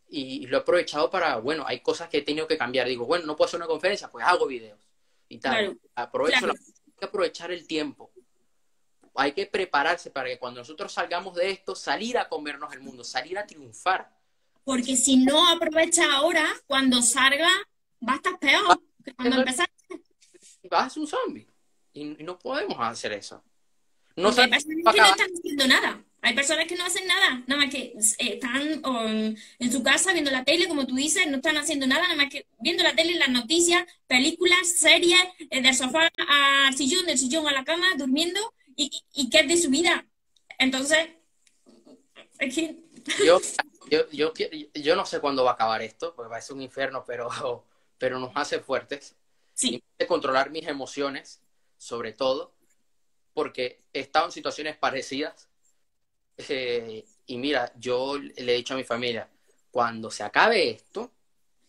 y 0.09 0.45
lo 0.47 0.57
he 0.57 0.59
aprovechado 0.59 1.09
para, 1.09 1.37
bueno, 1.37 1.63
hay 1.65 1.79
cosas 1.79 2.09
que 2.09 2.17
he 2.17 2.21
tenido 2.21 2.47
que 2.47 2.57
cambiar. 2.57 2.87
Digo, 2.87 3.05
bueno, 3.05 3.25
no 3.25 3.35
puedo 3.37 3.47
hacer 3.47 3.59
una 3.59 3.67
conferencia, 3.67 4.09
pues 4.11 4.25
hago 4.25 4.45
videos 4.45 4.79
y 5.29 5.37
tal. 5.37 5.79
Aprovecho 5.95 6.47
hay 6.47 6.93
que 6.99 7.05
aprovechar 7.05 7.51
el 7.51 7.65
tiempo 7.65 8.11
hay 9.15 9.31
que 9.31 9.45
prepararse 9.45 10.11
para 10.11 10.29
que 10.29 10.37
cuando 10.37 10.59
nosotros 10.59 10.91
salgamos 10.91 11.35
de 11.35 11.51
esto, 11.51 11.75
salir 11.75 12.17
a 12.17 12.27
comernos 12.27 12.73
el 12.73 12.81
mundo, 12.81 13.03
salir 13.03 13.37
a 13.37 13.45
triunfar. 13.45 14.11
Porque 14.63 14.95
si 14.95 15.17
no 15.17 15.47
aprovechas 15.47 16.07
ahora, 16.11 16.45
cuando 16.67 17.01
salga, 17.01 17.49
va 18.07 18.13
a 18.13 18.15
estar 18.17 18.37
peor 18.39 18.81
que 19.03 19.13
cuando 19.13 19.37
empezaste. 19.37 19.73
Vas 20.69 20.87
a 20.87 20.89
ser 20.89 21.01
un 21.01 21.07
zombie. 21.07 21.47
Y, 21.93 22.03
no 22.03 22.37
podemos 22.37 22.77
hacer 22.79 23.13
eso. 23.13 23.43
No 24.15 24.29
hay 24.29 24.49
personas 24.49 24.63
que 24.65 25.01
no 25.01 25.05
están 25.05 25.29
haciendo 25.37 25.67
nada. 25.67 26.03
Hay 26.21 26.33
personas 26.33 26.65
que 26.65 26.75
no 26.75 26.83
hacen 26.83 27.05
nada, 27.05 27.43
nada 27.45 27.61
más 27.61 27.71
que 27.71 27.93
eh, 27.93 28.15
están 28.17 28.81
en 29.59 29.71
su 29.71 29.83
casa 29.83 30.11
viendo 30.11 30.31
la 30.31 30.43
tele, 30.43 30.67
como 30.67 30.87
tú 30.87 30.95
dices, 30.95 31.27
no 31.27 31.35
están 31.35 31.55
haciendo 31.55 31.85
nada, 31.85 32.01
nada 32.01 32.15
más 32.15 32.31
que 32.31 32.47
viendo 32.59 32.81
la 32.81 32.95
tele, 32.95 33.19
las 33.19 33.29
noticias, 33.29 33.85
películas, 34.07 34.67
series, 34.67 35.19
eh, 35.51 35.61
del 35.61 35.75
sofá 35.75 36.09
al 36.17 36.75
sillón, 36.75 37.05
del 37.05 37.19
sillón 37.19 37.47
a 37.47 37.51
la 37.51 37.63
cama, 37.63 37.85
durmiendo 37.95 38.39
y, 38.75 38.91
y 39.13 39.29
qué 39.29 39.39
es 39.39 39.47
de 39.47 39.57
su 39.57 39.69
vida. 39.69 40.05
Entonces, 40.57 41.09
yo, 43.25 43.39
yo, 43.89 44.11
yo, 44.11 44.33
yo, 44.73 44.95
no 44.95 45.05
sé 45.05 45.19
cuándo 45.19 45.43
va 45.43 45.51
a 45.51 45.53
acabar 45.53 45.81
esto, 45.81 46.13
porque 46.15 46.29
va 46.29 46.37
a 46.37 46.41
ser 46.41 46.55
un 46.55 46.61
infierno, 46.61 47.03
pero, 47.05 47.29
pero 47.97 48.19
nos 48.19 48.31
hace 48.35 48.59
fuertes. 48.59 49.15
Sí. 49.53 49.81
De 49.97 50.07
controlar 50.07 50.49
mis 50.49 50.67
emociones, 50.67 51.41
sobre 51.77 52.11
todo, 52.11 52.53
porque 53.33 53.83
he 53.93 54.01
estado 54.01 54.25
en 54.25 54.31
situaciones 54.31 54.75
parecidas. 54.77 55.47
Eh, 56.37 57.05
y 57.27 57.37
mira, 57.37 57.71
yo 57.77 58.17
le 58.17 58.53
he 58.53 58.57
dicho 58.57 58.73
a 58.73 58.77
mi 58.77 58.83
familia, 58.83 59.29
cuando 59.71 60.11
se 60.11 60.23
acabe 60.23 60.69
esto, 60.69 61.11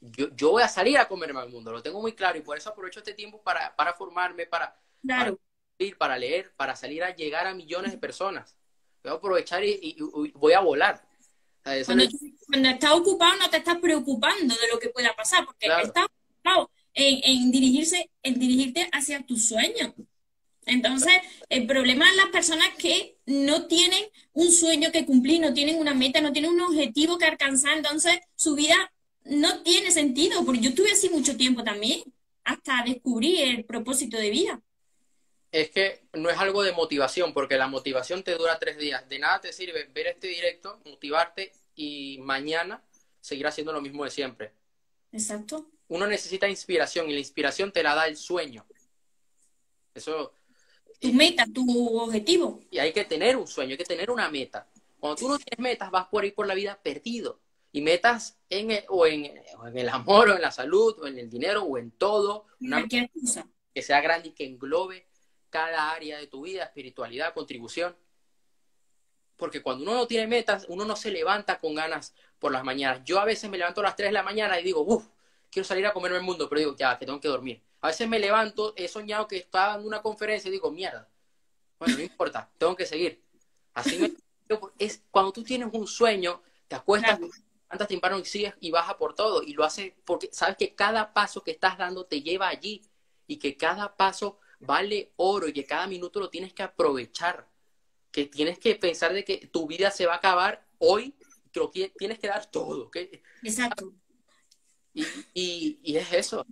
yo, 0.00 0.34
yo 0.34 0.50
voy 0.50 0.62
a 0.62 0.68
salir 0.68 0.98
a 0.98 1.08
comerme 1.08 1.40
al 1.40 1.48
mundo, 1.48 1.72
lo 1.72 1.82
tengo 1.82 2.00
muy 2.00 2.12
claro 2.12 2.36
y 2.36 2.42
por 2.42 2.58
eso 2.58 2.70
aprovecho 2.70 3.00
este 3.00 3.14
tiempo 3.14 3.40
para, 3.42 3.74
para 3.74 3.94
formarme, 3.94 4.46
para, 4.46 4.76
claro 5.00 5.36
para 5.36 5.45
leer, 6.18 6.52
para 6.56 6.76
salir 6.76 7.02
a 7.02 7.14
llegar 7.14 7.46
a 7.46 7.54
millones 7.54 7.92
de 7.92 7.98
personas. 7.98 8.56
Voy 9.02 9.12
a 9.12 9.16
aprovechar 9.16 9.64
y, 9.64 9.96
voy 10.34 10.52
a 10.52 10.60
volar. 10.60 11.02
cuando, 11.84 12.04
estás 12.68 12.92
ocupado 12.92 13.36
no 13.36 13.50
te 13.50 13.58
estás 13.58 13.78
preocupando 13.78 14.54
de 14.54 14.68
lo 14.72 14.78
que 14.78 14.88
pueda 14.88 15.14
pasar, 15.14 15.44
porque 15.44 15.66
estás 15.82 16.06
ocupado 16.06 16.70
en, 16.94 17.50
dirigirse, 17.50 18.10
en 18.22 18.38
dirigirte 18.38 18.88
hacia 18.92 19.24
tus 19.24 19.48
sueños. 19.48 19.92
Entonces, 20.68 21.14
el 21.48 21.66
problema 21.66 22.10
es 22.10 22.16
las 22.16 22.30
personas 22.30 22.68
que 22.76 23.18
no 23.26 23.66
tienen 23.68 24.02
un 24.32 24.50
sueño 24.50 24.90
que 24.90 25.06
cumplir, 25.06 25.40
no 25.40 25.54
tienen 25.54 25.78
una 25.78 25.94
meta, 25.94 26.20
no 26.20 26.32
tienen 26.32 26.50
un 26.50 26.60
objetivo 26.62 27.18
que 27.18 27.24
alcanzar, 27.24 27.76
entonces 27.76 28.18
su 28.34 28.56
vida 28.56 28.92
no 29.24 29.62
tiene 29.62 29.92
sentido, 29.92 30.44
porque 30.44 30.60
yo 30.60 30.70
estuve 30.70 30.90
así 30.90 31.08
mucho 31.08 31.36
tiempo 31.36 31.62
también, 31.62 32.02
hasta 32.42 32.82
descubrir 32.84 33.42
el 33.42 33.64
propósito 33.64 34.16
de 34.16 34.30
vida 34.30 34.60
es 35.60 35.70
que 35.70 36.02
no 36.12 36.28
es 36.28 36.36
algo 36.36 36.62
de 36.62 36.72
motivación, 36.72 37.32
porque 37.32 37.56
la 37.56 37.66
motivación 37.66 38.22
te 38.22 38.34
dura 38.34 38.58
tres 38.58 38.76
días. 38.76 39.08
De 39.08 39.18
nada 39.18 39.40
te 39.40 39.54
sirve 39.54 39.84
ver 39.84 40.08
este 40.08 40.26
directo, 40.26 40.80
motivarte 40.84 41.50
y 41.74 42.18
mañana 42.20 42.82
seguir 43.22 43.46
haciendo 43.46 43.72
lo 43.72 43.80
mismo 43.80 44.04
de 44.04 44.10
siempre. 44.10 44.52
Exacto. 45.12 45.66
Uno 45.88 46.06
necesita 46.06 46.46
inspiración 46.46 47.08
y 47.08 47.14
la 47.14 47.20
inspiración 47.20 47.72
te 47.72 47.82
la 47.82 47.94
da 47.94 48.06
el 48.06 48.18
sueño. 48.18 48.66
Eso. 49.94 50.34
Tu 51.00 51.10
meta, 51.14 51.46
tu 51.46 52.00
objetivo. 52.00 52.60
Y 52.70 52.78
hay 52.78 52.92
que 52.92 53.06
tener 53.06 53.38
un 53.38 53.46
sueño, 53.46 53.70
hay 53.70 53.78
que 53.78 53.84
tener 53.84 54.10
una 54.10 54.28
meta. 54.28 54.68
Cuando 55.00 55.16
tú 55.16 55.26
no 55.26 55.38
tienes 55.38 55.58
metas, 55.58 55.90
vas 55.90 56.06
por 56.08 56.26
ir 56.26 56.34
por 56.34 56.46
la 56.46 56.54
vida 56.54 56.78
perdido. 56.82 57.40
Y 57.72 57.80
metas 57.80 58.38
en 58.50 58.72
el, 58.72 58.84
o, 58.88 59.06
en, 59.06 59.40
el 59.74 59.88
amor, 59.88 60.28
o 60.28 60.36
en 60.36 60.42
la 60.42 60.50
salud, 60.50 60.98
o 61.00 61.06
en 61.06 61.18
el 61.18 61.30
dinero, 61.30 61.62
o 61.62 61.78
en 61.78 61.92
todo. 61.92 62.46
Una 62.60 62.86
cosa. 62.86 63.48
Que 63.72 63.80
sea 63.80 64.02
grande 64.02 64.28
y 64.28 64.32
que 64.32 64.44
englobe 64.44 65.06
cada 65.50 65.92
área 65.92 66.18
de 66.18 66.26
tu 66.26 66.42
vida, 66.42 66.64
espiritualidad, 66.64 67.34
contribución. 67.34 67.96
Porque 69.36 69.62
cuando 69.62 69.84
uno 69.84 69.94
no 69.94 70.06
tiene 70.06 70.26
metas, 70.26 70.66
uno 70.68 70.84
no 70.84 70.96
se 70.96 71.10
levanta 71.10 71.58
con 71.58 71.74
ganas 71.74 72.14
por 72.38 72.52
las 72.52 72.64
mañanas. 72.64 73.02
Yo 73.04 73.18
a 73.20 73.24
veces 73.24 73.50
me 73.50 73.58
levanto 73.58 73.80
a 73.80 73.84
las 73.84 73.96
3 73.96 74.08
de 74.08 74.12
la 74.12 74.22
mañana 74.22 74.58
y 74.58 74.64
digo, 74.64 74.80
uff, 74.80 75.06
quiero 75.50 75.66
salir 75.66 75.86
a 75.86 75.92
comerme 75.92 76.18
el 76.18 76.22
mundo, 76.22 76.48
pero 76.48 76.58
digo, 76.58 76.76
ya, 76.76 76.98
que 76.98 77.06
tengo 77.06 77.20
que 77.20 77.28
dormir. 77.28 77.62
A 77.80 77.88
veces 77.88 78.08
me 78.08 78.18
levanto, 78.18 78.72
he 78.76 78.88
soñado 78.88 79.28
que 79.28 79.36
estaba 79.36 79.74
dando 79.74 79.88
una 79.88 80.02
conferencia 80.02 80.48
y 80.48 80.52
digo, 80.52 80.70
mierda. 80.70 81.08
Bueno, 81.78 81.96
no 81.96 82.02
importa, 82.02 82.50
tengo 82.58 82.74
que 82.74 82.86
seguir. 82.86 83.22
Así 83.74 83.98
me... 83.98 84.12
es 84.78 85.02
cuando 85.10 85.32
tú 85.32 85.42
tienes 85.42 85.68
un 85.72 85.86
sueño, 85.86 86.42
te 86.68 86.76
acuestas, 86.76 87.20
andas 87.68 87.88
temprano 87.88 88.18
y 88.18 88.24
sigues 88.24 88.54
y 88.60 88.70
baja 88.70 88.96
por 88.96 89.14
todo. 89.14 89.42
Y 89.42 89.52
lo 89.52 89.64
haces 89.64 89.92
porque 90.04 90.30
sabes 90.32 90.56
que 90.56 90.74
cada 90.74 91.12
paso 91.12 91.42
que 91.42 91.50
estás 91.50 91.76
dando 91.76 92.06
te 92.06 92.22
lleva 92.22 92.48
allí 92.48 92.82
y 93.26 93.36
que 93.38 93.56
cada 93.56 93.96
paso 93.96 94.38
vale 94.60 95.12
oro 95.16 95.48
y 95.48 95.52
que 95.52 95.64
cada 95.64 95.86
minuto 95.86 96.20
lo 96.20 96.30
tienes 96.30 96.52
que 96.52 96.62
aprovechar. 96.62 97.48
Que 98.10 98.26
tienes 98.26 98.58
que 98.58 98.74
pensar 98.76 99.12
de 99.12 99.24
que 99.24 99.48
tu 99.48 99.66
vida 99.66 99.90
se 99.90 100.06
va 100.06 100.14
a 100.14 100.16
acabar 100.16 100.66
hoy, 100.78 101.14
que 101.72 101.92
tienes 101.96 102.18
que 102.18 102.28
dar 102.28 102.50
todo. 102.50 102.90
Exacto. 103.42 103.92
Y, 105.34 105.78
y, 105.82 105.96
es 105.96 106.12
eso. 106.12 106.46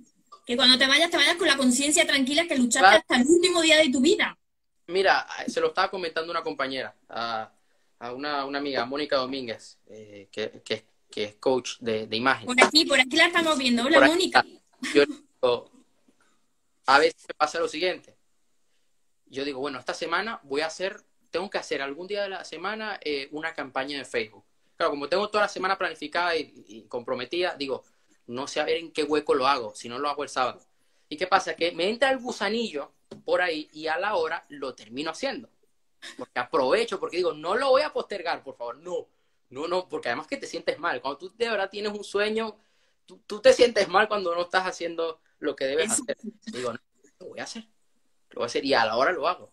Que 0.46 0.56
cuando 0.56 0.76
te 0.76 0.86
vayas, 0.86 1.10
te 1.10 1.16
vayas 1.16 1.36
con 1.36 1.46
la 1.46 1.56
conciencia 1.56 2.06
tranquila 2.06 2.46
que 2.46 2.56
luchaste 2.58 2.96
hasta 2.96 3.16
el 3.16 3.26
último 3.26 3.62
día 3.62 3.78
de 3.78 3.88
tu 3.90 4.00
vida. 4.00 4.36
Mira, 4.86 5.26
se 5.46 5.60
lo 5.60 5.68
estaba 5.68 5.90
comentando 5.90 6.30
una 6.30 6.42
compañera, 6.42 6.94
a, 7.08 7.50
una, 8.14 8.42
amiga, 8.42 8.84
Mónica 8.84 9.16
Domínguez, 9.16 9.78
eh, 9.86 10.28
que, 10.30 10.62
que, 10.62 11.24
es 11.24 11.34
coach 11.36 11.78
de, 11.78 12.06
imagen. 12.10 12.46
Por 12.46 12.62
aquí, 12.62 12.84
por 12.84 13.00
aquí 13.00 13.16
la 13.16 13.26
estamos 13.26 13.56
viendo. 13.56 13.84
Hola, 13.84 14.00
Mónica. 14.02 14.44
Yo 14.92 15.04
a 16.86 16.98
veces 16.98 17.26
pasa 17.36 17.60
lo 17.60 17.68
siguiente. 17.68 18.16
Yo 19.26 19.44
digo, 19.44 19.60
bueno, 19.60 19.78
esta 19.78 19.94
semana 19.94 20.40
voy 20.44 20.60
a 20.60 20.66
hacer, 20.66 21.00
tengo 21.30 21.50
que 21.50 21.58
hacer 21.58 21.82
algún 21.82 22.06
día 22.06 22.22
de 22.22 22.28
la 22.28 22.44
semana 22.44 23.00
eh, 23.02 23.28
una 23.32 23.54
campaña 23.54 23.98
de 23.98 24.04
Facebook. 24.04 24.44
Claro, 24.76 24.90
como 24.90 25.08
tengo 25.08 25.28
toda 25.30 25.44
la 25.44 25.48
semana 25.48 25.78
planificada 25.78 26.36
y, 26.36 26.86
comprometida, 26.88 27.54
digo, 27.56 27.84
no 28.26 28.46
sé 28.46 28.60
a 28.60 28.64
ver 28.64 28.76
en 28.78 28.92
qué 28.92 29.04
hueco 29.04 29.34
lo 29.34 29.46
hago, 29.46 29.74
si 29.74 29.88
no 29.88 29.98
lo 29.98 30.08
hago 30.08 30.22
el 30.24 30.28
sábado. 30.28 30.60
¿Y 31.08 31.16
qué 31.16 31.26
pasa? 31.26 31.54
Que 31.54 31.72
me 31.72 31.88
entra 31.88 32.10
el 32.10 32.18
gusanillo 32.18 32.92
por 33.24 33.40
ahí 33.40 33.68
y 33.72 33.86
a 33.86 33.98
la 33.98 34.16
hora 34.16 34.44
lo 34.48 34.74
termino 34.74 35.10
haciendo. 35.10 35.48
Porque 36.18 36.40
aprovecho, 36.40 36.98
porque 36.98 37.18
digo, 37.18 37.32
no 37.32 37.54
lo 37.54 37.70
voy 37.70 37.82
a 37.82 37.92
postergar, 37.92 38.42
por 38.42 38.56
favor, 38.56 38.76
no. 38.78 39.08
No, 39.50 39.68
no, 39.68 39.88
porque 39.88 40.08
además 40.08 40.26
que 40.26 40.36
te 40.36 40.46
sientes 40.46 40.78
mal. 40.78 41.00
Cuando 41.00 41.18
tú 41.18 41.32
de 41.36 41.48
verdad 41.48 41.70
tienes 41.70 41.92
un 41.92 42.02
sueño, 42.02 42.58
tú 43.04 43.40
te 43.40 43.52
sientes 43.52 43.88
mal 43.88 44.08
cuando 44.08 44.34
no 44.34 44.42
estás 44.42 44.66
haciendo 44.66 45.20
lo 45.44 45.54
que 45.54 45.66
debes 45.66 45.90
hacer. 45.90 46.16
digo, 46.46 46.72
no, 46.72 46.78
lo 47.20 47.28
voy 47.28 47.40
a 47.40 47.44
hacer. 47.44 47.64
Lo 48.30 48.36
voy 48.36 48.44
a 48.44 48.46
hacer 48.46 48.64
y 48.64 48.74
a 48.74 48.84
la 48.84 48.96
hora 48.96 49.12
lo 49.12 49.28
hago. 49.28 49.52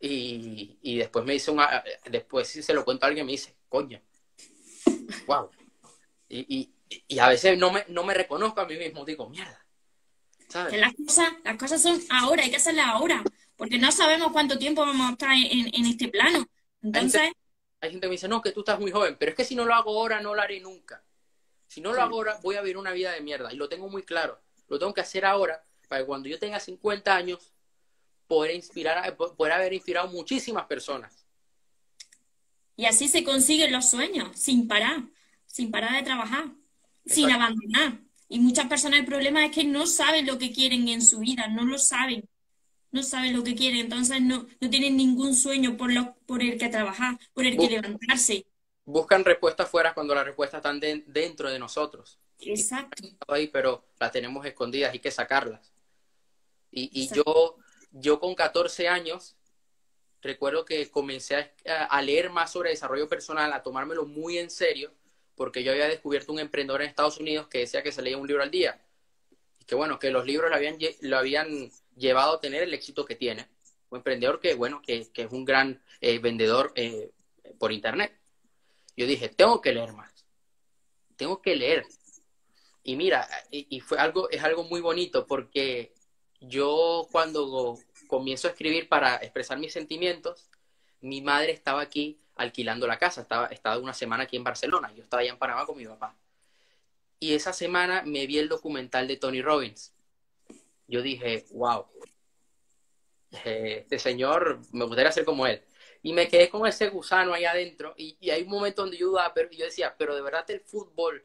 Y, 0.00 0.78
y 0.82 0.98
después 0.98 1.24
me 1.24 1.32
dice 1.32 1.50
una, 1.50 1.82
después 2.10 2.48
si 2.48 2.62
se 2.62 2.74
lo 2.74 2.84
cuento 2.84 3.06
a 3.06 3.08
alguien 3.08 3.24
me 3.24 3.32
dice, 3.32 3.56
coño, 3.68 4.00
wow. 5.26 5.50
Y, 6.28 6.70
y, 7.08 7.18
a 7.18 7.28
veces 7.28 7.58
no 7.58 7.72
me, 7.72 7.84
no 7.88 8.04
me 8.04 8.14
reconozco 8.14 8.60
a 8.60 8.66
mí 8.66 8.76
mismo, 8.76 9.04
digo, 9.04 9.28
mierda. 9.28 9.64
¿sabes? 10.48 10.78
Las, 10.78 10.92
cosas, 10.94 11.32
las 11.44 11.56
cosas 11.56 11.82
son 11.82 12.00
ahora, 12.10 12.42
hay 12.42 12.50
que 12.50 12.56
hacerlas 12.56 12.86
ahora, 12.88 13.24
porque 13.56 13.78
no 13.78 13.90
sabemos 13.90 14.32
cuánto 14.32 14.58
tiempo 14.58 14.82
vamos 14.82 15.08
a 15.08 15.12
estar 15.12 15.32
en, 15.32 15.74
en 15.74 15.86
este 15.86 16.08
plano. 16.08 16.46
Entonces... 16.82 17.32
Hay 17.80 17.90
gente, 17.90 18.06
que 18.06 18.08
me 18.08 18.12
dice, 18.12 18.28
no, 18.28 18.42
que 18.42 18.52
tú 18.52 18.60
estás 18.60 18.78
muy 18.80 18.90
joven, 18.90 19.16
pero 19.18 19.30
es 19.30 19.36
que 19.36 19.44
si 19.44 19.54
no 19.54 19.64
lo 19.64 19.74
hago 19.74 19.90
ahora, 19.98 20.20
no 20.20 20.34
lo 20.34 20.42
haré 20.42 20.60
nunca. 20.60 21.02
Si 21.66 21.80
no 21.80 21.92
lo 21.92 22.00
hago 22.00 22.16
ahora, 22.16 22.38
voy 22.42 22.56
a 22.56 22.62
vivir 22.62 22.78
una 22.78 22.92
vida 22.92 23.12
de 23.12 23.20
mierda. 23.20 23.52
Y 23.52 23.56
lo 23.56 23.68
tengo 23.68 23.88
muy 23.88 24.02
claro. 24.02 24.40
Lo 24.68 24.78
tengo 24.78 24.94
que 24.94 25.00
hacer 25.00 25.24
ahora 25.24 25.62
para 25.88 26.02
que 26.02 26.06
cuando 26.06 26.28
yo 26.28 26.38
tenga 26.38 26.58
50 26.60 27.14
años 27.14 27.52
poder 28.26 28.54
inspirar, 28.54 29.16
poder 29.16 29.52
haber 29.52 29.72
inspirado 29.72 30.08
muchísimas 30.08 30.66
personas. 30.66 31.26
Y 32.76 32.84
así 32.84 33.08
se 33.08 33.24
consiguen 33.24 33.72
los 33.72 33.88
sueños, 33.88 34.38
sin 34.38 34.68
parar, 34.68 35.04
sin 35.46 35.70
parar 35.70 35.92
de 35.94 36.02
trabajar, 36.02 36.46
sin 37.06 37.30
abandonar. 37.30 38.00
Y 38.28 38.40
muchas 38.40 38.66
personas 38.66 39.00
el 39.00 39.06
problema 39.06 39.44
es 39.44 39.52
que 39.52 39.64
no 39.64 39.86
saben 39.86 40.26
lo 40.26 40.36
que 40.36 40.52
quieren 40.52 40.88
en 40.88 41.00
su 41.00 41.20
vida, 41.20 41.46
no 41.48 41.64
lo 41.64 41.78
saben, 41.78 42.28
no 42.90 43.02
saben 43.02 43.34
lo 43.34 43.44
que 43.44 43.54
quieren, 43.54 43.80
entonces 43.80 44.20
no, 44.20 44.46
no 44.60 44.70
tienen 44.70 44.96
ningún 44.96 45.34
sueño 45.34 45.76
por, 45.76 45.92
lo, 45.92 46.16
por 46.26 46.42
el 46.42 46.58
que 46.58 46.68
trabajar, 46.68 47.18
por 47.32 47.46
el 47.46 47.56
que 47.56 47.70
levantarse. 47.70 48.46
Buscan 48.84 49.24
respuestas 49.24 49.70
fuera 49.70 49.94
cuando 49.94 50.14
las 50.14 50.24
respuestas 50.24 50.58
están 50.58 50.80
dentro 50.80 51.50
de 51.50 51.58
nosotros. 51.58 52.18
Exacto. 52.40 53.08
Ahí, 53.28 53.48
pero 53.48 53.84
las 53.98 54.12
tenemos 54.12 54.44
escondidas, 54.44 54.92
hay 54.92 54.98
que 54.98 55.10
sacarlas. 55.10 55.72
Y, 56.70 57.08
yo, 57.08 57.56
yo 57.92 58.20
con 58.20 58.34
14 58.34 58.88
años, 58.88 59.34
recuerdo 60.20 60.66
que 60.66 60.90
comencé 60.90 61.54
a, 61.66 62.02
leer 62.02 62.28
más 62.28 62.52
sobre 62.52 62.70
desarrollo 62.70 63.08
personal, 63.08 63.50
a 63.52 63.62
tomármelo 63.62 64.04
muy 64.04 64.36
en 64.36 64.50
serio, 64.50 64.92
porque 65.36 65.62
yo 65.62 65.72
había 65.72 65.88
descubierto 65.88 66.32
un 66.32 66.38
emprendedor 66.38 66.82
en 66.82 66.88
Estados 66.88 67.18
Unidos 67.18 67.48
que 67.48 67.58
decía 67.58 67.82
que 67.82 67.92
se 67.92 68.02
leía 68.02 68.18
un 68.18 68.26
libro 68.26 68.42
al 68.42 68.50
día. 68.50 68.78
Y 69.58 69.64
que 69.64 69.74
bueno, 69.74 69.98
que 69.98 70.10
los 70.10 70.26
libros 70.26 70.50
lo 70.50 70.56
habían, 70.56 70.76
lo 71.00 71.16
habían 71.16 71.70
llevado 71.96 72.34
a 72.34 72.40
tener 72.40 72.62
el 72.62 72.74
éxito 72.74 73.06
que 73.06 73.14
tiene. 73.14 73.48
Un 73.88 73.98
emprendedor 73.98 74.40
que, 74.40 74.54
bueno, 74.54 74.82
que, 74.82 75.08
es 75.14 75.32
un 75.32 75.46
gran 75.46 75.82
eh, 76.02 76.18
vendedor 76.18 76.72
eh, 76.74 77.10
por 77.58 77.72
internet. 77.72 78.12
Yo 78.96 79.06
dije, 79.06 79.28
tengo 79.28 79.60
que 79.60 79.72
leer 79.72 79.92
más. 79.92 80.26
Tengo 81.16 81.40
que 81.40 81.56
leer. 81.56 81.86
Y 82.88 82.94
mira, 82.94 83.28
y, 83.50 83.66
y, 83.68 83.80
fue 83.80 83.98
algo, 83.98 84.30
es 84.30 84.44
algo 84.44 84.62
muy 84.62 84.80
bonito 84.80 85.26
porque 85.26 85.92
yo 86.40 87.08
cuando 87.10 87.76
comienzo 88.06 88.46
a 88.46 88.52
escribir 88.52 88.88
para 88.88 89.16
expresar 89.16 89.58
mis 89.58 89.72
sentimientos, 89.72 90.48
mi 91.00 91.20
madre 91.20 91.50
estaba 91.50 91.80
aquí 91.80 92.20
alquilando 92.36 92.86
la 92.86 92.96
casa, 92.96 93.22
estaba, 93.22 93.48
estaba 93.48 93.78
una 93.78 93.92
semana 93.92 94.22
aquí 94.22 94.36
en 94.36 94.44
Barcelona, 94.44 94.92
yo 94.94 95.02
estaba 95.02 95.22
allá 95.22 95.32
en 95.32 95.38
Panamá 95.38 95.66
con 95.66 95.76
mi 95.76 95.84
papá. 95.84 96.16
Y 97.18 97.34
esa 97.34 97.52
semana 97.52 98.02
me 98.02 98.24
vi 98.28 98.38
el 98.38 98.48
documental 98.48 99.08
de 99.08 99.16
Tony 99.16 99.42
Robbins. 99.42 99.92
Yo 100.86 101.02
dije, 101.02 101.44
wow, 101.50 101.86
este 103.44 103.98
señor 103.98 104.60
me 104.70 104.84
gustaría 104.84 105.10
ser 105.10 105.24
como 105.24 105.44
él. 105.48 105.60
Y 106.04 106.12
me 106.12 106.28
quedé 106.28 106.48
con 106.48 106.64
ese 106.68 106.88
gusano 106.88 107.34
ahí 107.34 107.46
adentro. 107.46 107.94
Y, 107.96 108.30
hay 108.30 108.42
un 108.42 108.50
momento 108.50 108.82
donde 108.82 108.96
yo 108.96 109.08
dudaba, 109.08 109.34
pero 109.34 109.50
yo 109.50 109.64
decía, 109.64 109.96
pero 109.98 110.14
de 110.14 110.22
verdad 110.22 110.48
el 110.50 110.60
fútbol, 110.60 111.24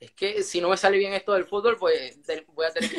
es 0.00 0.12
que 0.12 0.42
si 0.42 0.60
no 0.60 0.68
me 0.68 0.76
sale 0.76 0.98
bien 0.98 1.12
esto 1.12 1.32
del 1.32 1.44
fútbol, 1.44 1.76
pues 1.76 2.18
voy 2.54 2.66
a 2.66 2.72
tener 2.72 2.90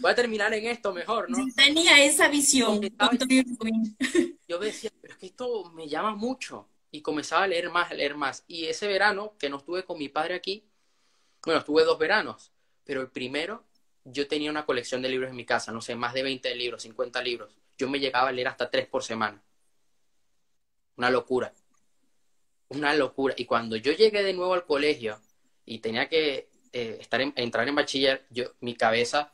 voy 0.00 0.10
a 0.10 0.14
terminar 0.14 0.52
en 0.54 0.66
esto 0.66 0.92
mejor, 0.92 1.30
¿no? 1.30 1.38
Tenía 1.54 2.02
esa 2.04 2.28
visión. 2.28 2.80
Yo 4.48 4.58
decía, 4.58 4.90
pero 5.00 5.14
es 5.14 5.18
que 5.18 5.26
esto 5.26 5.70
me 5.72 5.88
llama 5.88 6.14
mucho. 6.14 6.68
Y 6.90 7.02
comenzaba 7.02 7.44
a 7.44 7.46
leer 7.46 7.70
más, 7.70 7.90
a 7.90 7.94
leer 7.94 8.16
más. 8.16 8.44
Y 8.46 8.64
ese 8.64 8.86
verano 8.86 9.34
que 9.38 9.50
no 9.50 9.58
estuve 9.58 9.84
con 9.84 9.98
mi 9.98 10.08
padre 10.08 10.34
aquí, 10.34 10.64
bueno, 11.44 11.60
estuve 11.60 11.84
dos 11.84 11.98
veranos, 11.98 12.50
pero 12.84 13.02
el 13.02 13.10
primero 13.10 13.64
yo 14.04 14.26
tenía 14.26 14.50
una 14.50 14.64
colección 14.64 15.02
de 15.02 15.10
libros 15.10 15.28
en 15.28 15.36
mi 15.36 15.44
casa, 15.44 15.70
no 15.70 15.82
sé, 15.82 15.94
más 15.94 16.14
de 16.14 16.22
20 16.22 16.54
libros, 16.54 16.82
50 16.82 17.20
libros. 17.22 17.58
Yo 17.76 17.90
me 17.90 18.00
llegaba 18.00 18.30
a 18.30 18.32
leer 18.32 18.48
hasta 18.48 18.70
tres 18.70 18.86
por 18.86 19.04
semana. 19.04 19.42
Una 20.96 21.10
locura. 21.10 21.52
Una 22.68 22.94
locura. 22.94 23.34
Y 23.36 23.44
cuando 23.44 23.76
yo 23.76 23.92
llegué 23.92 24.22
de 24.22 24.32
nuevo 24.32 24.54
al 24.54 24.64
colegio 24.64 25.20
y 25.68 25.80
tenía 25.80 26.08
que 26.08 26.48
eh, 26.72 26.96
estar 26.98 27.20
entrar 27.20 27.68
en 27.68 27.74
bachiller, 27.74 28.26
yo, 28.30 28.54
mi 28.60 28.74
cabeza 28.74 29.30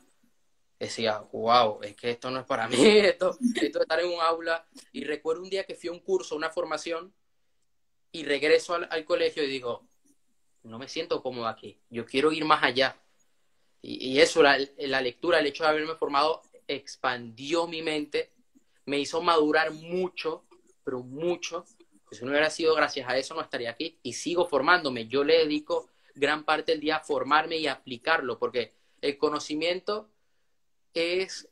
decía, 0.77 1.19
wow, 1.31 1.79
es 1.81 1.95
que 1.95 2.11
esto 2.11 2.29
no 2.29 2.41
es 2.41 2.45
para 2.45 2.67
mí, 2.67 2.75
esto, 2.77 3.37
esto 3.55 3.79
de 3.79 3.83
estar 3.83 3.99
en 4.01 4.09
un 4.09 4.19
aula. 4.19 4.67
Y 4.91 5.05
recuerdo 5.05 5.43
un 5.43 5.49
día 5.49 5.63
que 5.63 5.75
fui 5.75 5.87
a 5.87 5.93
un 5.93 5.99
curso, 5.99 6.35
una 6.35 6.49
formación, 6.49 7.13
y 8.11 8.23
regreso 8.23 8.75
al, 8.75 9.05
colegio 9.05 9.43
y 9.43 9.47
digo, 9.47 9.87
no 10.63 10.77
me 10.77 10.89
siento 10.89 11.21
cómodo 11.21 11.47
aquí, 11.47 11.79
yo 11.89 12.05
quiero 12.05 12.33
ir 12.33 12.43
más 12.43 12.63
allá. 12.63 12.97
Y, 13.81 14.19
eso, 14.19 14.41
la, 14.41 14.57
la, 14.79 14.99
lectura, 14.99 15.39
el 15.39 15.45
hecho 15.45 15.63
de 15.63 15.69
haberme 15.69 15.95
formado, 15.95 16.41
expandió 16.67 17.67
mi 17.67 17.81
mente, 17.81 18.33
me 18.85 18.99
hizo 18.99 19.21
madurar 19.21 19.71
mucho, 19.71 20.43
pero 20.83 20.99
mucho. 20.99 21.65
si 22.11 22.25
no 22.25 22.31
hubiera 22.31 22.49
sido 22.49 22.73
gracias 22.73 23.07
a 23.07 23.17
eso, 23.17 23.35
no 23.35 23.41
estaría 23.41 23.69
aquí. 23.69 23.99
Y 24.01 24.13
sigo 24.13 24.47
formándome. 24.47 25.07
Yo 25.07 25.23
le 25.23 25.37
dedico 25.37 25.91
gran 26.15 26.43
parte 26.43 26.71
del 26.71 26.81
día 26.81 26.97
a 26.97 27.03
formarme 27.03 27.57
y 27.57 27.67
aplicarlo, 27.67 28.39
porque 28.39 28.73
el 29.01 29.17
conocimiento 29.17 30.09
es, 30.93 31.47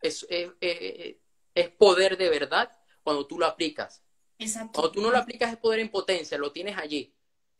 es, 0.00 0.26
es, 0.30 1.68
poder 1.78 2.16
de 2.16 2.30
verdad 2.30 2.72
cuando 3.02 3.26
tú 3.26 3.38
lo 3.38 3.46
aplicas. 3.46 4.02
Exacto. 4.38 4.72
Cuando 4.72 4.92
tú 4.92 5.02
no 5.02 5.10
lo 5.10 5.18
aplicas 5.18 5.52
es 5.52 5.58
poder 5.58 5.80
en 5.80 5.90
potencia, 5.90 6.38
lo 6.38 6.52
tienes 6.52 6.76
allí. 6.76 7.14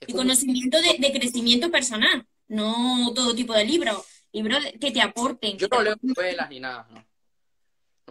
y 0.07 0.13
conocimiento 0.13 0.81
de, 0.81 0.97
de, 0.99 1.13
crecimiento 1.13 1.71
personal, 1.71 2.27
no 2.49 3.13
todo 3.15 3.35
tipo 3.35 3.53
de 3.55 3.65
libros, 3.65 4.05
libros 4.33 4.65
que 4.81 4.91
te 4.91 5.01
aporten. 5.01 5.57
Yo 5.59 5.69
no 5.69 5.83
leo 5.83 5.97
novelas 6.03 6.51
ni 6.51 6.61
nada, 6.61 6.89
¿no? 6.91 7.07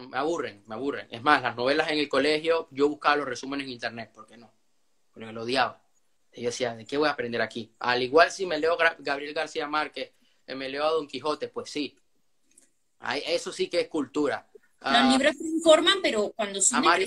Me 0.08 0.18
aburren, 0.18 0.62
me 0.66 0.74
aburren. 0.74 1.08
Es 1.10 1.22
más, 1.22 1.42
las 1.42 1.56
novelas 1.56 1.90
en 1.90 1.98
el 1.98 2.08
colegio, 2.08 2.68
yo 2.70 2.88
buscaba 2.88 3.16
los 3.16 3.26
resúmenes 3.26 3.66
en 3.66 3.72
internet, 3.72 4.12
¿por 4.12 4.26
qué 4.26 4.36
no? 4.36 4.52
Porque 5.10 5.32
lo 5.32 5.42
odiaba. 5.42 5.85
Y 6.36 6.42
yo 6.42 6.50
decía, 6.50 6.74
¿de 6.74 6.84
qué 6.84 6.98
voy 6.98 7.08
a 7.08 7.12
aprender 7.12 7.40
aquí? 7.40 7.72
Al 7.78 8.02
igual 8.02 8.30
si 8.30 8.44
me 8.44 8.58
leo 8.58 8.76
Gabriel 8.98 9.32
García 9.32 9.66
Márquez, 9.66 10.12
eh, 10.46 10.54
me 10.54 10.68
leo 10.68 10.84
a 10.84 10.90
Don 10.90 11.08
Quijote, 11.08 11.48
pues 11.48 11.70
sí. 11.70 11.96
eso 13.26 13.50
sí 13.52 13.68
que 13.68 13.80
es 13.80 13.88
cultura. 13.88 14.46
Los 14.52 14.92
ah, 14.92 15.08
libros 15.10 15.38
te 15.38 15.48
informan, 15.48 15.98
pero 16.02 16.32
cuando 16.36 16.60
son... 16.60 16.86
A 16.86 16.98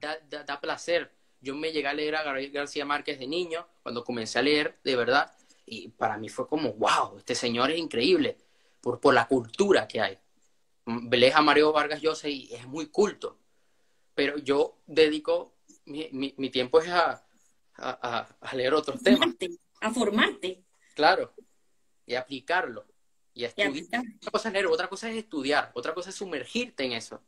da, 0.00 0.18
da, 0.28 0.42
da, 0.42 0.60
placer. 0.60 1.14
Yo 1.40 1.54
me 1.54 1.70
llegué 1.70 1.86
a 1.86 1.94
leer 1.94 2.16
a 2.16 2.24
Gabriel 2.24 2.50
García 2.50 2.84
Márquez 2.84 3.20
de 3.20 3.28
niño, 3.28 3.64
cuando 3.82 4.02
comencé 4.02 4.40
a 4.40 4.42
leer, 4.42 4.80
de 4.82 4.96
verdad, 4.96 5.32
y 5.64 5.88
para 5.88 6.16
mí 6.16 6.28
fue 6.28 6.48
como, 6.48 6.72
wow, 6.72 7.18
este 7.18 7.36
señor 7.36 7.70
es 7.70 7.78
increíble, 7.78 8.38
por, 8.80 8.98
por 8.98 9.14
la 9.14 9.28
cultura 9.28 9.86
que 9.86 10.00
hay. 10.00 10.18
Lees 11.12 11.36
a 11.36 11.42
Mario 11.42 11.72
Vargas 11.72 12.00
Llosa 12.00 12.28
y 12.28 12.52
es 12.52 12.66
muy 12.66 12.86
culto, 12.86 13.38
pero 14.16 14.38
yo 14.38 14.78
dedico, 14.86 15.54
mi, 15.84 16.34
mi 16.36 16.50
tiempo 16.50 16.80
es 16.80 16.88
a, 16.88 17.27
a, 17.78 18.28
leer 18.54 18.74
otros 18.74 19.02
temas. 19.02 19.28
A 19.80 19.90
formarte. 19.90 20.62
Claro, 20.94 21.32
y 22.06 22.14
aplicarlo. 22.14 22.86
Y 23.34 23.44
a 23.44 23.48
estudiar. 23.48 24.02
Una 24.02 24.30
cosa 24.32 24.48
es 24.48 24.52
leer, 24.52 24.66
otra 24.66 24.88
cosa 24.88 25.10
es 25.10 25.16
estudiar, 25.16 25.70
otra 25.74 25.94
cosa 25.94 26.10
es 26.10 26.16
sumergirte 26.16 26.84
en 26.84 26.92
eso. 26.92 27.22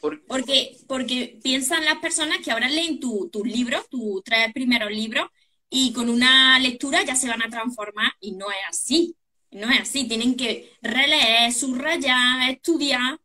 Porque, 0.00 0.76
porque 0.88 1.38
piensan 1.42 1.84
las 1.84 1.98
personas 1.98 2.38
que 2.42 2.50
ahora 2.50 2.68
leen 2.68 2.98
tus 2.98 3.30
tu 3.30 3.44
libro, 3.44 3.84
tú 3.90 4.22
traes 4.24 4.52
primero 4.52 4.88
libro 4.88 5.30
y 5.68 5.92
con 5.92 6.08
una 6.08 6.58
lectura 6.58 7.04
ya 7.04 7.14
se 7.14 7.28
van 7.28 7.42
a 7.42 7.50
transformar 7.50 8.12
y 8.20 8.32
no 8.32 8.50
es 8.50 8.56
así. 8.68 9.16
No 9.50 9.70
es 9.70 9.80
así, 9.82 10.08
tienen 10.08 10.36
que 10.36 10.72
releer, 10.82 11.52
subrayar, 11.52 12.50
estudiar. 12.50 13.20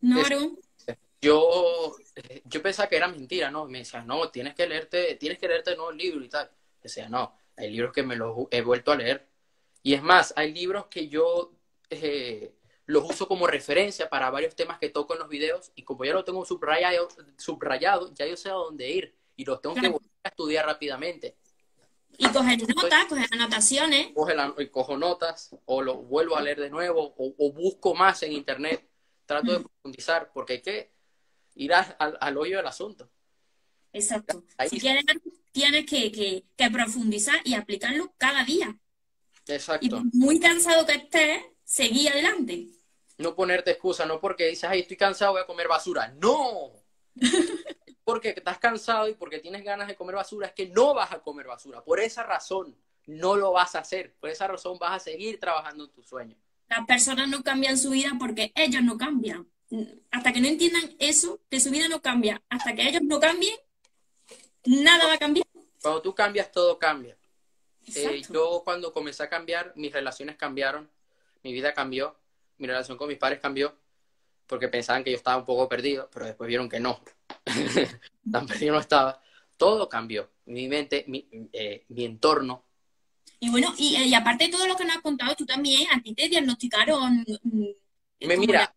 ¿No, 0.00 0.22
yo, 1.20 1.96
yo 2.44 2.62
pensaba 2.62 2.88
que 2.88 2.96
era 2.96 3.08
mentira, 3.08 3.50
¿no? 3.50 3.66
Me 3.66 3.78
decían, 3.78 4.06
no, 4.06 4.30
tienes 4.30 4.54
que 4.54 4.66
leerte, 4.66 5.16
tienes 5.16 5.38
que 5.38 5.48
leerte 5.48 5.76
nuevos 5.76 5.96
libros 5.96 6.24
y 6.24 6.28
tal. 6.28 6.50
Decía, 6.82 7.08
no, 7.08 7.36
hay 7.56 7.70
libros 7.70 7.92
que 7.92 8.02
me 8.02 8.16
los 8.16 8.46
he 8.50 8.62
vuelto 8.62 8.92
a 8.92 8.96
leer. 8.96 9.26
Y 9.82 9.94
es 9.94 10.02
más, 10.02 10.32
hay 10.36 10.52
libros 10.52 10.86
que 10.86 11.08
yo 11.08 11.52
eh, 11.90 12.54
los 12.86 13.04
uso 13.04 13.26
como 13.26 13.46
referencia 13.46 14.08
para 14.08 14.30
varios 14.30 14.54
temas 14.54 14.78
que 14.78 14.90
toco 14.90 15.14
en 15.14 15.20
los 15.20 15.28
videos 15.28 15.72
y 15.74 15.82
como 15.82 16.04
ya 16.04 16.12
lo 16.12 16.24
tengo 16.24 16.44
subrayado, 16.44 17.08
subrayado 17.36 18.12
ya 18.14 18.26
yo 18.26 18.36
sé 18.36 18.48
a 18.48 18.54
dónde 18.54 18.88
ir 18.88 19.14
y 19.36 19.44
los 19.44 19.60
tengo 19.60 19.74
que 19.74 19.88
volver 19.88 20.10
a 20.22 20.28
estudiar 20.28 20.66
rápidamente. 20.66 21.36
Y 22.16 22.28
coger 22.28 22.60
notas, 22.76 23.06
coger 23.06 23.28
anotaciones. 23.32 24.12
cojo 24.70 24.96
notas 24.96 25.50
o 25.64 25.82
lo 25.82 25.96
vuelvo 25.96 26.36
a 26.36 26.42
leer 26.42 26.60
de 26.60 26.70
nuevo 26.70 27.14
o, 27.18 27.34
o 27.36 27.52
busco 27.52 27.94
más 27.94 28.22
en 28.22 28.32
internet. 28.32 28.88
Trato 29.26 29.52
de 29.52 29.60
profundizar 29.60 30.30
porque 30.32 30.54
hay 30.54 30.62
que 30.62 30.93
ir 31.54 31.72
al, 31.72 32.36
hoyo 32.36 32.58
del 32.58 32.66
asunto. 32.66 33.10
Exacto. 33.92 34.44
si 34.68 34.80
quieres, 34.80 35.04
tienes 35.52 35.86
que, 35.86 36.44
profundizar 36.72 37.36
y 37.44 37.54
aplicarlo 37.54 38.12
cada 38.18 38.44
día. 38.44 38.76
Exacto. 39.46 39.86
Y 39.86 40.16
muy 40.16 40.40
cansado 40.40 40.84
que 40.86 40.94
estés, 40.94 41.42
seguí 41.64 42.08
adelante. 42.08 42.68
No 43.18 43.36
ponerte 43.36 43.70
excusa, 43.70 44.04
no 44.04 44.20
porque 44.20 44.48
dices, 44.48 44.64
ay, 44.64 44.80
estoy 44.80 44.96
cansado, 44.96 45.32
voy 45.32 45.42
a 45.42 45.46
comer 45.46 45.68
basura. 45.68 46.08
¡No! 46.18 46.72
porque 48.04 48.30
estás 48.30 48.58
cansado 48.58 49.08
y 49.08 49.14
porque 49.14 49.38
tienes 49.38 49.64
ganas 49.64 49.86
de 49.86 49.94
comer 49.94 50.16
basura, 50.16 50.48
es 50.48 50.52
que 50.52 50.68
no 50.68 50.94
vas 50.94 51.12
a 51.12 51.20
comer 51.20 51.46
basura. 51.46 51.84
Por 51.84 52.00
esa 52.00 52.24
razón, 52.24 52.76
no 53.06 53.36
lo 53.36 53.52
vas 53.52 53.74
a 53.76 53.80
hacer. 53.80 54.14
Por 54.14 54.30
esa 54.30 54.48
razón, 54.48 54.78
vas 54.78 54.96
a 54.96 54.98
seguir 54.98 55.38
trabajando 55.38 55.84
en 55.84 55.90
tu 55.90 56.02
sueño. 56.02 56.36
Las 56.68 56.86
personas 56.86 57.28
no 57.28 57.42
cambian 57.42 57.78
su 57.78 57.90
vida 57.90 58.12
porque 58.18 58.52
ellos 58.56 58.82
no 58.82 58.98
cambian 58.98 59.46
hasta 60.10 60.32
que 60.32 60.40
no 60.40 60.48
entiendan 60.48 60.94
eso, 60.98 61.40
que 61.50 61.60
su 61.60 61.70
vida 61.70 61.88
no 61.88 62.00
cambia, 62.00 62.42
hasta 62.48 62.74
que 62.74 62.88
ellos 62.88 63.02
no 63.02 63.20
cambien, 63.20 63.56
nada 64.64 65.06
va 65.06 65.14
a 65.14 65.18
cambiar. 65.18 65.46
Cuando 65.80 66.02
tú 66.02 66.14
cambias, 66.14 66.50
todo 66.52 66.78
cambia. 66.78 67.16
Eh, 67.94 68.22
yo 68.30 68.62
cuando 68.64 68.92
comencé 68.92 69.22
a 69.22 69.28
cambiar, 69.28 69.72
mis 69.76 69.92
relaciones 69.92 70.36
cambiaron, 70.36 70.90
mi 71.42 71.52
vida 71.52 71.74
cambió, 71.74 72.16
mi 72.58 72.66
relación 72.66 72.96
con 72.96 73.08
mis 73.08 73.18
padres 73.18 73.40
cambió, 73.40 73.76
porque 74.46 74.68
pensaban 74.68 75.04
que 75.04 75.10
yo 75.10 75.16
estaba 75.16 75.36
un 75.36 75.44
poco 75.44 75.68
perdido, 75.68 76.08
pero 76.12 76.26
después 76.26 76.48
vieron 76.48 76.68
que 76.68 76.80
no, 76.80 77.00
tan 78.30 78.46
perdido 78.46 78.74
no 78.74 78.80
estaba. 78.80 79.20
Todo 79.56 79.88
cambió, 79.88 80.30
mi 80.46 80.68
mente, 80.68 81.04
mi, 81.06 81.28
eh, 81.52 81.84
mi 81.88 82.04
entorno. 82.04 82.64
Y 83.40 83.50
bueno, 83.50 83.74
y, 83.76 83.96
y, 83.96 84.14
aparte 84.14 84.44
de 84.44 84.50
todo 84.50 84.66
lo 84.66 84.74
que 84.74 84.84
nos 84.84 84.96
has 84.96 85.02
contado, 85.02 85.34
tú 85.36 85.44
también, 85.44 85.86
a 85.92 86.00
ti 86.00 86.14
te 86.14 86.28
diagnosticaron 86.28 87.24
mm, 87.42 87.66
me 88.26 88.36
mira, 88.36 88.73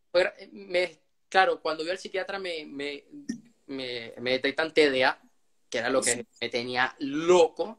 me, 0.52 1.00
claro, 1.30 1.62
cuando 1.62 1.84
yo 1.84 1.92
al 1.92 1.98
psiquiatra 1.98 2.40
me, 2.40 2.66
me, 2.66 3.06
me, 3.68 4.14
me 4.20 4.32
detectan 4.32 4.74
TDA, 4.74 5.22
que 5.70 5.78
era 5.78 5.90
lo 5.90 6.02
que 6.02 6.26
me 6.42 6.50
tenía 6.50 6.96
loco. 7.00 7.78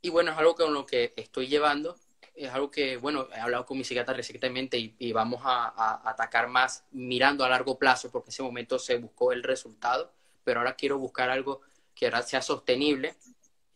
Y 0.00 0.10
bueno, 0.10 0.32
es 0.32 0.38
algo 0.38 0.54
con 0.54 0.72
lo 0.72 0.86
que 0.86 1.12
estoy 1.16 1.46
llevando. 1.48 1.96
Es 2.34 2.50
algo 2.50 2.70
que, 2.70 2.96
bueno, 2.96 3.28
he 3.34 3.40
hablado 3.40 3.66
con 3.66 3.76
mi 3.76 3.84
psiquiatra 3.84 4.14
recientemente 4.14 4.78
y, 4.98 5.12
vamos 5.12 5.42
a, 5.44 6.08
atacar 6.08 6.48
más 6.48 6.84
mirando 6.92 7.44
a 7.44 7.48
largo 7.48 7.78
plazo, 7.78 8.10
porque 8.10 8.28
en 8.28 8.32
ese 8.32 8.42
momento 8.42 8.78
se 8.78 8.96
buscó 8.96 9.32
el 9.32 9.42
resultado, 9.42 10.12
pero 10.44 10.60
ahora 10.60 10.74
quiero 10.74 10.98
buscar 10.98 11.30
algo 11.30 11.60
que 11.94 12.06
ahora 12.06 12.22
sea 12.22 12.40
sostenible, 12.40 13.16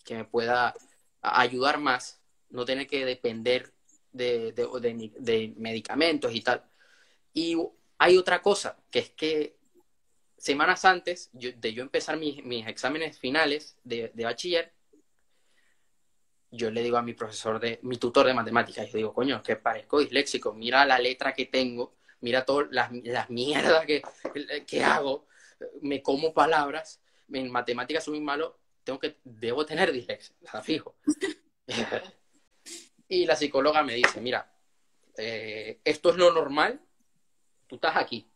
que 0.04 0.14
me 0.14 0.24
pueda 0.24 0.74
ayudar 1.20 1.78
más, 1.78 2.20
no 2.50 2.64
tener 2.64 2.86
que 2.86 3.04
depender 3.04 3.72
de, 4.12 4.52
de, 4.52 5.54
medicamentos 5.58 6.34
y 6.34 6.40
tal. 6.40 6.64
Y 7.36 7.54
hay 7.98 8.16
otra 8.16 8.40
cosa, 8.40 8.78
que 8.90 8.98
es 8.98 9.10
que 9.10 9.58
semanas 10.38 10.86
antes 10.86 11.28
de 11.34 11.74
yo 11.74 11.82
empezar 11.82 12.16
mis, 12.16 12.38
exámenes 12.66 13.18
finales 13.18 13.76
de, 13.84 14.10
bachiller, 14.16 14.72
yo 16.50 16.70
le 16.70 16.82
digo 16.82 16.96
a 16.96 17.02
mi 17.02 17.12
profesor, 17.12 17.60
de 17.60 17.78
mi 17.82 17.98
tutor 17.98 18.26
de 18.26 18.32
matemáticas, 18.32 18.90
yo 18.90 18.96
digo, 18.96 19.12
coño, 19.12 19.42
que 19.42 19.56
parezco 19.56 19.98
disléxico, 19.98 20.54
mira 20.54 20.86
la 20.86 20.98
letra 20.98 21.34
que 21.34 21.44
tengo, 21.44 21.98
mira 22.22 22.46
todas 22.46 22.68
las, 22.70 22.90
las 23.04 23.28
mierdas 23.28 23.84
que, 23.84 24.02
que 24.66 24.82
hago, 24.82 25.26
me 25.82 26.00
como 26.00 26.32
palabras, 26.32 27.02
en 27.30 27.52
matemáticas 27.52 28.04
soy 28.04 28.14
muy 28.14 28.24
malo, 28.24 28.60
tengo 28.82 28.98
que, 28.98 29.18
debo 29.24 29.66
tener 29.66 29.92
dislexia, 29.92 30.34
o 30.42 30.50
sea, 30.50 30.62
fijo. 30.62 30.96
Y 33.08 33.24
la 33.24 33.36
psicóloga 33.36 33.84
me 33.84 33.94
dice, 33.94 34.20
mira, 34.20 34.52
eh, 35.16 35.80
esto 35.84 36.10
es 36.10 36.16
lo 36.16 36.32
normal, 36.32 36.80
tú 37.66 37.76
estás 37.76 37.96
aquí. 37.96 38.28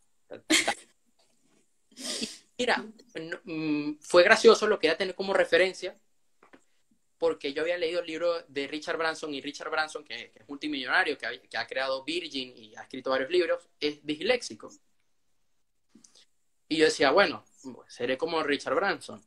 mira, 2.59 2.85
mm, 3.45 3.95
fue 4.01 4.23
gracioso 4.23 4.67
lo 4.67 4.79
que 4.79 4.91
a 4.91 4.97
tener 4.97 5.15
como 5.15 5.33
referencia, 5.35 5.97
porque 7.19 7.53
yo 7.53 7.63
había 7.63 7.77
leído 7.79 8.01
el 8.01 8.07
libro 8.07 8.43
de 8.49 8.67
Richard 8.67 8.97
Branson 8.97 9.35
y 9.35 9.41
Richard 9.41 9.71
Branson, 9.71 10.05
que, 10.05 10.33
es 10.35 10.49
multimillonario, 10.49 11.19
que 11.19 11.27
ha, 11.27 11.39
que 11.39 11.57
ha, 11.59 11.67
creado 11.67 12.05
Virgin 12.05 12.57
y 12.57 12.75
ha 12.77 12.83
escrito 12.83 13.11
varios 13.11 13.31
libros, 13.31 13.69
es 13.79 14.05
disléxico. 14.05 14.71
Y 16.69 16.77
yo 16.77 16.85
decía, 16.85 17.11
bueno, 17.11 17.45
seré 17.89 18.17
como 18.17 18.43
Richard 18.43 18.75
Branson. 18.75 19.23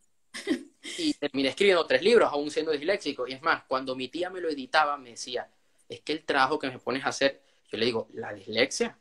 Y 0.98 1.14
terminé 1.14 1.50
escribiendo 1.50 1.86
tres 1.86 2.02
libros, 2.02 2.30
aún 2.32 2.52
siendo 2.52 2.72
disléxico. 2.72 3.28
Y 3.28 3.34
es 3.34 3.42
más, 3.42 3.64
cuando 3.64 3.96
mi 3.96 4.10
tía 4.10 4.30
me 4.30 4.42
lo 4.42 4.50
editaba, 4.50 4.98
me 4.98 5.12
decía, 5.12 5.50
es 5.88 6.02
que 6.02 6.12
el 6.12 6.24
trabajo 6.24 6.60
que 6.60 6.70
me 6.70 6.80
pones 6.80 7.06
a 7.06 7.10
hacer, 7.10 7.42
yo 7.72 7.78
le 7.78 7.86
digo, 7.86 8.08
la 8.14 8.34
dislexia. 8.34 8.98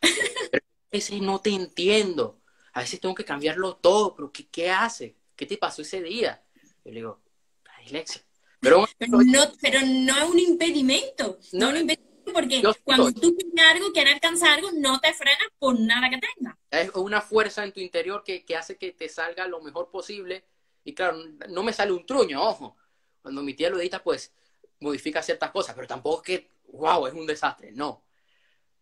Pero 0.00 0.64
a 0.64 0.88
veces 0.92 1.20
no 1.20 1.40
te 1.40 1.50
entiendo. 1.50 2.40
A 2.72 2.80
veces 2.80 3.00
tengo 3.00 3.14
que 3.14 3.24
cambiarlo 3.24 3.76
todo, 3.76 4.14
pero 4.14 4.32
¿qué, 4.32 4.48
qué 4.48 4.70
hace? 4.70 5.16
¿Qué 5.36 5.46
te 5.46 5.56
pasó 5.56 5.82
ese 5.82 6.02
día? 6.02 6.42
Yo 6.84 6.90
le 6.90 6.96
digo, 6.96 7.20
la 7.64 7.78
dislexia. 7.82 8.22
Pero, 8.60 8.86
no, 9.08 9.52
pero 9.60 9.80
no 9.82 10.16
es 10.16 10.24
un 10.24 10.38
impedimento. 10.38 11.38
No, 11.52 11.68
es 11.68 11.72
un 11.72 11.80
impedimento 11.80 12.10
porque 12.32 12.62
cuando 12.84 13.12
tú 13.12 13.34
tienes 13.36 13.64
algo, 13.66 13.92
quieres 13.92 14.14
alcanzar 14.14 14.58
algo, 14.58 14.70
no 14.72 15.00
te 15.00 15.12
frenas 15.12 15.48
por 15.58 15.78
nada 15.78 16.08
que 16.10 16.18
tengas. 16.18 16.56
Es 16.70 16.90
una 16.94 17.20
fuerza 17.20 17.64
en 17.64 17.72
tu 17.72 17.80
interior 17.80 18.22
que, 18.24 18.44
que 18.44 18.56
hace 18.56 18.76
que 18.76 18.92
te 18.92 19.08
salga 19.08 19.46
lo 19.46 19.60
mejor 19.60 19.90
posible 19.90 20.44
y 20.84 20.94
claro, 20.94 21.18
no 21.48 21.62
me 21.62 21.72
sale 21.72 21.92
un 21.92 22.06
truño, 22.06 22.42
ojo. 22.42 22.76
Cuando 23.22 23.42
mi 23.42 23.54
tía 23.54 23.70
lo 23.70 23.78
edita, 23.78 24.02
pues 24.02 24.32
modifica 24.80 25.22
ciertas 25.22 25.50
cosas, 25.50 25.74
pero 25.74 25.86
tampoco 25.86 26.22
es 26.22 26.26
que, 26.26 26.50
wow, 26.72 27.06
es 27.06 27.14
un 27.14 27.26
desastre, 27.26 27.72
no. 27.72 28.04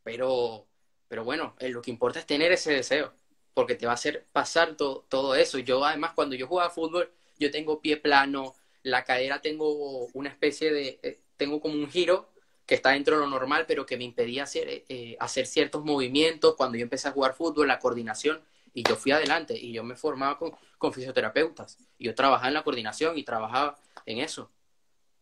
Pero, 0.02 0.67
pero 1.08 1.24
bueno, 1.24 1.54
eh, 1.58 1.70
lo 1.70 1.82
que 1.82 1.90
importa 1.90 2.18
es 2.20 2.26
tener 2.26 2.52
ese 2.52 2.72
deseo, 2.72 3.12
porque 3.54 3.74
te 3.74 3.86
va 3.86 3.92
a 3.92 3.94
hacer 3.94 4.26
pasar 4.32 4.76
todo 4.76 5.34
eso. 5.34 5.58
Yo 5.58 5.84
además, 5.84 6.12
cuando 6.14 6.36
yo 6.36 6.46
jugaba 6.46 6.70
fútbol, 6.70 7.10
yo 7.38 7.50
tengo 7.50 7.80
pie 7.80 7.96
plano, 7.96 8.54
la 8.82 9.04
cadera 9.04 9.40
tengo 9.42 10.06
una 10.14 10.28
especie 10.28 10.72
de, 10.72 11.00
eh, 11.02 11.20
tengo 11.36 11.60
como 11.60 11.74
un 11.74 11.90
giro 11.90 12.30
que 12.66 12.74
está 12.74 12.90
dentro 12.90 13.16
de 13.16 13.22
lo 13.22 13.28
normal, 13.30 13.64
pero 13.66 13.86
que 13.86 13.96
me 13.96 14.04
impedía 14.04 14.44
hacer, 14.44 14.84
eh, 14.88 15.16
hacer 15.20 15.46
ciertos 15.46 15.84
movimientos 15.84 16.54
cuando 16.56 16.76
yo 16.78 16.82
empecé 16.84 17.08
a 17.08 17.12
jugar 17.12 17.34
fútbol, 17.34 17.68
la 17.68 17.78
coordinación 17.78 18.42
Y 18.74 18.82
yo 18.84 18.96
fui 18.96 19.12
adelante 19.12 19.54
y 19.58 19.72
yo 19.72 19.82
me 19.82 19.96
formaba 19.96 20.38
con, 20.38 20.52
con 20.76 20.92
fisioterapeutas. 20.92 21.78
Y 21.98 22.04
yo 22.06 22.14
trabajaba 22.14 22.48
en 22.48 22.54
la 22.54 22.62
coordinación 22.64 23.18
y 23.18 23.24
trabajaba 23.24 23.78
en 24.06 24.18
eso. 24.18 24.50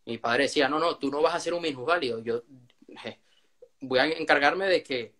Mi 0.04 0.18
padre 0.18 0.44
decía, 0.44 0.68
no, 0.68 0.78
no, 0.78 0.98
tú 0.98 1.10
no 1.10 1.22
vas 1.22 1.34
a 1.34 1.40
ser 1.40 1.54
un 1.54 1.62
minusválido. 1.62 2.20
Yo 2.20 2.42
voy 3.80 3.98
a 3.98 4.06
encargarme 4.06 4.66
de 4.66 4.82
que... 4.82 5.15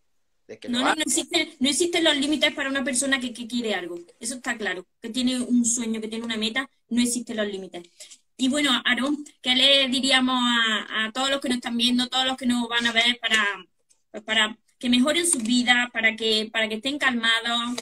De 0.47 0.59
que 0.59 0.69
no, 0.69 0.81
no, 0.81 0.95
no, 0.95 1.03
existen, 1.03 1.55
no 1.59 1.69
existen 1.69 2.05
los 2.05 2.17
límites 2.17 2.55
para 2.55 2.71
una 2.71 2.85
persona 2.85 3.19
que, 3.19 3.33
que, 3.33 3.49
quiere 3.49 3.75
algo. 3.75 3.99
Eso 4.21 4.37
está 4.37 4.57
claro. 4.57 4.87
Que 5.01 5.11
tiene 5.11 5.41
un 5.41 5.65
sueño, 5.65 6.01
que 6.01 6.09
tiene 6.09 6.25
una 6.25 6.37
meta, 6.37 6.71
no 6.89 7.03
existen 7.03 7.37
los 7.37 7.49
límites. 7.49 7.83
Y 8.37 8.49
bueno, 8.49 8.71
Aaron, 8.85 9.25
¿qué 9.41 9.55
le 9.57 9.89
diríamos 9.89 10.39
a, 10.39 11.07
a, 11.07 11.13
todos 11.13 11.31
los 11.31 11.41
que 11.41 11.49
nos 11.49 11.57
están 11.57 11.77
viendo, 11.77 12.09
todos 12.09 12.27
los 12.27 12.37
que 12.37 12.47
nos 12.47 12.69
van 12.69 12.87
a 12.87 12.93
ver 12.93 13.19
para, 13.21 13.45
pues 14.11 14.23
para 14.23 14.57
que 14.79 14.91
mejoren 14.91 15.27
su 15.27 15.39
vida, 15.39 15.91
para 15.93 16.17
que, 16.17 16.49
para 16.53 16.69
que 16.69 16.77
estén 16.77 16.99
calmados 16.99 17.81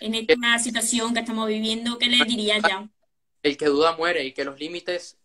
en 0.00 0.14
esta 0.14 0.58
situación 0.58 1.14
que 1.14 1.20
estamos 1.20 1.48
viviendo? 1.48 1.98
¿Qué 1.98 2.06
le 2.06 2.24
diría 2.24 2.58
ya? 2.58 2.88
El 3.42 3.56
que 3.56 3.66
duda 3.66 3.96
muere 3.96 4.24
y 4.24 4.32
que 4.32 4.44
los 4.44 4.58
límites, 4.58 5.18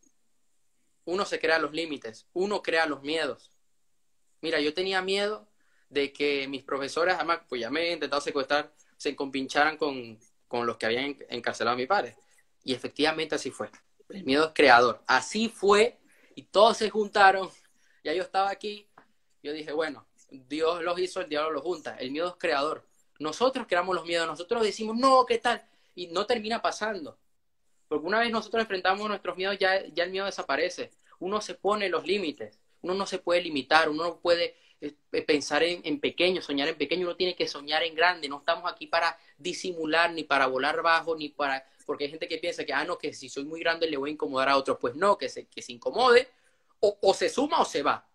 uno 1.05 1.26
se 1.26 1.39
crea 1.39 1.59
los 1.59 1.74
límites, 1.74 2.28
uno 2.34 2.61
crea 2.61 2.86
los 2.86 3.03
miedos. 3.03 3.51
Mira, 4.41 4.59
yo 4.61 4.74
tenía 4.74 5.01
miedo 5.01 5.47
de 5.90 6.12
que 6.12 6.48
mis 6.48 6.64
profesores, 6.64 7.16
además, 7.16 7.40
pues 7.48 7.62
ya 7.62 7.70
me 7.70 7.82
he 7.82 7.94
intentado 7.94 8.22
secuestrar, 8.22 8.74
se 8.98 9.16
compincharan 9.16 9.78
con, 9.78 10.20
con 10.48 10.66
los 10.66 10.78
que 10.78 10.86
habían 10.86 11.18
encarcelado 11.30 11.76
a 11.76 11.78
mi 11.78 11.86
padre. 11.86 12.16
Y 12.64 12.74
efectivamente 12.74 13.36
así 13.36 13.52
fue. 13.52 13.70
El 14.10 14.24
miedo 14.24 14.46
es 14.46 14.52
creador. 14.54 15.02
Así 15.08 15.50
fue 15.50 16.00
y 16.36 16.44
todos 16.44 16.78
se 16.78 16.90
juntaron. 16.90 17.50
Ya 18.04 18.14
yo 18.14 18.24
estaba 18.24 18.50
aquí. 18.50 18.88
Yo 19.44 19.54
dije, 19.54 19.72
bueno, 19.72 20.08
Dios 20.30 20.84
los 20.84 21.00
hizo, 21.00 21.22
el 21.22 21.30
diablo 21.30 21.52
los 21.52 21.64
junta. 21.64 21.96
El 21.98 22.12
miedo 22.12 22.30
es 22.30 22.36
creador. 22.38 22.88
Nosotros 23.20 23.66
creamos 23.68 23.96
los 23.96 24.06
miedos, 24.06 24.28
nosotros 24.28 24.62
decimos, 24.62 24.96
no, 24.96 25.26
¿qué 25.26 25.40
tal? 25.40 25.66
Y 25.96 26.08
no 26.08 26.26
termina 26.26 26.62
pasando. 26.62 27.18
Porque 27.88 28.06
una 28.06 28.20
vez 28.20 28.32
nosotros 28.32 28.62
enfrentamos 28.62 29.08
nuestros 29.08 29.38
miedos, 29.38 29.58
ya, 29.58 29.86
ya 29.88 30.04
el 30.04 30.12
miedo 30.12 30.26
desaparece. 30.26 30.92
Uno 31.20 31.42
se 31.42 31.56
pone 31.56 31.90
los 31.90 32.06
límites. 32.06 32.60
Uno 32.82 32.94
no 32.94 33.06
se 33.06 33.18
puede 33.18 33.42
limitar, 33.42 33.90
uno 33.90 34.04
no 34.04 34.20
puede 34.20 34.56
pensar 35.25 35.63
en, 35.63 35.99
pequeño, 35.99 36.41
soñar 36.41 36.67
en 36.67 36.78
pequeño, 36.78 37.05
uno 37.07 37.15
tiene 37.15 37.36
que 37.36 37.47
soñar 37.47 37.84
en 37.84 37.95
grande. 37.95 38.30
No 38.30 38.39
estamos 38.39 38.71
aquí 38.71 38.88
para 38.88 39.17
disimular, 39.38 40.11
ni 40.11 40.23
para 40.23 40.47
volar 40.47 40.82
bajo, 40.82 41.15
ni 41.15 41.30
para... 41.30 41.65
Porque 41.86 42.05
hay 42.05 42.09
gente 42.09 42.28
que 42.28 42.38
piensa 42.38 42.65
que, 42.65 42.73
ah, 42.73 42.84
no, 42.84 42.97
que 42.97 43.13
si 43.13 43.30
soy 43.30 43.45
muy 43.45 43.59
grande 43.61 43.89
le 43.89 43.97
voy 43.97 44.09
a 44.09 44.13
incomodar 44.13 44.49
a 44.49 44.57
otros. 44.57 44.78
Pues 44.80 44.95
no, 44.95 45.17
que 45.17 45.30
se, 45.30 45.47
que 45.47 45.61
se 45.61 45.71
incomode, 45.71 46.28
o, 46.80 47.13
se 47.13 47.30
suma 47.30 47.61
o 47.61 47.65
se 47.65 47.82
va. 47.82 48.07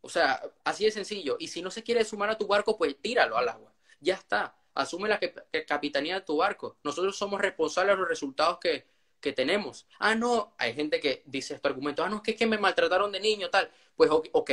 O 0.00 0.08
sea, 0.08 0.42
así 0.64 0.84
de 0.84 0.90
sencillo. 0.90 1.36
Y 1.38 1.48
si 1.48 1.62
no 1.62 1.70
se 1.70 1.82
quiere 1.82 2.04
sumar 2.04 2.30
a 2.30 2.38
tu 2.38 2.46
barco, 2.46 2.76
pues 2.76 2.96
tíralo 3.00 3.36
al 3.36 3.48
agua. 3.48 3.72
Ya 4.00 4.14
está. 4.14 4.56
Asume 4.74 5.08
la 5.08 5.20
que 5.20 5.34
capitanía 5.66 6.16
de 6.16 6.20
tu 6.22 6.38
barco. 6.38 6.78
Nosotros 6.82 7.16
somos 7.16 7.40
responsables 7.40 7.94
de 7.94 8.00
los 8.00 8.08
resultados 8.08 8.58
que, 8.58 8.86
que 9.20 9.32
tenemos. 9.32 9.86
Ah, 9.98 10.14
no, 10.14 10.54
hay 10.58 10.74
gente 10.74 10.98
que 10.98 11.22
dice 11.26 11.54
este 11.54 11.68
argumento, 11.68 12.02
ah, 12.02 12.08
no, 12.08 12.16
es 12.16 12.22
que, 12.22 12.32
es 12.32 12.36
que 12.36 12.46
me 12.46 12.58
maltrataron 12.58 13.12
de 13.12 13.20
niño, 13.20 13.50
tal. 13.50 13.70
Pues, 13.94 14.10
ok, 14.10 14.50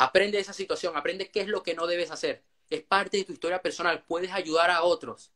aprende 0.00 0.38
esa 0.38 0.54
situación, 0.54 0.96
aprende 0.96 1.30
qué 1.30 1.42
es 1.42 1.48
lo 1.48 1.62
que 1.62 1.74
no 1.74 1.86
debes 1.86 2.10
hacer. 2.10 2.42
Es 2.70 2.82
parte 2.82 3.18
de 3.18 3.24
tu 3.24 3.32
historia 3.34 3.60
personal, 3.60 4.02
puedes 4.04 4.32
ayudar 4.32 4.70
a 4.70 4.82
otros. 4.82 5.30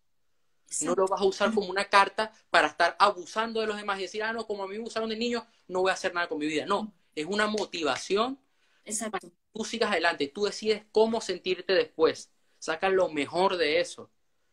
Sí. 0.67 0.87
No 0.87 0.95
lo 0.95 1.07
vas 1.07 1.21
a 1.21 1.25
usar 1.25 1.53
como 1.53 1.69
una 1.69 1.85
carta 1.85 2.33
para 2.49 2.69
estar 2.69 2.97
abusando 2.99 3.61
de 3.61 3.67
los 3.67 3.77
demás 3.77 3.99
y 3.99 4.03
decir, 4.03 4.23
ah, 4.23 4.33
no, 4.33 4.47
como 4.47 4.63
a 4.63 4.67
mí 4.67 4.75
me 4.75 4.81
abusaron 4.81 5.11
de 5.11 5.17
niño, 5.17 5.47
no 5.69 5.83
voy 5.83 5.91
a 5.91 5.95
hacer 5.95 6.15
nada 6.15 6.29
con 6.29 6.39
mi 6.39 6.47
vida. 6.47 6.65
No, 6.65 6.95
es 7.15 7.27
una 7.27 7.47
motivación 7.47 8.41
Exacto. 8.87 9.11
para 9.13 9.21
que 9.21 9.37
tú 9.53 9.65
sigas 9.67 9.91
adelante. 9.91 10.29
Tú 10.29 10.45
decides 10.45 10.83
cómo 10.91 11.21
sentirte 11.21 11.75
después. 11.75 12.31
Saca 12.59 12.89
lo 12.89 13.11
mejor 13.11 13.59
de 13.59 13.81
eso. 13.81 14.11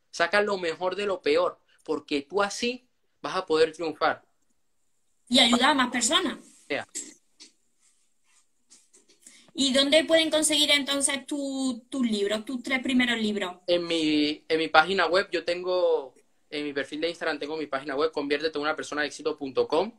Saca 0.09 0.41
lo 0.41 0.57
mejor 0.57 0.97
de 0.97 1.05
lo 1.05 1.21
peor. 1.21 1.57
Porque 1.85 2.21
tú 2.21 2.43
así 2.43 2.85
vas 3.21 3.37
a 3.37 3.45
poder 3.45 3.71
triunfar. 3.71 4.25
Y 5.29 5.39
ayudar 5.39 5.69
a 5.69 5.73
más 5.73 5.89
personas. 5.89 6.37
Yeah. 6.67 6.85
¿Y 9.53 9.73
dónde 9.73 10.05
pueden 10.05 10.29
conseguir 10.29 10.71
entonces 10.71 11.25
tus 11.25 11.89
tu 11.89 12.03
libros, 12.03 12.45
tus 12.45 12.63
tres 12.63 12.81
primeros 12.81 13.19
libros? 13.19 13.57
En 13.67 13.85
mi, 13.85 14.45
en 14.47 14.57
mi 14.57 14.69
página 14.69 15.07
web, 15.07 15.27
yo 15.31 15.43
tengo, 15.43 16.15
en 16.49 16.63
mi 16.63 16.71
perfil 16.73 17.01
de 17.01 17.09
Instagram 17.09 17.37
tengo 17.37 17.57
mi 17.57 17.67
página 17.67 17.95
web, 17.95 18.11
conviértete 18.11 18.57
en 18.57 18.63
una 18.63 18.75
persona 18.75 19.01
de 19.01 19.07
éxito.com, 19.07 19.91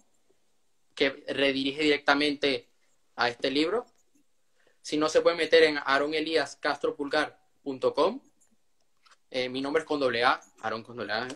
que 0.94 1.24
redirige 1.28 1.82
directamente 1.82 2.68
a 3.16 3.28
este 3.28 3.50
libro. 3.50 3.84
Si 4.80 4.96
no, 4.96 5.08
se 5.08 5.20
puede 5.20 5.36
meter 5.36 5.64
en 5.64 5.78
aroneliascastropulgar.com. 5.84 8.20
Eh, 9.30 9.48
mi 9.48 9.60
nombre 9.60 9.82
es 9.82 9.86
con 9.86 9.98
doble 10.00 10.24
A, 10.24 10.40
Aaron 10.60 10.82
con 10.82 10.96
doble 10.96 11.12
A. 11.12 11.28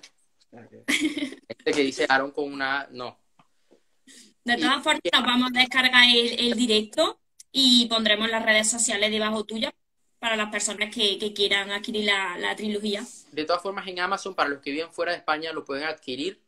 Este 1.49 1.73
que 1.73 1.83
dice 1.83 2.07
Aaron 2.09 2.31
con 2.31 2.53
una 2.53 2.89
no. 2.93 3.19
De 4.45 4.57
todas 4.57 4.83
formas, 4.83 5.03
vamos 5.13 5.51
a 5.55 5.59
descargar 5.59 6.05
el, 6.09 6.39
el, 6.39 6.55
directo 6.55 7.19
y 7.59 7.87
pondremos 7.87 8.29
las 8.29 8.45
redes 8.45 8.69
sociales 8.69 9.11
debajo 9.11 9.45
tuya 9.45 9.75
para 10.19 10.37
las 10.37 10.51
personas 10.51 10.95
que, 10.95 11.19
que 11.19 11.33
quieran 11.33 11.71
adquirir 11.71 12.05
la, 12.05 12.37
la, 12.37 12.55
trilogía. 12.55 13.03
De 13.33 13.47
todas 13.47 13.63
formas, 13.63 13.89
en 13.89 13.99
Amazon, 13.99 14.35
para 14.35 14.51
los 14.51 14.61
que 14.61 14.73
viven 14.73 14.93
fuera 14.93 15.13
de 15.13 15.19
España, 15.19 15.55
lo 15.55 15.65
pueden 15.65 15.85
adquirir. 15.85 16.43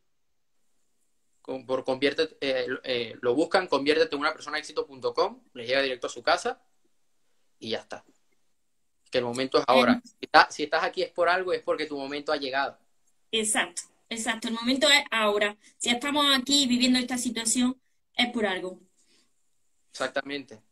Con, 1.41 1.65
por 1.65 1.83
convierte, 1.83 2.37
eh, 2.41 2.67
eh, 2.83 3.17
lo 3.21 3.33
buscan, 3.33 3.65
conviértete 3.65 4.13
en 4.13 4.21
una 4.21 4.33
persona 4.33 4.59
éxito.com, 4.59 5.39
les 5.55 5.67
llega 5.67 5.81
directo 5.81 6.05
a 6.05 6.11
su 6.11 6.21
casa 6.21 6.61
y 7.57 7.69
ya 7.69 7.79
está. 7.79 8.05
Que 9.09 9.17
el 9.17 9.23
momento 9.23 9.57
es 9.57 9.63
ahora. 9.67 9.99
Si, 10.05 10.15
está, 10.21 10.51
si 10.51 10.63
estás 10.63 10.83
aquí 10.83 11.01
es 11.01 11.09
por 11.09 11.27
algo, 11.27 11.53
es 11.53 11.63
porque 11.63 11.87
tu 11.87 11.97
momento 11.97 12.31
ha 12.31 12.37
llegado. 12.37 12.77
Exacto. 13.31 13.81
Exacto, 14.09 14.47
el 14.47 14.53
momento 14.53 14.87
es 14.91 15.03
ahora. 15.09 15.57
Si 15.77 15.89
estamos 15.89 16.23
aquí 16.35 16.67
viviendo 16.67 16.99
esta 16.99 17.17
situación, 17.17 17.81
es 18.13 18.27
por 18.31 18.45
algo. 18.45 18.79
Exactamente. 19.91 20.68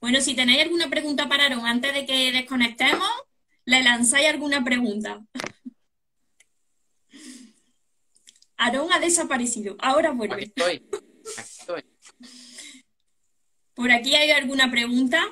Bueno, 0.00 0.20
si 0.20 0.34
tenéis 0.34 0.62
alguna 0.62 0.88
pregunta 0.88 1.28
para 1.28 1.44
Aaron 1.46 1.66
antes 1.66 1.92
de 1.94 2.06
que 2.06 2.32
desconectemos, 2.32 3.08
le 3.64 3.82
lanzáis 3.82 4.28
alguna 4.28 4.64
pregunta. 4.64 5.24
Aaron 8.56 8.92
ha 8.92 8.98
desaparecido, 8.98 9.76
ahora 9.78 10.10
vuelve. 10.10 10.34
Aquí 10.34 10.44
estoy. 10.44 10.88
Aquí 11.36 11.50
estoy. 11.58 11.84
¿Por 13.74 13.90
aquí 13.90 14.14
hay 14.14 14.30
alguna 14.30 14.70
pregunta? 14.70 15.24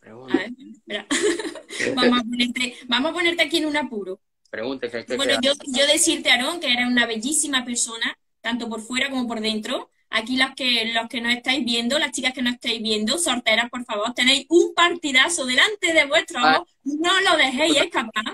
Pregunta. 0.00 0.34
A 0.34 0.38
ver, 0.38 0.50
espera. 0.72 1.06
vamos, 1.94 2.20
a 2.20 2.22
ponerte, 2.22 2.76
vamos 2.86 3.10
a 3.10 3.14
ponerte 3.14 3.42
aquí 3.42 3.58
en 3.58 3.66
un 3.66 3.76
apuro. 3.76 4.20
Pregunte, 4.50 4.90
¿qué, 4.90 5.04
qué 5.04 5.16
bueno, 5.16 5.34
yo, 5.42 5.52
yo, 5.66 5.86
decirte, 5.86 6.30
Aarón, 6.30 6.60
que 6.60 6.72
eres 6.72 6.86
una 6.86 7.06
bellísima 7.06 7.64
persona, 7.64 8.16
tanto 8.40 8.68
por 8.68 8.80
fuera 8.80 9.10
como 9.10 9.26
por 9.26 9.40
dentro. 9.40 9.90
Aquí 10.16 10.36
los 10.36 10.54
que, 10.54 10.92
los 10.92 11.08
que 11.08 11.20
nos 11.20 11.34
estáis 11.34 11.64
viendo, 11.64 11.98
las 11.98 12.12
chicas 12.12 12.32
que 12.32 12.40
nos 12.40 12.54
estáis 12.54 12.80
viendo, 12.80 13.18
sorteras, 13.18 13.68
por 13.68 13.84
favor, 13.84 14.14
tenéis 14.14 14.46
un 14.48 14.72
partidazo 14.72 15.44
delante 15.44 15.92
de 15.92 16.04
vuestro 16.04 16.38
ah. 16.38 16.58
ojo. 16.58 16.68
No 16.84 17.20
lo 17.22 17.36
dejéis 17.36 17.78
escapar. 17.78 18.24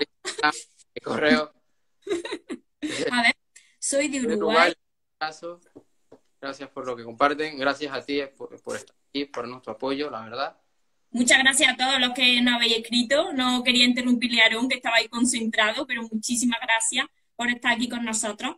¿Qué 0.93 1.01
correo? 1.01 1.51
a 3.11 3.21
ver, 3.23 3.35
soy 3.79 4.09
de 4.09 4.21
Uruguay. 4.21 4.71
Gracias 6.39 6.69
por 6.69 6.85
lo 6.85 6.95
que 6.95 7.03
comparten. 7.03 7.57
Gracias 7.57 7.91
a 7.91 8.05
ti 8.05 8.21
por, 8.37 8.61
por 8.61 8.75
estar 8.75 8.95
aquí, 9.09 9.25
por 9.25 9.47
nuestro 9.47 9.73
apoyo, 9.73 10.11
la 10.11 10.21
verdad. 10.21 10.57
Muchas 11.09 11.39
gracias 11.39 11.73
a 11.73 11.77
todos 11.77 11.99
los 11.99 12.13
que 12.13 12.43
nos 12.43 12.53
habéis 12.53 12.77
escrito. 12.77 13.33
No 13.33 13.63
quería 13.63 13.85
interrumpirle 13.85 14.41
a 14.41 14.43
Aarón, 14.43 14.69
que 14.69 14.75
estaba 14.75 14.97
ahí 14.97 15.07
concentrado, 15.07 15.87
pero 15.87 16.03
muchísimas 16.03 16.59
gracias 16.61 17.07
por 17.35 17.49
estar 17.49 17.73
aquí 17.73 17.89
con 17.89 18.05
nosotros. 18.05 18.57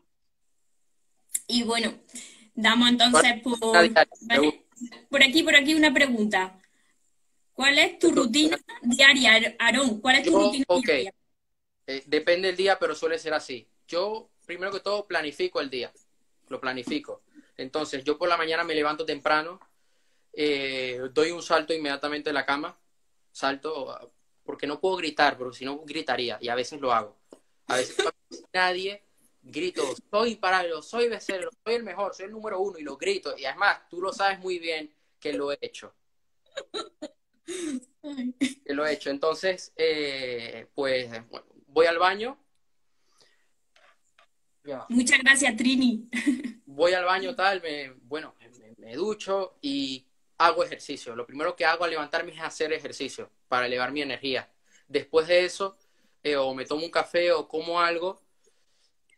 Y 1.47 1.63
bueno, 1.63 1.93
damos 2.55 2.89
entonces 2.89 3.41
por, 3.41 3.59
por 5.09 5.23
aquí, 5.23 5.43
por 5.43 5.55
aquí 5.55 5.73
una 5.73 5.93
pregunta. 5.93 6.59
¿Cuál 7.53 7.77
es 7.77 7.99
tu 7.99 8.11
rutina 8.11 8.59
diaria, 8.81 9.55
Aarón? 9.59 10.01
¿Cuál 10.01 10.17
es 10.17 10.23
tu 10.23 10.31
Yo, 10.31 10.39
rutina 10.39 10.65
okay. 10.67 11.01
diaria? 11.01 11.13
Eh, 11.85 12.03
depende 12.07 12.47
del 12.47 12.57
día, 12.57 12.79
pero 12.79 12.95
suele 12.95 13.19
ser 13.19 13.33
así. 13.33 13.67
Yo, 13.87 14.29
primero 14.45 14.71
que 14.71 14.79
todo, 14.79 15.05
planifico 15.05 15.61
el 15.61 15.69
día. 15.69 15.91
Lo 16.47 16.59
planifico. 16.59 17.21
Entonces, 17.57 18.03
yo 18.03 18.17
por 18.17 18.27
la 18.27 18.37
mañana 18.37 18.63
me 18.63 18.73
levanto 18.73 19.05
temprano, 19.05 19.59
eh, 20.33 20.99
doy 21.13 21.31
un 21.31 21.43
salto 21.43 21.73
inmediatamente 21.73 22.29
de 22.29 22.33
la 22.33 22.45
cama, 22.45 22.75
salto, 23.31 24.11
porque 24.43 24.65
no 24.65 24.79
puedo 24.79 24.97
gritar, 24.97 25.37
porque 25.37 25.59
si 25.59 25.65
no 25.65 25.79
gritaría, 25.79 26.39
y 26.41 26.49
a 26.49 26.55
veces 26.55 26.81
lo 26.81 26.91
hago. 26.91 27.19
A 27.67 27.77
veces 27.77 27.95
nadie 28.51 29.03
grito, 29.43 29.83
soy 30.09 30.31
imparable, 30.31 30.81
soy 30.81 31.09
becerro, 31.09 31.49
soy 31.63 31.75
el 31.75 31.83
mejor, 31.83 32.15
soy 32.15 32.25
el 32.25 32.31
número 32.31 32.59
uno, 32.59 32.79
y 32.79 32.83
lo 32.83 32.97
grito. 32.97 33.37
Y 33.37 33.45
además, 33.45 33.81
tú 33.89 34.01
lo 34.01 34.11
sabes 34.13 34.39
muy 34.39 34.59
bien 34.59 34.93
que 35.19 35.33
lo 35.33 35.51
he 35.51 35.57
hecho. 35.61 35.93
Que 38.65 38.73
lo 38.73 38.85
he 38.85 38.93
hecho. 38.93 39.09
Entonces, 39.09 39.73
eh, 39.75 40.67
pues, 40.73 41.09
bueno, 41.29 41.45
voy 41.67 41.85
al 41.85 41.97
baño. 41.97 42.37
Ya. 44.63 44.85
Muchas 44.89 45.19
gracias, 45.19 45.55
Trini. 45.57 46.09
Voy 46.65 46.93
al 46.93 47.03
baño 47.03 47.35
tal, 47.35 47.61
me, 47.61 47.91
bueno, 47.91 48.33
me, 48.39 48.75
me 48.77 48.95
ducho 48.95 49.57
y 49.61 50.07
hago 50.37 50.63
ejercicio. 50.63 51.15
Lo 51.15 51.25
primero 51.25 51.55
que 51.55 51.65
hago 51.65 51.83
al 51.83 51.91
levantarme 51.91 52.31
es 52.31 52.41
hacer 52.41 52.73
ejercicio 52.73 53.29
para 53.47 53.65
elevar 53.65 53.91
mi 53.91 54.01
energía. 54.01 54.49
Después 54.87 55.27
de 55.27 55.45
eso, 55.45 55.77
eh, 56.23 56.37
o 56.37 56.53
me 56.53 56.65
tomo 56.65 56.85
un 56.85 56.91
café 56.91 57.31
o 57.33 57.47
como 57.47 57.81
algo 57.81 58.22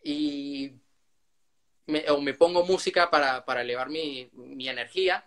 y 0.05 0.71
me, 1.87 2.07
o 2.11 2.21
me 2.21 2.35
pongo 2.35 2.63
música 2.63 3.09
para, 3.09 3.43
para 3.43 3.61
elevar 3.61 3.89
mi, 3.89 4.29
mi, 4.33 4.69
energía. 4.69 5.25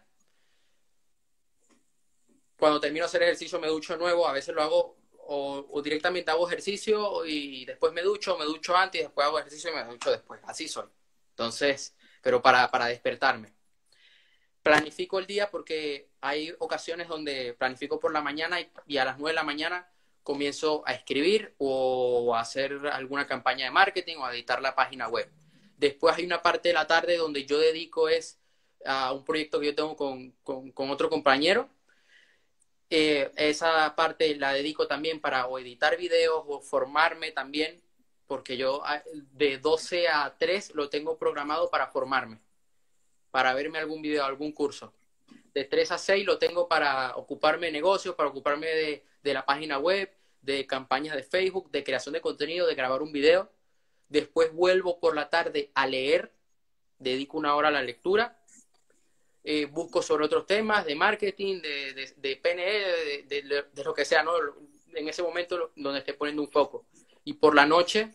Cuando 2.56 2.80
termino 2.80 3.02
de 3.02 3.06
hacer 3.06 3.22
ejercicio 3.24 3.58
me 3.58 3.66
ducho 3.66 3.96
nuevo, 3.96 4.28
a 4.28 4.32
veces 4.32 4.54
lo 4.54 4.62
hago 4.62 4.96
o, 5.30 5.82
directamente 5.82 6.30
hago 6.30 6.46
ejercicio 6.46 7.26
y 7.26 7.64
después 7.64 7.92
me 7.92 8.02
ducho, 8.02 8.38
me 8.38 8.44
ducho 8.44 8.76
antes 8.76 9.00
y 9.00 9.04
después 9.04 9.26
hago 9.26 9.40
ejercicio 9.40 9.70
y 9.72 9.74
me 9.74 9.84
ducho 9.84 10.12
después. 10.12 10.40
Así 10.44 10.68
soy. 10.68 10.86
Entonces, 11.30 11.96
pero 12.22 12.40
para, 12.40 12.70
para 12.70 12.86
despertarme. 12.86 13.52
Planifico 14.62 15.18
el 15.18 15.26
día 15.26 15.50
porque 15.50 16.08
hay 16.20 16.54
ocasiones 16.60 17.08
donde 17.08 17.54
planifico 17.54 17.98
por 17.98 18.12
la 18.12 18.20
mañana 18.20 18.60
y, 18.60 18.70
y 18.86 18.98
a 18.98 19.04
las 19.04 19.18
9 19.18 19.30
de 19.32 19.34
la 19.34 19.42
mañana 19.42 19.92
comienzo 20.22 20.82
a 20.86 20.92
escribir 20.92 21.54
o 21.58 22.34
a 22.34 22.40
hacer 22.40 22.78
alguna 22.92 23.26
campaña 23.26 23.64
de 23.64 23.70
marketing 23.70 24.16
o 24.18 24.24
a 24.26 24.34
editar 24.34 24.60
la 24.60 24.74
página 24.74 25.08
web. 25.08 25.30
Después 25.78 26.16
hay 26.16 26.26
una 26.26 26.42
parte 26.42 26.68
de 26.68 26.74
la 26.74 26.86
tarde 26.86 27.16
donde 27.16 27.44
yo 27.46 27.58
dedico 27.58 28.08
es 28.08 28.38
a 28.84 29.12
un 29.12 29.24
proyecto 29.24 29.60
que 29.60 29.66
yo 29.66 29.74
tengo 29.74 29.96
con, 29.96 30.32
con, 30.42 30.90
otro 30.90 31.08
compañero. 31.08 31.68
Eh, 32.90 33.30
esa 33.36 33.94
parte 33.94 34.34
la 34.36 34.52
dedico 34.52 34.86
también 34.86 35.20
para 35.20 35.46
o 35.46 35.58
editar 35.58 35.96
videos 35.96 36.42
o 36.46 36.60
formarme 36.60 37.32
también, 37.32 37.82
porque 38.26 38.56
yo 38.56 38.82
ah, 38.84 39.02
de 39.14 39.58
12 39.58 40.08
a 40.08 40.36
3 40.38 40.74
lo 40.74 40.88
tengo 40.88 41.18
programado 41.18 41.70
para 41.70 41.88
formarme, 41.88 42.40
para 43.30 43.54
verme 43.54 43.78
algún 43.78 44.02
video, 44.02 44.24
algún 44.24 44.52
curso. 44.52 44.92
De 45.54 45.64
3 45.64 45.92
a 45.92 45.98
6 45.98 46.24
lo 46.24 46.38
tengo 46.38 46.68
para 46.68 47.16
ocuparme 47.16 47.66
de 47.66 47.72
negocios, 47.72 48.14
para 48.14 48.30
ocuparme 48.30 48.66
de, 48.66 49.04
de 49.22 49.34
la 49.34 49.44
página 49.44 49.78
web, 49.78 50.10
de 50.42 50.66
campañas 50.66 51.16
de 51.16 51.22
Facebook, 51.22 51.70
de 51.70 51.84
creación 51.84 52.12
de 52.12 52.20
contenido, 52.20 52.66
de 52.66 52.74
grabar 52.74 53.02
un 53.02 53.12
video 53.12 53.50
después 54.08 54.52
vuelvo 54.52 54.98
por 54.98 55.14
la 55.14 55.28
tarde 55.28 55.70
a 55.74 55.86
leer, 55.86 56.32
dedico 56.98 57.38
una 57.38 57.54
hora 57.54 57.68
a 57.68 57.72
la 57.72 57.82
lectura, 57.82 58.40
eh, 59.44 59.66
busco 59.66 60.02
sobre 60.02 60.24
otros 60.24 60.46
temas 60.46 60.84
de 60.84 60.94
marketing, 60.94 61.60
de, 61.60 62.14
de, 62.16 62.36
PNE, 62.36 63.24
de, 63.26 63.64
de, 63.72 63.84
lo 63.84 63.94
que 63.94 64.04
sea, 64.04 64.22
¿no? 64.22 64.32
En 64.94 65.08
ese 65.08 65.22
momento 65.22 65.72
donde 65.76 66.00
esté 66.00 66.14
poniendo 66.14 66.42
un 66.42 66.50
foco. 66.50 66.86
Y 67.24 67.34
por 67.34 67.54
la 67.54 67.66
noche, 67.66 68.12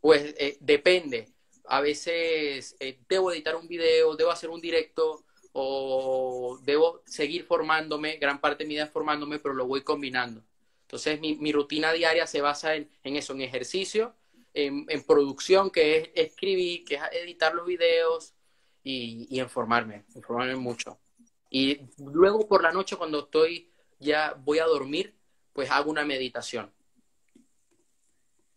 pues 0.00 0.34
eh, 0.38 0.58
depende. 0.60 1.28
A 1.66 1.80
veces 1.80 2.76
eh, 2.78 2.98
debo 3.08 3.32
editar 3.32 3.56
un 3.56 3.66
video, 3.66 4.16
debo 4.16 4.30
hacer 4.30 4.50
un 4.50 4.60
directo 4.60 5.24
o 5.56 6.58
debo 6.64 7.00
seguir 7.06 7.44
formándome, 7.44 8.16
gran 8.16 8.40
parte 8.40 8.64
de 8.64 8.68
mi 8.68 8.74
vida 8.74 8.84
es 8.84 8.90
formándome, 8.90 9.38
pero 9.38 9.54
lo 9.54 9.66
voy 9.66 9.82
combinando. 9.82 10.42
Entonces 10.82 11.20
mi, 11.20 11.36
mi 11.36 11.52
rutina 11.52 11.92
diaria 11.92 12.26
se 12.26 12.40
basa 12.40 12.74
en, 12.74 12.90
en 13.04 13.16
eso, 13.16 13.34
en 13.34 13.40
ejercicio, 13.40 14.16
en, 14.52 14.84
en, 14.88 15.04
producción, 15.04 15.70
que 15.70 15.96
es 15.96 16.10
escribir, 16.14 16.84
que 16.84 16.96
es 16.96 17.02
editar 17.12 17.54
los 17.54 17.66
videos 17.66 18.34
y, 18.82 19.28
y 19.30 19.40
informarme, 19.40 20.04
informarme 20.16 20.56
mucho. 20.56 20.98
Y 21.50 21.80
luego 21.98 22.48
por 22.48 22.60
la 22.60 22.72
noche 22.72 22.96
cuando 22.96 23.20
estoy 23.20 23.70
ya 24.00 24.34
voy 24.36 24.58
a 24.58 24.64
dormir, 24.66 25.14
pues 25.52 25.70
hago 25.70 25.88
una 25.88 26.04
meditación. 26.04 26.72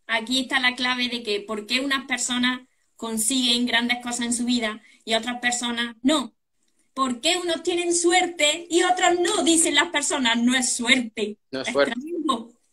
Aquí 0.08 0.40
está 0.40 0.60
la 0.60 0.74
clave 0.76 1.10
de 1.10 1.22
que 1.22 1.42
por 1.42 1.68
qué 1.68 1.80
unas 1.80 2.08
personas 2.08 2.62
consiguen 2.96 3.68
grandes 3.68 4.00
cosas 4.02 4.22
en 4.22 4.34
su 4.34 4.46
vida 4.46 4.82
y 5.06 5.14
otras 5.14 5.40
personas 5.40 5.96
no. 6.02 6.37
¿Por 6.98 7.22
qué 7.22 7.38
unos 7.38 7.62
tienen 7.62 7.94
suerte 7.94 8.66
y 8.72 8.82
otros 8.82 9.20
no? 9.20 9.44
Dicen 9.44 9.76
las 9.76 9.90
personas, 9.90 10.36
no 10.42 10.56
es 10.56 10.76
suerte. 10.76 11.38
No 11.52 11.62
es 11.62 11.68
suerte. 11.68 11.94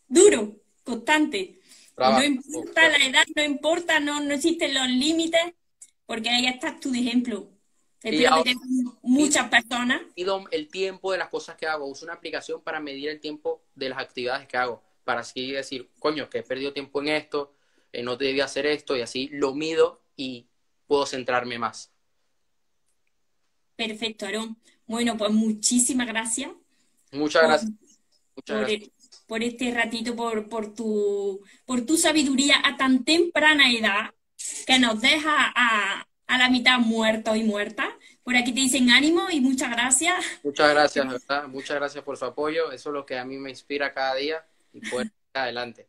duro, 0.07 0.55
constante. 0.83 1.59
No 1.95 2.23
importa 2.23 2.89
la 2.89 3.05
edad, 3.05 3.23
no 3.35 3.43
importa, 3.43 3.99
no, 3.99 4.21
no 4.21 4.33
existen 4.33 4.73
los 4.73 4.87
límites, 4.89 5.53
porque 6.07 6.31
ahí 6.31 6.47
estás 6.47 6.79
tú 6.79 6.91
de 6.91 7.01
ejemplo. 7.01 7.51
Y 8.01 8.25
ahora, 8.25 8.51
muchas 9.03 9.47
personas. 9.47 10.01
El 10.15 10.69
tiempo 10.69 11.11
de 11.11 11.19
las 11.19 11.29
cosas 11.29 11.55
que 11.55 11.67
hago. 11.67 11.85
Uso 11.85 12.05
una 12.05 12.15
aplicación 12.15 12.61
para 12.61 12.79
medir 12.79 13.09
el 13.09 13.19
tiempo 13.19 13.61
de 13.75 13.89
las 13.89 13.99
actividades 13.99 14.47
que 14.47 14.57
hago. 14.57 14.81
Para 15.03 15.19
así 15.19 15.51
decir, 15.51 15.91
coño, 15.99 16.31
que 16.31 16.39
he 16.39 16.43
perdido 16.43 16.73
tiempo 16.73 16.99
en 16.99 17.09
esto, 17.09 17.53
eh, 17.93 18.01
no 18.01 18.17
debía 18.17 18.45
hacer 18.45 18.65
esto, 18.65 18.97
y 18.97 19.01
así 19.01 19.29
lo 19.33 19.53
mido 19.53 20.01
y 20.17 20.47
puedo 20.87 21.05
centrarme 21.05 21.59
más. 21.59 21.91
Perfecto, 23.75 24.25
Aarón. 24.25 24.57
Bueno, 24.87 25.17
pues 25.17 25.31
muchísimas 25.31 26.07
gracias. 26.07 26.51
Muchas 27.11 27.43
gracias. 27.43 27.71
Muchas 28.35 28.57
por, 28.57 28.67
gracias 28.67 28.95
por 29.27 29.43
este 29.43 29.71
ratito, 29.71 30.15
por, 30.15 30.47
por, 30.49 30.73
tu, 30.73 31.41
por 31.65 31.85
tu 31.85 31.97
sabiduría 31.97 32.55
a 32.63 32.77
tan 32.77 33.03
temprana 33.03 33.71
edad 33.71 34.13
que 34.67 34.79
nos 34.79 35.01
deja 35.01 35.51
a, 35.55 36.07
a 36.27 36.37
la 36.37 36.49
mitad 36.49 36.79
muertos 36.79 37.35
y 37.35 37.43
muertas. 37.43 37.87
Por 38.23 38.35
aquí 38.35 38.53
te 38.53 38.61
dicen 38.61 38.89
ánimo 38.89 39.29
y 39.31 39.39
muchas 39.39 39.71
gracias. 39.71 40.23
Muchas 40.43 40.69
gracias, 40.69 41.07
¿verdad? 41.07 41.47
Muchas 41.47 41.75
gracias 41.75 42.03
por 42.03 42.17
su 42.17 42.25
apoyo. 42.25 42.71
Eso 42.71 42.89
es 42.89 42.93
lo 42.93 43.05
que 43.05 43.17
a 43.17 43.25
mí 43.25 43.37
me 43.37 43.49
inspira 43.49 43.93
cada 43.93 44.15
día 44.15 44.45
y 44.73 44.81
poder 44.89 45.11
adelante. 45.33 45.87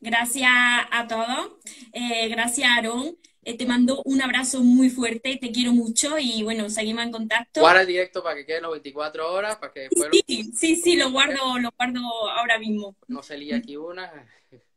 Gracias 0.00 0.50
a 0.52 1.06
todos. 1.08 1.52
Eh, 1.92 2.28
gracias, 2.28 2.68
Aarón. 2.68 3.16
Eh, 3.46 3.56
te 3.56 3.66
mando 3.66 4.02
un 4.04 4.22
abrazo 4.22 4.62
muy 4.62 4.88
fuerte, 4.88 5.36
te 5.36 5.52
quiero 5.52 5.72
mucho 5.72 6.18
y 6.18 6.42
bueno, 6.42 6.70
seguimos 6.70 7.04
en 7.04 7.12
contacto. 7.12 7.60
Guarda 7.60 7.82
el 7.82 7.86
directo 7.86 8.22
para 8.22 8.36
que 8.36 8.46
queden 8.46 8.62
las 8.62 8.70
24 8.70 9.32
horas, 9.32 9.56
para 9.56 9.72
que 9.72 9.80
después... 9.80 10.08
Sí, 10.26 10.44
lo... 10.44 10.56
sí, 10.56 10.76
sí, 10.76 10.96
lo 10.96 11.10
guardo, 11.10 11.58
lo 11.58 11.70
guardo 11.76 12.00
ahora 12.30 12.58
mismo. 12.58 12.96
No 13.06 13.22
se 13.22 13.36
lía 13.36 13.56
aquí 13.56 13.76
una. 13.76 14.10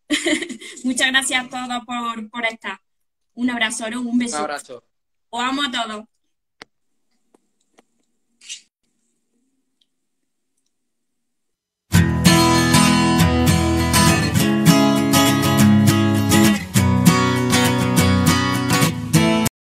Muchas 0.84 1.08
gracias 1.12 1.46
a 1.46 1.50
todos 1.50 1.86
por, 1.86 2.30
por 2.30 2.46
estar. 2.46 2.80
Un 3.36 3.50
abrazo, 3.50 3.90
¿no? 3.90 4.02
un 4.02 4.18
beso. 4.18 4.38
Un 4.38 4.42
abrazo. 4.42 4.84
Os 5.30 5.44
amo 5.44 5.64
a 5.64 5.72
todos. 5.72 6.06